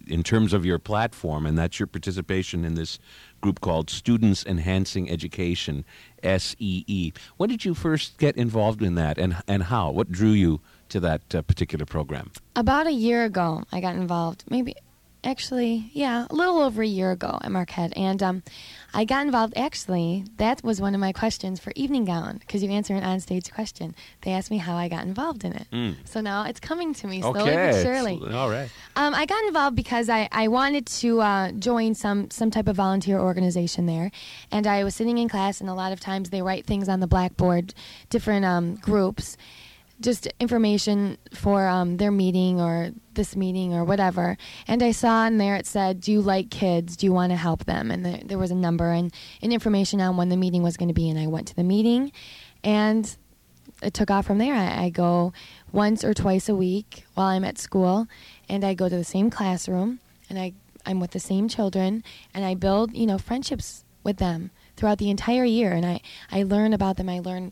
in 0.08 0.22
terms 0.22 0.54
of 0.54 0.66
your 0.66 0.78
platform, 0.78 1.48
and 1.48 1.58
that's 1.58 1.80
your 1.80 1.88
participation 1.88 2.64
in 2.64 2.76
this 2.76 3.00
group 3.42 3.60
called 3.60 3.90
Students 3.90 4.46
Enhancing 4.46 5.10
Education, 5.10 5.84
SEE. 6.24 7.12
When 7.38 7.50
did 7.50 7.66
you 7.66 7.74
first 7.74 8.20
get 8.20 8.38
involved 8.38 8.84
in 8.84 8.94
that, 8.96 9.18
and, 9.18 9.42
and 9.48 9.64
how? 9.64 9.90
What 9.90 10.12
drew 10.12 10.32
you 10.32 10.62
to 10.90 11.00
that 11.00 11.36
uh, 11.36 11.42
particular 11.42 11.86
program? 11.86 12.32
About 12.56 12.86
a 12.86 12.94
year 12.94 13.26
ago, 13.26 13.64
I 13.72 13.82
got 13.82 13.96
involved. 13.96 14.44
Maybe 14.48 14.76
actually, 15.24 15.90
yeah, 15.94 16.26
a 16.30 16.34
little 16.36 16.60
over 16.60 16.82
a 16.82 16.88
year 16.88 17.12
ago 17.12 17.38
at 17.42 17.52
Marquette, 17.52 17.94
and 17.98 18.22
um, 18.24 18.44
I 18.94 19.06
got 19.06 19.26
involved. 19.26 19.54
Actually, 19.58 20.26
that 20.38 20.64
was 20.64 20.80
one 20.82 20.94
of 20.96 21.02
my 21.02 21.12
questions 21.12 21.60
for 21.60 21.72
Evening 21.76 22.06
Gown 22.06 22.38
because 22.40 22.64
you 22.64 22.70
answer 22.70 22.96
an 22.96 23.04
on-stage 23.04 23.52
question. 23.52 23.96
They 24.22 24.32
asked 24.32 24.50
me 24.52 24.58
how 24.58 24.76
I 24.76 24.88
got 24.88 25.04
involved 25.06 25.44
in 25.44 25.54
it, 25.54 25.68
Mm. 25.72 25.96
so 26.06 26.22
now 26.22 26.44
it's 26.46 26.60
coming 26.60 26.94
to 26.96 27.08
me 27.08 27.22
slowly 27.22 27.42
Okay. 27.42 27.72
but 27.72 27.82
surely. 27.84 28.20
All 28.34 28.50
right. 28.50 28.70
Um, 28.96 29.14
I 29.14 29.26
got 29.26 29.44
involved 29.46 29.76
because 29.76 30.10
I, 30.10 30.28
I 30.32 30.48
wanted 30.48 30.86
to 30.88 31.22
uh, 31.22 31.52
join 31.54 31.96
some, 31.96 32.30
some 32.32 32.52
type 32.52 32.68
of 32.68 32.76
volunteer 32.76 33.20
organization 33.20 33.86
there. 33.86 34.12
And 34.52 34.66
I 34.68 34.84
was 34.84 34.96
sitting 34.96 35.18
in 35.18 35.30
class, 35.30 35.62
and 35.62 35.70
a 35.70 35.74
lot 35.74 35.92
of 35.92 36.00
times 36.00 36.30
they 36.30 36.42
write 36.42 36.66
things 36.66 36.90
on 36.90 37.00
the 37.00 37.08
blackboard, 37.08 37.74
different 38.10 38.46
um, 38.46 38.76
groups, 38.76 39.38
just 40.02 40.28
information 40.40 41.18
for 41.34 41.68
um, 41.68 41.98
their 41.98 42.12
meeting 42.12 42.60
or 42.62 42.92
this 43.14 43.36
meeting 43.36 43.74
or 43.74 43.84
whatever. 43.84 44.38
And 44.68 44.82
I 44.82 44.92
saw 44.92 45.26
in 45.26 45.38
there 45.38 45.56
it 45.56 45.66
said, 45.66 46.02
Do 46.02 46.12
you 46.12 46.22
like 46.22 46.50
kids? 46.50 46.96
Do 46.96 47.06
you 47.06 47.14
want 47.14 47.32
to 47.32 47.36
help 47.36 47.66
them? 47.66 47.92
And 47.92 48.06
there, 48.06 48.20
there 48.24 48.38
was 48.38 48.52
a 48.52 48.56
number 48.56 48.92
and, 48.92 49.14
and 49.42 49.52
information 49.52 50.00
on 50.02 50.18
when 50.18 50.30
the 50.30 50.38
meeting 50.38 50.64
was 50.64 50.78
going 50.78 50.88
to 50.88 50.94
be. 50.94 51.10
And 51.10 51.20
I 51.20 51.28
went 51.28 51.48
to 51.50 51.56
the 51.56 51.64
meeting, 51.64 52.12
and 52.64 53.16
it 53.82 53.94
took 53.94 54.10
off 54.10 54.26
from 54.26 54.38
there. 54.38 54.56
I, 54.56 54.86
I 54.86 54.90
go 54.90 55.34
once 55.72 56.04
or 56.04 56.14
twice 56.14 56.50
a 56.50 56.56
week 56.56 57.06
while 57.14 57.28
I'm 57.28 57.44
at 57.44 57.58
school, 57.58 58.08
and 58.48 58.64
I 58.64 58.74
go 58.74 58.90
to 58.90 58.96
the 58.96 59.04
same 59.04 59.30
classroom, 59.30 60.00
and 60.30 60.40
I 60.40 60.54
I'm 60.86 61.00
with 61.00 61.12
the 61.12 61.20
same 61.20 61.50
children, 61.50 62.04
and 62.34 62.46
I 62.46 62.56
build 62.56 62.96
you 62.96 63.06
know 63.06 63.18
friendships 63.18 63.84
with 64.04 64.18
them 64.18 64.52
throughout 64.76 64.98
the 64.98 65.10
entire 65.10 65.44
year, 65.44 65.74
and 65.74 65.86
I 65.86 66.02
I 66.32 66.44
learn 66.44 66.74
about 66.74 66.98
them. 66.98 67.10
I 67.10 67.20
learn 67.20 67.52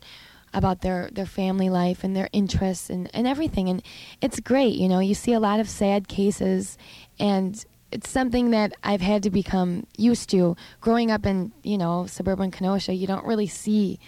about 0.54 0.80
their 0.80 1.10
their 1.12 1.26
family 1.26 1.68
life 1.70 2.04
and 2.04 2.16
their 2.16 2.28
interests 2.32 2.90
and 2.90 3.10
and 3.14 3.26
everything, 3.26 3.68
and 3.68 3.82
it's 4.20 4.40
great. 4.40 4.74
You 4.74 4.88
know, 4.88 5.00
you 5.00 5.14
see 5.14 5.32
a 5.32 5.40
lot 5.40 5.60
of 5.60 5.68
sad 5.68 6.08
cases, 6.08 6.78
and 7.18 7.64
it's 7.90 8.08
something 8.08 8.50
that 8.50 8.72
I've 8.82 9.00
had 9.00 9.22
to 9.24 9.30
become 9.30 9.86
used 9.96 10.30
to. 10.30 10.56
Growing 10.80 11.10
up 11.10 11.26
in 11.26 11.52
you 11.62 11.78
know 11.78 12.06
suburban 12.06 12.50
Kenosha, 12.50 12.94
you 12.94 13.06
don't 13.06 13.26
really 13.26 13.46
see 13.46 13.98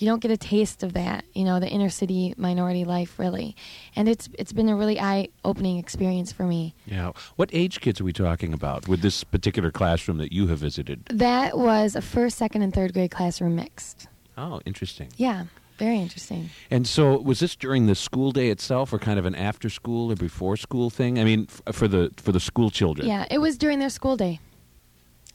you 0.00 0.06
don't 0.06 0.20
get 0.20 0.30
a 0.30 0.36
taste 0.36 0.82
of 0.82 0.94
that, 0.94 1.24
you 1.34 1.44
know, 1.44 1.60
the 1.60 1.68
inner 1.68 1.90
city 1.90 2.34
minority 2.38 2.84
life 2.84 3.18
really. 3.18 3.54
And 3.94 4.08
it's 4.08 4.28
it's 4.38 4.52
been 4.52 4.68
a 4.68 4.74
really 4.74 4.98
eye-opening 4.98 5.76
experience 5.76 6.32
for 6.32 6.44
me. 6.44 6.74
Yeah. 6.86 7.12
What 7.36 7.50
age 7.52 7.80
kids 7.80 8.00
are 8.00 8.04
we 8.04 8.12
talking 8.12 8.54
about 8.54 8.88
with 8.88 9.02
this 9.02 9.22
particular 9.24 9.70
classroom 9.70 10.16
that 10.18 10.32
you 10.32 10.46
have 10.46 10.58
visited? 10.58 11.04
That 11.06 11.58
was 11.58 11.94
a 11.94 12.02
first, 12.02 12.38
second 12.38 12.62
and 12.62 12.72
third 12.72 12.94
grade 12.94 13.10
classroom 13.10 13.56
mixed. 13.56 14.08
Oh, 14.38 14.60
interesting. 14.64 15.08
Yeah, 15.18 15.44
very 15.80 15.98
interesting. 15.98 16.50
And 16.70 16.86
so, 16.86 17.18
was 17.18 17.40
this 17.40 17.56
during 17.56 17.86
the 17.86 17.96
school 17.96 18.30
day 18.30 18.50
itself, 18.50 18.92
or 18.92 18.98
kind 18.98 19.18
of 19.18 19.24
an 19.26 19.34
after 19.34 19.68
school 19.68 20.12
or 20.12 20.14
before 20.14 20.56
school 20.56 20.90
thing? 20.90 21.18
I 21.18 21.24
mean, 21.24 21.48
f- 21.50 21.74
for 21.74 21.88
the 21.88 22.12
for 22.16 22.30
the 22.30 22.38
school 22.38 22.70
children. 22.70 23.08
Yeah, 23.08 23.26
it 23.30 23.38
was 23.38 23.58
during 23.58 23.80
their 23.80 23.90
school 23.90 24.16
day. 24.16 24.38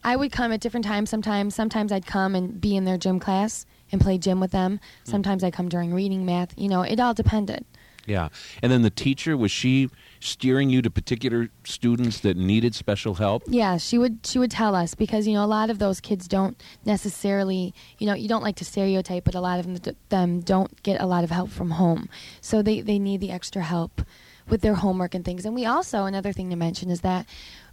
I 0.04 0.14
would 0.14 0.30
come 0.30 0.52
at 0.52 0.60
different 0.60 0.86
times 0.86 1.10
sometimes. 1.10 1.54
Sometimes 1.54 1.90
I'd 1.90 2.06
come 2.06 2.34
and 2.34 2.60
be 2.60 2.76
in 2.76 2.84
their 2.84 2.96
gym 2.96 3.18
class 3.18 3.66
and 3.90 4.00
play 4.00 4.18
gym 4.18 4.38
with 4.40 4.52
them. 4.52 4.78
Hmm. 5.04 5.10
Sometimes 5.10 5.42
I'd 5.42 5.52
come 5.52 5.68
during 5.68 5.92
reading 5.92 6.24
math. 6.24 6.54
You 6.56 6.68
know, 6.68 6.82
it 6.82 7.00
all 7.00 7.12
depended. 7.12 7.64
Yeah. 8.06 8.28
And 8.62 8.70
then 8.70 8.82
the 8.82 8.90
teacher 8.90 9.36
was 9.36 9.50
she 9.50 9.90
steering 10.20 10.70
you 10.70 10.80
to 10.82 10.90
particular 10.90 11.48
students 11.64 12.20
that 12.20 12.36
needed 12.36 12.74
special 12.74 13.14
help? 13.14 13.42
Yeah, 13.46 13.76
she 13.76 13.98
would 13.98 14.20
she 14.24 14.38
would 14.38 14.50
tell 14.50 14.74
us 14.74 14.94
because 14.94 15.26
you 15.26 15.34
know 15.34 15.44
a 15.44 15.46
lot 15.46 15.70
of 15.70 15.78
those 15.78 16.00
kids 16.00 16.28
don't 16.28 16.60
necessarily 16.84 17.74
you 17.98 18.06
know 18.06 18.14
you 18.14 18.28
don't 18.28 18.42
like 18.42 18.56
to 18.56 18.64
stereotype, 18.64 19.24
but 19.24 19.34
a 19.34 19.40
lot 19.40 19.58
of 19.58 19.82
them, 19.82 19.96
them 20.08 20.40
don't 20.40 20.82
get 20.82 21.00
a 21.00 21.06
lot 21.06 21.24
of 21.24 21.30
help 21.30 21.50
from 21.50 21.72
home, 21.72 22.08
so 22.40 22.62
they 22.62 22.80
they 22.80 22.98
need 22.98 23.20
the 23.20 23.30
extra 23.30 23.62
help 23.62 24.02
with 24.48 24.60
their 24.60 24.74
homework 24.74 25.14
and 25.14 25.24
things. 25.24 25.44
And 25.44 25.54
we 25.54 25.66
also 25.66 26.04
another 26.04 26.32
thing 26.32 26.50
to 26.50 26.56
mention 26.56 26.90
is 26.90 27.00
that 27.00 27.26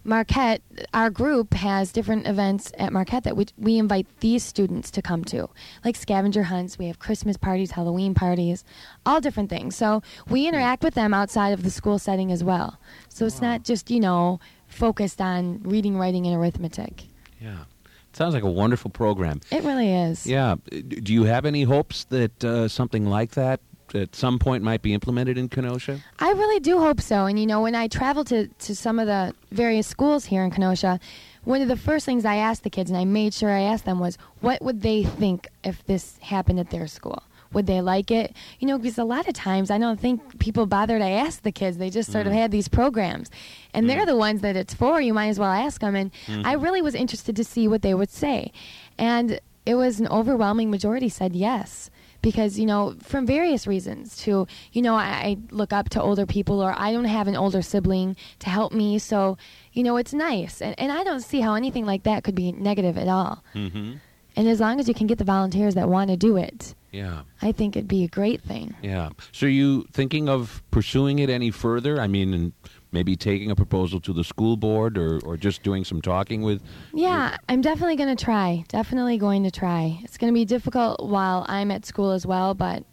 Marquette, 0.04 0.60
our 0.92 1.08
group 1.08 1.54
has 1.54 1.90
different 1.90 2.26
events 2.26 2.70
at 2.78 2.92
Marquette 2.92 3.24
that 3.24 3.36
we, 3.36 3.46
we 3.56 3.78
invite 3.78 4.06
these 4.20 4.42
students 4.42 4.90
to 4.90 5.00
come 5.00 5.24
to, 5.24 5.48
like 5.84 5.96
scavenger 5.96 6.44
hunts. 6.44 6.78
We 6.78 6.86
have 6.88 6.98
Christmas 6.98 7.38
parties, 7.38 7.70
Halloween 7.70 8.12
parties, 8.12 8.64
all 9.06 9.20
different 9.20 9.48
things. 9.48 9.74
So 9.76 10.02
we 10.28 10.46
interact 10.46 10.82
with 10.82 10.94
them 10.94 11.14
outside 11.14 11.52
of 11.52 11.62
the 11.62 11.70
school 11.70 11.98
setting 11.98 12.30
as 12.30 12.44
well. 12.44 12.78
So 13.08 13.24
it's 13.24 13.40
not 13.40 13.64
just 13.64 13.90
you 13.90 14.00
know 14.00 14.40
focused 14.68 15.20
on 15.20 15.62
reading, 15.62 15.96
writing, 15.96 16.26
and 16.26 16.36
arithmetic. 16.36 17.04
Yeah. 17.40 17.64
Sounds 18.12 18.34
like 18.34 18.44
a 18.44 18.50
wonderful 18.50 18.90
program. 18.90 19.40
It 19.50 19.64
really 19.64 19.92
is. 19.92 20.26
Yeah. 20.26 20.56
Do 20.70 21.12
you 21.12 21.24
have 21.24 21.44
any 21.44 21.64
hopes 21.64 22.04
that 22.04 22.44
uh, 22.44 22.68
something 22.68 23.06
like 23.06 23.32
that 23.32 23.60
at 23.94 24.14
some 24.14 24.38
point 24.38 24.62
might 24.62 24.82
be 24.82 24.92
implemented 24.92 25.38
in 25.38 25.48
Kenosha? 25.48 26.00
I 26.18 26.32
really 26.32 26.60
do 26.60 26.78
hope 26.78 27.00
so. 27.00 27.26
And 27.26 27.38
you 27.38 27.46
know, 27.46 27.62
when 27.62 27.74
I 27.74 27.88
travel 27.88 28.24
to, 28.24 28.48
to 28.48 28.74
some 28.74 28.98
of 28.98 29.06
the 29.06 29.34
various 29.50 29.86
schools 29.86 30.24
here 30.26 30.42
in 30.42 30.50
Kenosha, 30.50 31.00
one 31.44 31.60
of 31.60 31.68
the 31.68 31.76
first 31.76 32.06
things 32.06 32.24
I 32.24 32.36
asked 32.36 32.64
the 32.64 32.70
kids, 32.70 32.90
and 32.90 32.98
I 32.98 33.04
made 33.04 33.34
sure 33.34 33.50
I 33.50 33.60
asked 33.60 33.84
them, 33.84 34.00
was 34.00 34.16
what 34.40 34.62
would 34.62 34.82
they 34.82 35.04
think 35.04 35.48
if 35.62 35.84
this 35.84 36.18
happened 36.18 36.58
at 36.58 36.70
their 36.70 36.86
school? 36.86 37.22
Would 37.52 37.66
they 37.66 37.80
like 37.80 38.10
it? 38.10 38.34
You 38.58 38.66
know, 38.66 38.78
because 38.78 38.98
a 38.98 39.04
lot 39.04 39.28
of 39.28 39.34
times 39.34 39.70
I 39.70 39.78
don't 39.78 40.00
think 40.00 40.40
people 40.40 40.66
bother 40.66 40.98
to 40.98 41.04
ask 41.04 41.42
the 41.42 41.52
kids. 41.52 41.78
They 41.78 41.88
just 41.88 42.10
sort 42.10 42.26
of 42.26 42.32
mm. 42.32 42.36
had 42.36 42.50
these 42.50 42.66
programs. 42.66 43.30
And 43.72 43.88
they're 43.88 44.02
mm. 44.02 44.06
the 44.06 44.16
ones 44.16 44.40
that 44.40 44.56
it's 44.56 44.74
for. 44.74 45.00
You 45.00 45.14
might 45.14 45.28
as 45.28 45.38
well 45.38 45.52
ask 45.52 45.80
them. 45.80 45.94
And 45.94 46.10
I 46.26 46.32
mm-hmm. 46.32 46.64
really 46.64 46.82
was 46.82 46.96
interested 46.96 47.36
to 47.36 47.44
see 47.44 47.68
what 47.68 47.82
they 47.82 47.94
would 47.94 48.10
say. 48.10 48.50
And 48.98 49.38
it 49.64 49.76
was 49.76 50.00
an 50.00 50.08
overwhelming 50.08 50.70
majority 50.70 51.08
said 51.08 51.36
yes 51.36 51.90
because 52.24 52.58
you 52.58 52.66
know 52.66 52.94
from 53.02 53.26
various 53.26 53.66
reasons 53.66 54.16
to 54.24 54.46
you 54.72 54.82
know 54.82 54.94
I, 54.94 55.04
I 55.28 55.36
look 55.50 55.72
up 55.72 55.86
to 55.90 56.02
older 56.02 56.26
people 56.26 56.60
or 56.60 56.74
i 56.76 56.90
don't 56.94 57.04
have 57.18 57.28
an 57.28 57.36
older 57.36 57.62
sibling 57.62 58.16
to 58.40 58.48
help 58.48 58.72
me 58.72 58.98
so 58.98 59.36
you 59.76 59.82
know 59.84 59.96
it's 59.98 60.12
nice 60.14 60.60
and, 60.62 60.74
and 60.82 60.90
i 60.90 61.04
don't 61.04 61.20
see 61.20 61.40
how 61.40 61.54
anything 61.54 61.84
like 61.86 62.02
that 62.04 62.24
could 62.24 62.34
be 62.34 62.50
negative 62.52 62.96
at 62.98 63.08
all 63.08 63.44
Mm-hmm. 63.54 63.92
and 64.36 64.48
as 64.48 64.58
long 64.58 64.80
as 64.80 64.88
you 64.88 64.94
can 64.94 65.06
get 65.06 65.18
the 65.18 65.24
volunteers 65.36 65.74
that 65.76 65.88
want 65.88 66.08
to 66.10 66.16
do 66.16 66.36
it 66.36 66.74
Yeah. 66.92 67.20
i 67.42 67.52
think 67.52 67.76
it'd 67.76 67.88
be 67.98 68.04
a 68.04 68.08
great 68.20 68.40
thing 68.42 68.74
Yeah. 68.82 69.10
So, 69.32 69.46
are 69.46 69.50
you 69.62 69.84
thinking 69.92 70.28
of 70.28 70.62
pursuing 70.70 71.18
it 71.20 71.28
any 71.30 71.50
further? 71.50 72.00
I 72.00 72.06
mean, 72.08 72.52
maybe 72.94 73.16
taking 73.16 73.50
a 73.50 73.54
proposal 73.56 74.00
to 74.00 74.12
the 74.14 74.24
school 74.24 74.56
board, 74.56 74.96
or, 74.96 75.18
or 75.26 75.36
just 75.36 75.62
doing 75.62 75.84
some 75.84 76.00
talking 76.00 76.40
with? 76.40 76.62
yeah 76.94 77.36
i'm 77.48 77.60
definitely 77.60 77.96
going 77.96 78.16
to 78.16 78.24
try 78.24 78.64
definitely 78.68 79.18
going 79.18 79.42
to 79.42 79.50
try 79.50 79.98
it's 80.02 80.16
going 80.16 80.32
to 80.32 80.34
be 80.34 80.44
difficult 80.44 81.06
while 81.06 81.44
i'm 81.48 81.70
at 81.70 81.84
school 81.84 82.12
as 82.12 82.24
well 82.24 82.54
but 82.54 82.84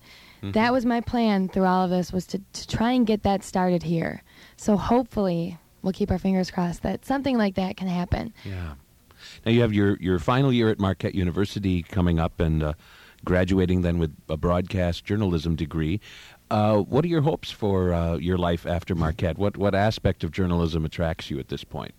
that 0.44 0.74
was 0.74 0.86
my 0.88 1.00
plan 1.02 1.48
through 1.48 1.66
all 1.66 1.86
of 1.86 1.92
this 1.92 2.12
was 2.12 2.26
to, 2.26 2.42
to 2.52 2.68
try 2.68 2.92
and 2.94 3.06
get 3.06 3.22
that 3.22 3.44
started 3.44 3.84
here 3.84 4.24
so 4.58 4.76
hopefully 4.76 5.58
we'll 5.84 5.94
keep 5.94 6.10
our 6.10 6.18
fingers 6.18 6.50
crossed 6.50 6.82
that 6.82 7.06
something 7.06 7.38
like 7.38 7.54
that 7.56 7.78
can 7.78 7.88
happen 7.88 8.34
Yeah. 8.44 8.74
Now 9.46 9.52
you 9.52 9.62
have 9.62 9.72
your 9.72 9.98
your 10.00 10.18
final 10.18 10.52
year 10.52 10.72
at 10.72 10.80
Marquette 10.80 11.14
University 11.14 11.84
coming 11.84 12.18
up, 12.20 12.40
and 12.40 12.64
uh, 12.64 12.74
graduating 13.24 13.84
then 13.84 14.00
with 14.00 14.16
a 14.28 14.36
broadcast 14.36 15.06
journalism 15.06 15.56
degree. 15.56 16.00
Uh, 16.52 16.80
what 16.82 17.06
are 17.06 17.08
your 17.08 17.22
hopes 17.22 17.50
for 17.50 17.94
uh, 17.94 18.18
your 18.18 18.38
life 18.38 18.66
after 18.66 18.94
Marquette? 18.94 19.38
What 19.38 19.56
what 19.58 19.74
aspect 19.74 20.24
of 20.24 20.32
journalism 20.32 20.84
attracts 20.86 21.30
you 21.32 21.40
at 21.40 21.48
this 21.48 21.64
point? 21.64 21.94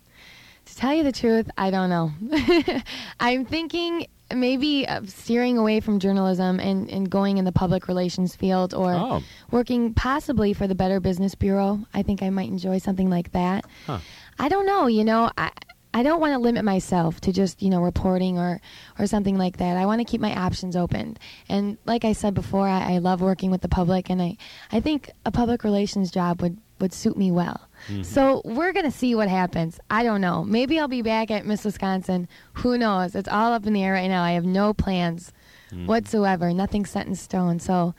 To 0.65 0.75
tell 0.75 0.93
you 0.93 1.03
the 1.03 1.11
truth, 1.11 1.49
I 1.57 1.71
don't 1.71 1.89
know. 1.89 2.11
I'm 3.19 3.43
thinking 3.45 4.07
maybe 4.33 4.87
of 4.87 5.09
steering 5.09 5.57
away 5.57 5.79
from 5.81 5.99
journalism 5.99 6.59
and, 6.59 6.89
and 6.89 7.09
going 7.09 7.37
in 7.37 7.45
the 7.45 7.51
public 7.51 7.87
relations 7.87 8.35
field 8.35 8.73
or 8.73 8.93
Oh. 8.93 9.23
working 9.51 9.93
possibly 9.93 10.53
for 10.53 10.65
the 10.67 10.73
Better 10.75 10.99
Business 10.99 11.35
Bureau. 11.35 11.79
I 11.93 12.01
think 12.03 12.23
I 12.23 12.29
might 12.29 12.47
enjoy 12.49 12.77
something 12.77 13.09
like 13.09 13.31
that. 13.33 13.65
Huh. 13.85 13.99
I 14.39 14.47
don't 14.49 14.65
know, 14.65 14.87
you 14.87 15.03
know, 15.03 15.29
I 15.37 15.51
I 15.93 16.01
don't 16.01 16.19
want 16.19 16.33
to 16.33 16.39
limit 16.39 16.65
myself 16.65 17.21
to 17.21 17.31
just, 17.31 17.61
you 17.61 17.69
know, 17.69 17.81
reporting 17.81 18.39
or, 18.39 18.59
or 18.97 19.05
something 19.05 19.37
like 19.37 19.57
that. 19.57 19.77
I 19.77 19.85
want 19.85 19.99
to 19.99 20.05
keep 20.05 20.19
my 20.21 20.33
options 20.35 20.75
open. 20.75 21.17
And 21.47 21.77
like 21.85 22.03
I 22.03 22.13
said 22.13 22.33
before, 22.33 22.67
I, 22.67 22.95
I 22.95 22.97
love 22.97 23.21
working 23.21 23.51
with 23.51 23.61
the 23.61 23.69
public 23.69 24.09
and 24.09 24.21
I, 24.21 24.37
I 24.71 24.79
think 24.79 25.11
a 25.25 25.31
public 25.31 25.63
relations 25.63 26.09
job 26.09 26.41
would, 26.41 26.57
would 26.79 26.93
suit 26.93 27.15
me 27.15 27.31
well. 27.31 27.67
Mm-hmm. 27.87 28.03
So 28.03 28.41
we're 28.43 28.73
going 28.73 28.85
to 28.85 28.91
see 28.91 29.13
what 29.13 29.27
happens. 29.27 29.79
I 29.89 30.03
don't 30.03 30.21
know. 30.21 30.43
Maybe 30.43 30.79
I'll 30.79 30.87
be 30.87 31.03
back 31.03 31.29
at 31.29 31.45
Miss 31.45 31.63
Wisconsin. 31.63 32.27
Who 32.53 32.77
knows? 32.77 33.13
It's 33.13 33.29
all 33.29 33.53
up 33.53 33.67
in 33.67 33.73
the 33.73 33.83
air 33.83 33.93
right 33.93 34.07
now. 34.07 34.23
I 34.23 34.31
have 34.31 34.45
no 34.45 34.73
plans 34.73 35.31
mm-hmm. 35.71 35.85
whatsoever. 35.85 36.53
Nothing 36.53 36.85
set 36.85 37.05
in 37.05 37.15
stone. 37.15 37.59
So 37.59 37.93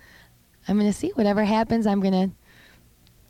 I'm 0.66 0.78
going 0.78 0.90
to 0.90 0.98
see 0.98 1.10
whatever 1.14 1.44
happens. 1.44 1.86
I'm 1.86 2.00
going 2.00 2.30
to 2.30 2.34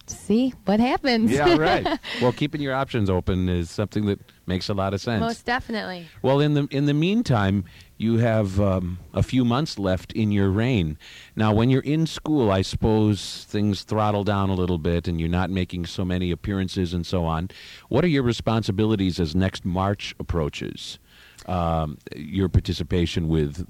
see 0.06 0.54
what 0.64 0.80
happens. 0.80 1.30
Yeah, 1.30 1.56
right. 1.56 1.98
well, 2.22 2.32
keeping 2.32 2.60
your 2.60 2.74
options 2.74 3.08
open 3.08 3.48
is 3.48 3.70
something 3.70 4.06
that 4.06 4.20
makes 4.46 4.68
a 4.68 4.74
lot 4.74 4.94
of 4.94 5.00
sense. 5.00 5.20
Most 5.20 5.44
definitely. 5.44 6.06
Well, 6.22 6.40
in 6.40 6.54
the 6.54 6.66
in 6.70 6.86
the 6.86 6.94
meantime, 6.94 7.64
you 7.96 8.18
have 8.18 8.60
um, 8.60 8.98
a 9.12 9.22
few 9.22 9.44
months 9.44 9.78
left 9.78 10.12
in 10.12 10.32
your 10.32 10.50
reign. 10.50 10.98
Now, 11.36 11.54
when 11.54 11.70
you're 11.70 11.82
in 11.82 12.06
school, 12.06 12.50
I 12.50 12.62
suppose 12.62 13.44
things 13.48 13.82
throttle 13.82 14.24
down 14.24 14.50
a 14.50 14.54
little 14.54 14.78
bit, 14.78 15.08
and 15.08 15.20
you're 15.20 15.28
not 15.28 15.50
making 15.50 15.86
so 15.86 16.04
many 16.04 16.30
appearances 16.30 16.92
and 16.92 17.06
so 17.06 17.24
on. 17.24 17.50
What 17.88 18.04
are 18.04 18.08
your 18.08 18.22
responsibilities 18.22 19.20
as 19.20 19.34
next 19.34 19.64
March 19.64 20.14
approaches? 20.18 20.98
Um, 21.46 21.98
your 22.16 22.48
participation 22.48 23.28
with 23.28 23.66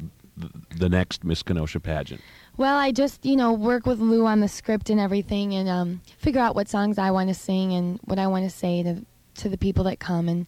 the 0.76 0.88
next 0.88 1.24
Miss 1.24 1.42
Kenosha 1.42 1.80
pageant. 1.80 2.20
Well, 2.56 2.76
I 2.76 2.92
just, 2.92 3.24
you 3.26 3.36
know, 3.36 3.52
work 3.52 3.84
with 3.86 3.98
Lou 3.98 4.26
on 4.26 4.40
the 4.40 4.48
script 4.48 4.88
and 4.90 5.00
everything 5.00 5.54
and 5.54 5.68
um, 5.68 6.00
figure 6.18 6.40
out 6.40 6.54
what 6.54 6.68
songs 6.68 6.98
I 6.98 7.10
want 7.10 7.28
to 7.28 7.34
sing 7.34 7.72
and 7.72 7.98
what 8.04 8.18
I 8.18 8.26
want 8.28 8.44
to 8.44 8.50
say 8.50 8.82
to 8.82 9.04
to 9.36 9.48
the 9.48 9.58
people 9.58 9.82
that 9.84 9.98
come, 9.98 10.28
and 10.28 10.46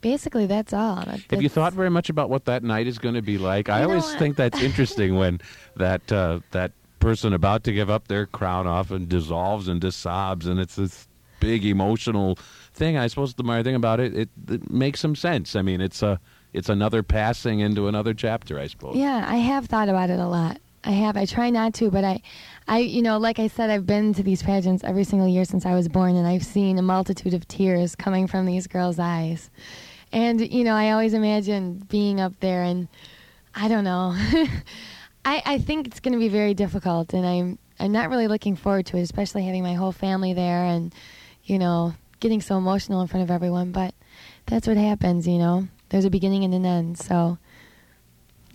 basically 0.00 0.46
that's 0.46 0.72
all. 0.72 0.96
That- 1.04 1.20
Have 1.30 1.42
you 1.42 1.48
thought 1.48 1.72
very 1.72 1.90
much 1.90 2.08
about 2.08 2.30
what 2.30 2.44
that 2.44 2.62
night 2.62 2.86
is 2.86 2.98
going 2.98 3.16
to 3.16 3.22
be 3.22 3.38
like? 3.38 3.68
I 3.68 3.80
know 3.80 3.88
always 3.88 4.14
think 4.14 4.36
that's 4.36 4.62
interesting 4.62 5.16
when 5.16 5.40
that 5.76 6.12
uh, 6.12 6.38
that 6.52 6.70
person 7.00 7.32
about 7.32 7.64
to 7.64 7.72
give 7.72 7.90
up 7.90 8.06
their 8.06 8.26
crown 8.26 8.68
often 8.68 9.08
dissolves 9.08 9.66
into 9.66 9.90
sobs, 9.90 10.46
and 10.46 10.60
it's 10.60 10.76
this 10.76 11.08
big 11.40 11.64
emotional 11.64 12.38
thing. 12.74 12.96
I 12.96 13.08
suppose 13.08 13.34
the 13.34 13.42
more 13.42 13.56
I 13.56 13.62
think 13.64 13.76
about 13.76 13.98
it, 13.98 14.14
it, 14.14 14.28
it 14.48 14.70
makes 14.70 15.00
some 15.00 15.16
sense. 15.16 15.56
I 15.56 15.62
mean, 15.62 15.80
it's 15.80 16.02
a 16.02 16.20
it's 16.52 16.68
another 16.68 17.02
passing 17.02 17.58
into 17.58 17.88
another 17.88 18.14
chapter, 18.14 18.60
I 18.60 18.68
suppose. 18.68 18.94
Yeah, 18.94 19.24
I 19.26 19.36
have 19.36 19.66
thought 19.66 19.88
about 19.88 20.10
it 20.10 20.20
a 20.20 20.26
lot. 20.28 20.58
I 20.82 20.92
have. 20.92 21.16
I 21.16 21.26
try 21.26 21.50
not 21.50 21.74
to, 21.74 21.90
but 21.90 22.04
I, 22.04 22.22
I, 22.66 22.78
you 22.78 23.02
know, 23.02 23.18
like 23.18 23.38
I 23.38 23.48
said, 23.48 23.68
I've 23.68 23.86
been 23.86 24.14
to 24.14 24.22
these 24.22 24.42
pageants 24.42 24.82
every 24.82 25.04
single 25.04 25.28
year 25.28 25.44
since 25.44 25.66
I 25.66 25.74
was 25.74 25.88
born, 25.88 26.16
and 26.16 26.26
I've 26.26 26.44
seen 26.44 26.78
a 26.78 26.82
multitude 26.82 27.34
of 27.34 27.46
tears 27.46 27.94
coming 27.94 28.26
from 28.26 28.46
these 28.46 28.66
girls' 28.66 28.98
eyes. 28.98 29.50
And 30.12 30.40
you 30.40 30.64
know, 30.64 30.74
I 30.74 30.92
always 30.92 31.14
imagine 31.14 31.86
being 31.88 32.20
up 32.20 32.32
there, 32.40 32.62
and 32.62 32.88
I 33.54 33.68
don't 33.68 33.84
know. 33.84 34.14
I 35.24 35.42
I 35.44 35.58
think 35.58 35.86
it's 35.86 36.00
going 36.00 36.14
to 36.14 36.18
be 36.18 36.28
very 36.28 36.54
difficult, 36.54 37.12
and 37.12 37.26
I'm 37.26 37.58
I'm 37.78 37.92
not 37.92 38.08
really 38.08 38.26
looking 38.26 38.56
forward 38.56 38.86
to 38.86 38.96
it, 38.96 39.02
especially 39.02 39.44
having 39.44 39.62
my 39.62 39.74
whole 39.74 39.92
family 39.92 40.32
there, 40.32 40.64
and 40.64 40.94
you 41.44 41.58
know, 41.58 41.94
getting 42.20 42.40
so 42.40 42.56
emotional 42.56 43.02
in 43.02 43.06
front 43.06 43.24
of 43.24 43.30
everyone. 43.30 43.72
But 43.72 43.94
that's 44.46 44.66
what 44.66 44.78
happens, 44.78 45.28
you 45.28 45.38
know. 45.38 45.68
There's 45.90 46.04
a 46.06 46.10
beginning 46.10 46.44
and 46.44 46.54
an 46.54 46.64
end, 46.64 46.98
so 46.98 47.38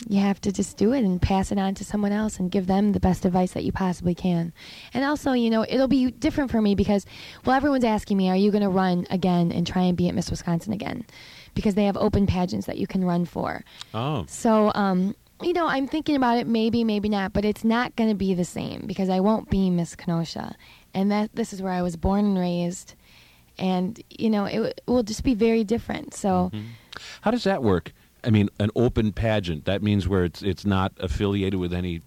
you 0.08 0.20
have 0.20 0.40
to 0.42 0.52
just 0.52 0.76
do 0.76 0.92
it 0.92 1.04
and 1.04 1.20
pass 1.20 1.50
it 1.50 1.58
on 1.58 1.74
to 1.74 1.84
someone 1.84 2.12
else 2.12 2.38
and 2.38 2.50
give 2.50 2.66
them 2.66 2.92
the 2.92 3.00
best 3.00 3.24
advice 3.24 3.52
that 3.52 3.64
you 3.64 3.72
possibly 3.72 4.14
can. 4.14 4.52
And 4.92 5.04
also, 5.04 5.32
you 5.32 5.48
know, 5.50 5.64
it'll 5.68 5.88
be 5.88 6.10
different 6.10 6.50
for 6.50 6.60
me 6.60 6.74
because, 6.74 7.06
well, 7.44 7.56
everyone's 7.56 7.84
asking 7.84 8.16
me, 8.16 8.28
are 8.28 8.36
you 8.36 8.50
going 8.50 8.62
to 8.62 8.68
run 8.68 9.06
again 9.10 9.50
and 9.52 9.66
try 9.66 9.82
and 9.82 9.96
be 9.96 10.08
at 10.08 10.14
Miss 10.14 10.30
Wisconsin 10.30 10.72
again? 10.72 11.06
Because 11.54 11.74
they 11.74 11.84
have 11.86 11.96
open 11.96 12.26
pageants 12.26 12.66
that 12.66 12.76
you 12.78 12.86
can 12.86 13.04
run 13.04 13.24
for. 13.24 13.64
Oh, 13.94 14.24
So, 14.28 14.70
um, 14.74 15.16
you 15.42 15.52
know, 15.54 15.66
I'm 15.66 15.86
thinking 15.86 16.16
about 16.16 16.38
it, 16.38 16.46
maybe, 16.46 16.84
maybe 16.84 17.08
not, 17.08 17.32
but 17.32 17.44
it's 17.44 17.64
not 17.64 17.96
going 17.96 18.10
to 18.10 18.14
be 18.16 18.34
the 18.34 18.44
same 18.44 18.82
because 18.86 19.08
I 19.08 19.20
won't 19.20 19.48
be 19.50 19.70
Miss 19.70 19.94
Kenosha. 19.96 20.54
And 20.94 21.10
that 21.10 21.34
this 21.34 21.52
is 21.52 21.60
where 21.62 21.72
I 21.72 21.82
was 21.82 21.96
born 21.96 22.24
and 22.26 22.38
raised. 22.38 22.94
And, 23.58 24.00
you 24.10 24.28
know, 24.30 24.44
it, 24.44 24.52
w- 24.56 24.72
it 24.76 24.82
will 24.86 25.02
just 25.02 25.24
be 25.24 25.34
very 25.34 25.64
different. 25.64 26.12
So, 26.14 26.50
how 27.22 27.30
does 27.30 27.44
that 27.44 27.62
work? 27.62 27.92
I 28.24 28.30
mean, 28.30 28.48
an 28.58 28.70
open 28.74 29.12
pageant. 29.12 29.64
That 29.66 29.82
means 29.82 30.08
where 30.08 30.24
it's 30.24 30.42
it's 30.42 30.64
not 30.64 30.92
affiliated 30.98 31.60
with 31.60 31.72
any 31.72 32.02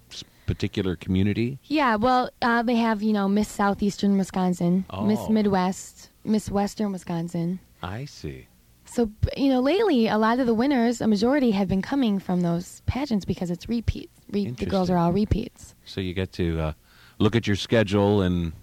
particular 0.46 0.96
community. 0.96 1.60
Yeah, 1.66 1.96
well, 1.96 2.30
uh, 2.42 2.64
they 2.64 2.76
have 2.76 3.02
you 3.04 3.14
know 3.14 3.28
Miss 3.28 3.48
Southeastern 3.48 4.18
Wisconsin, 4.18 4.86
Miss 5.04 5.20
Oh. 5.22 5.30
Midwest, 5.30 6.10
Miss 6.24 6.50
Western 6.50 6.92
Wisconsin. 6.92 7.60
I 7.82 8.06
see. 8.06 8.48
So 8.86 9.12
you 9.38 9.50
know, 9.50 9.60
lately 9.62 10.08
a 10.08 10.18
lot 10.18 10.40
of 10.40 10.48
the 10.48 10.54
winners, 10.54 11.00
a 11.02 11.08
majority, 11.08 11.52
have 11.52 11.68
been 11.68 11.82
coming 11.84 12.20
from 12.20 12.42
those 12.42 12.82
pageants 12.88 13.24
because 13.26 13.52
it's 13.52 13.70
repeats. 13.70 14.12
Re- 14.32 14.52
the 14.52 14.66
girls 14.66 14.90
are 14.90 14.98
all 14.98 15.14
repeats. 15.14 15.76
So 15.86 16.02
you 16.02 16.14
get 16.14 16.32
to 16.34 16.60
uh, 16.60 16.74
look 17.20 17.36
at 17.36 17.48
your 17.48 17.56
schedule 17.56 18.22
and 18.22 18.54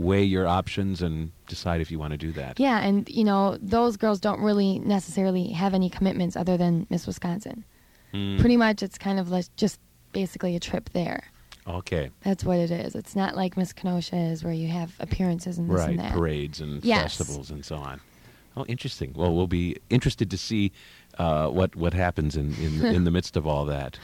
weigh 0.00 0.24
your 0.24 0.48
options 0.48 1.02
and 1.02 1.30
decide 1.46 1.80
if 1.82 1.90
you 1.90 1.98
want 1.98 2.12
to 2.12 2.16
do 2.16 2.32
that. 2.32 2.58
Yeah, 2.58 2.80
and 2.80 3.08
you 3.08 3.22
know 3.22 3.58
those 3.60 3.96
girls 3.96 4.18
don't 4.18 4.40
really 4.40 4.78
necessarily 4.78 5.48
have 5.48 5.74
any 5.74 5.90
commitments 5.90 6.36
other 6.36 6.56
than 6.56 6.86
Miss 6.88 7.06
Wisconsin. 7.06 7.64
Mm. 8.14 8.40
Pretty 8.40 8.56
much, 8.56 8.82
it's 8.82 8.98
kind 8.98 9.20
of 9.20 9.30
like 9.30 9.44
just 9.56 9.78
basically 10.12 10.56
a 10.56 10.60
trip 10.60 10.90
there. 10.94 11.24
Okay. 11.68 12.10
That's 12.22 12.42
what 12.42 12.58
it 12.58 12.70
is. 12.70 12.94
It's 12.94 13.14
not 13.14 13.36
like 13.36 13.56
Miss 13.56 13.72
Kenosha 13.72 14.16
is 14.16 14.42
where 14.42 14.54
you 14.54 14.68
have 14.68 14.94
appearances 14.98 15.58
and 15.58 15.68
this 15.68 15.78
right. 15.78 15.90
and 15.90 15.98
that. 16.00 16.12
Parades 16.12 16.60
and 16.60 16.82
Yes. 16.82 17.18
festivals 17.18 17.50
and 17.50 17.64
so 17.64 17.76
on. 17.76 18.00
Oh, 18.56 18.64
interesting. 18.64 19.12
Well, 19.14 19.34
we'll 19.36 19.46
be 19.46 19.76
interested 19.90 20.30
to 20.30 20.38
see 20.38 20.72
uh, 21.18 21.48
what 21.48 21.76
what 21.76 21.92
happens 21.92 22.36
in 22.36 22.54
in, 22.54 22.84
in 22.96 23.04
the 23.04 23.10
midst 23.10 23.36
of 23.36 23.46
all 23.46 23.66
that. 23.66 23.98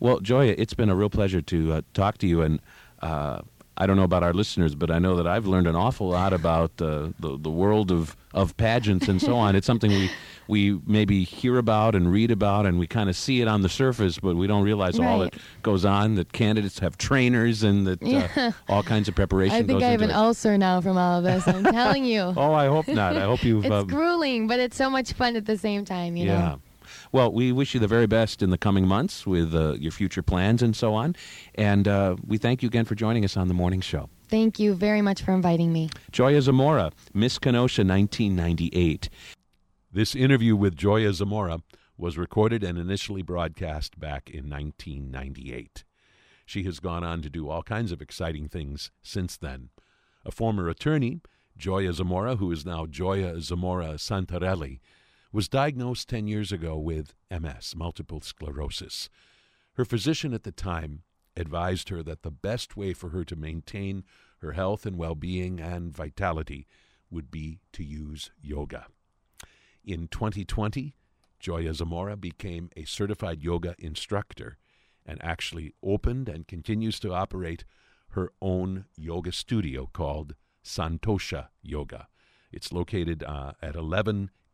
Well, 0.00 0.20
Joya, 0.20 0.54
it's 0.58 0.74
been 0.74 0.88
a 0.88 0.96
real 0.96 1.10
pleasure 1.10 1.42
to 1.42 1.72
uh, 1.74 1.82
talk 1.94 2.18
to 2.18 2.26
you, 2.26 2.42
and 2.42 2.60
uh, 3.00 3.42
I 3.78 3.86
don't 3.86 3.96
know 3.96 4.04
about 4.04 4.22
our 4.22 4.32
listeners, 4.32 4.74
but 4.74 4.90
I 4.90 4.98
know 4.98 5.16
that 5.16 5.26
I've 5.26 5.46
learned 5.46 5.66
an 5.66 5.76
awful 5.76 6.08
lot 6.08 6.32
about 6.32 6.70
uh, 6.80 7.08
the 7.20 7.36
the 7.38 7.50
world 7.50 7.92
of, 7.92 8.16
of 8.32 8.56
pageants 8.56 9.06
and 9.08 9.20
so 9.20 9.34
on. 9.34 9.54
It's 9.54 9.66
something 9.66 9.90
we 9.90 10.10
we 10.48 10.80
maybe 10.86 11.24
hear 11.24 11.58
about 11.58 11.94
and 11.94 12.10
read 12.10 12.30
about, 12.30 12.64
and 12.66 12.78
we 12.78 12.86
kind 12.86 13.10
of 13.10 13.16
see 13.16 13.40
it 13.42 13.48
on 13.48 13.62
the 13.62 13.68
surface, 13.68 14.18
but 14.18 14.36
we 14.36 14.46
don't 14.46 14.62
realize 14.62 14.98
all 14.98 15.18
that 15.20 15.34
goes 15.62 15.84
on. 15.84 16.14
That 16.14 16.32
candidates 16.32 16.78
have 16.78 16.96
trainers, 16.96 17.62
and 17.62 17.86
that 17.86 18.02
uh, 18.02 18.52
all 18.68 18.82
kinds 18.82 19.08
of 19.08 19.14
preparation 19.14 19.56
I 19.56 19.62
think 19.62 19.82
I 19.82 19.90
have 19.90 20.02
an 20.02 20.10
it. 20.10 20.14
ulcer 20.16 20.56
now 20.56 20.80
from 20.80 20.96
all 20.96 21.18
of 21.18 21.24
this. 21.24 21.46
I'm 21.46 21.64
telling 21.64 22.04
you. 22.04 22.34
Oh, 22.46 22.52
I 22.52 22.66
hope 22.66 22.86
not. 22.86 23.16
I 23.16 23.22
hope 23.22 23.42
you've. 23.44 23.64
It's 23.64 23.74
um, 23.74 23.86
grueling, 23.86 24.46
but 24.46 24.60
it's 24.60 24.76
so 24.76 24.88
much 24.88 25.12
fun 25.14 25.36
at 25.36 25.46
the 25.46 25.58
same 25.58 25.84
time, 25.84 26.16
you 26.16 26.26
yeah. 26.26 26.38
know. 26.38 26.60
Well, 27.12 27.32
we 27.32 27.52
wish 27.52 27.74
you 27.74 27.80
the 27.80 27.88
very 27.88 28.06
best 28.06 28.42
in 28.42 28.50
the 28.50 28.58
coming 28.58 28.86
months 28.86 29.26
with 29.26 29.54
uh, 29.54 29.74
your 29.74 29.92
future 29.92 30.22
plans 30.22 30.62
and 30.62 30.74
so 30.74 30.94
on. 30.94 31.16
And 31.54 31.86
uh, 31.86 32.16
we 32.26 32.38
thank 32.38 32.62
you 32.62 32.66
again 32.68 32.84
for 32.84 32.94
joining 32.94 33.24
us 33.24 33.36
on 33.36 33.48
the 33.48 33.54
morning 33.54 33.80
show. 33.80 34.08
Thank 34.28 34.58
you 34.58 34.74
very 34.74 35.02
much 35.02 35.22
for 35.22 35.32
inviting 35.32 35.72
me. 35.72 35.88
Joya 36.10 36.42
Zamora, 36.42 36.90
Miss 37.14 37.38
Kenosha 37.38 37.82
1998. 37.82 39.08
This 39.92 40.14
interview 40.16 40.56
with 40.56 40.76
Joya 40.76 41.12
Zamora 41.12 41.60
was 41.96 42.18
recorded 42.18 42.62
and 42.62 42.78
initially 42.78 43.22
broadcast 43.22 43.98
back 43.98 44.28
in 44.28 44.50
1998. 44.50 45.84
She 46.44 46.64
has 46.64 46.80
gone 46.80 47.02
on 47.02 47.22
to 47.22 47.30
do 47.30 47.48
all 47.48 47.62
kinds 47.62 47.92
of 47.92 48.02
exciting 48.02 48.48
things 48.48 48.90
since 49.02 49.36
then. 49.36 49.70
A 50.24 50.30
former 50.30 50.68
attorney, 50.68 51.20
Joya 51.56 51.92
Zamora, 51.92 52.36
who 52.36 52.50
is 52.52 52.66
now 52.66 52.86
Joya 52.86 53.40
Zamora 53.40 53.94
Santarelli, 53.94 54.80
was 55.36 55.48
diagnosed 55.50 56.08
10 56.08 56.26
years 56.26 56.50
ago 56.50 56.78
with 56.78 57.12
MS, 57.30 57.74
multiple 57.76 58.22
sclerosis. 58.22 59.10
Her 59.74 59.84
physician 59.84 60.32
at 60.32 60.44
the 60.44 60.50
time 60.50 61.02
advised 61.36 61.90
her 61.90 62.02
that 62.04 62.22
the 62.22 62.30
best 62.30 62.74
way 62.74 62.94
for 62.94 63.10
her 63.10 63.22
to 63.24 63.36
maintain 63.36 64.02
her 64.38 64.52
health 64.52 64.86
and 64.86 64.96
well 64.96 65.14
being 65.14 65.60
and 65.60 65.94
vitality 65.94 66.66
would 67.10 67.30
be 67.30 67.58
to 67.74 67.84
use 67.84 68.30
yoga. 68.40 68.86
In 69.84 70.08
2020, 70.08 70.96
Joya 71.38 71.74
Zamora 71.74 72.16
became 72.16 72.70
a 72.74 72.86
certified 72.86 73.42
yoga 73.42 73.74
instructor 73.78 74.56
and 75.04 75.22
actually 75.22 75.74
opened 75.82 76.30
and 76.30 76.48
continues 76.48 76.98
to 77.00 77.12
operate 77.12 77.66
her 78.12 78.32
own 78.40 78.86
yoga 78.96 79.32
studio 79.32 79.90
called 79.92 80.34
Santosha 80.64 81.48
Yoga. 81.60 82.08
It's 82.50 82.72
located 82.72 83.22
uh, 83.22 83.52
at 83.60 83.76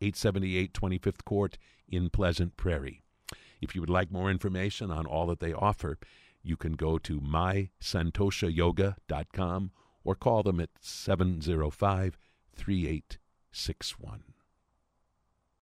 11878 0.03 0.73
25th 0.73 1.23
Court 1.23 1.57
in 1.87 2.09
Pleasant 2.09 2.57
Prairie. 2.57 3.03
If 3.61 3.75
you 3.75 3.81
would 3.81 3.89
like 3.89 4.11
more 4.11 4.29
information 4.29 4.91
on 4.91 5.05
all 5.05 5.27
that 5.27 5.39
they 5.39 5.53
offer, 5.53 5.97
you 6.41 6.57
can 6.57 6.73
go 6.73 6.97
to 6.97 7.21
mysantoshayoga.com 7.21 9.71
or 10.03 10.15
call 10.15 10.43
them 10.43 10.59
at 10.59 10.71
705 10.81 12.17
3861. 12.55 14.32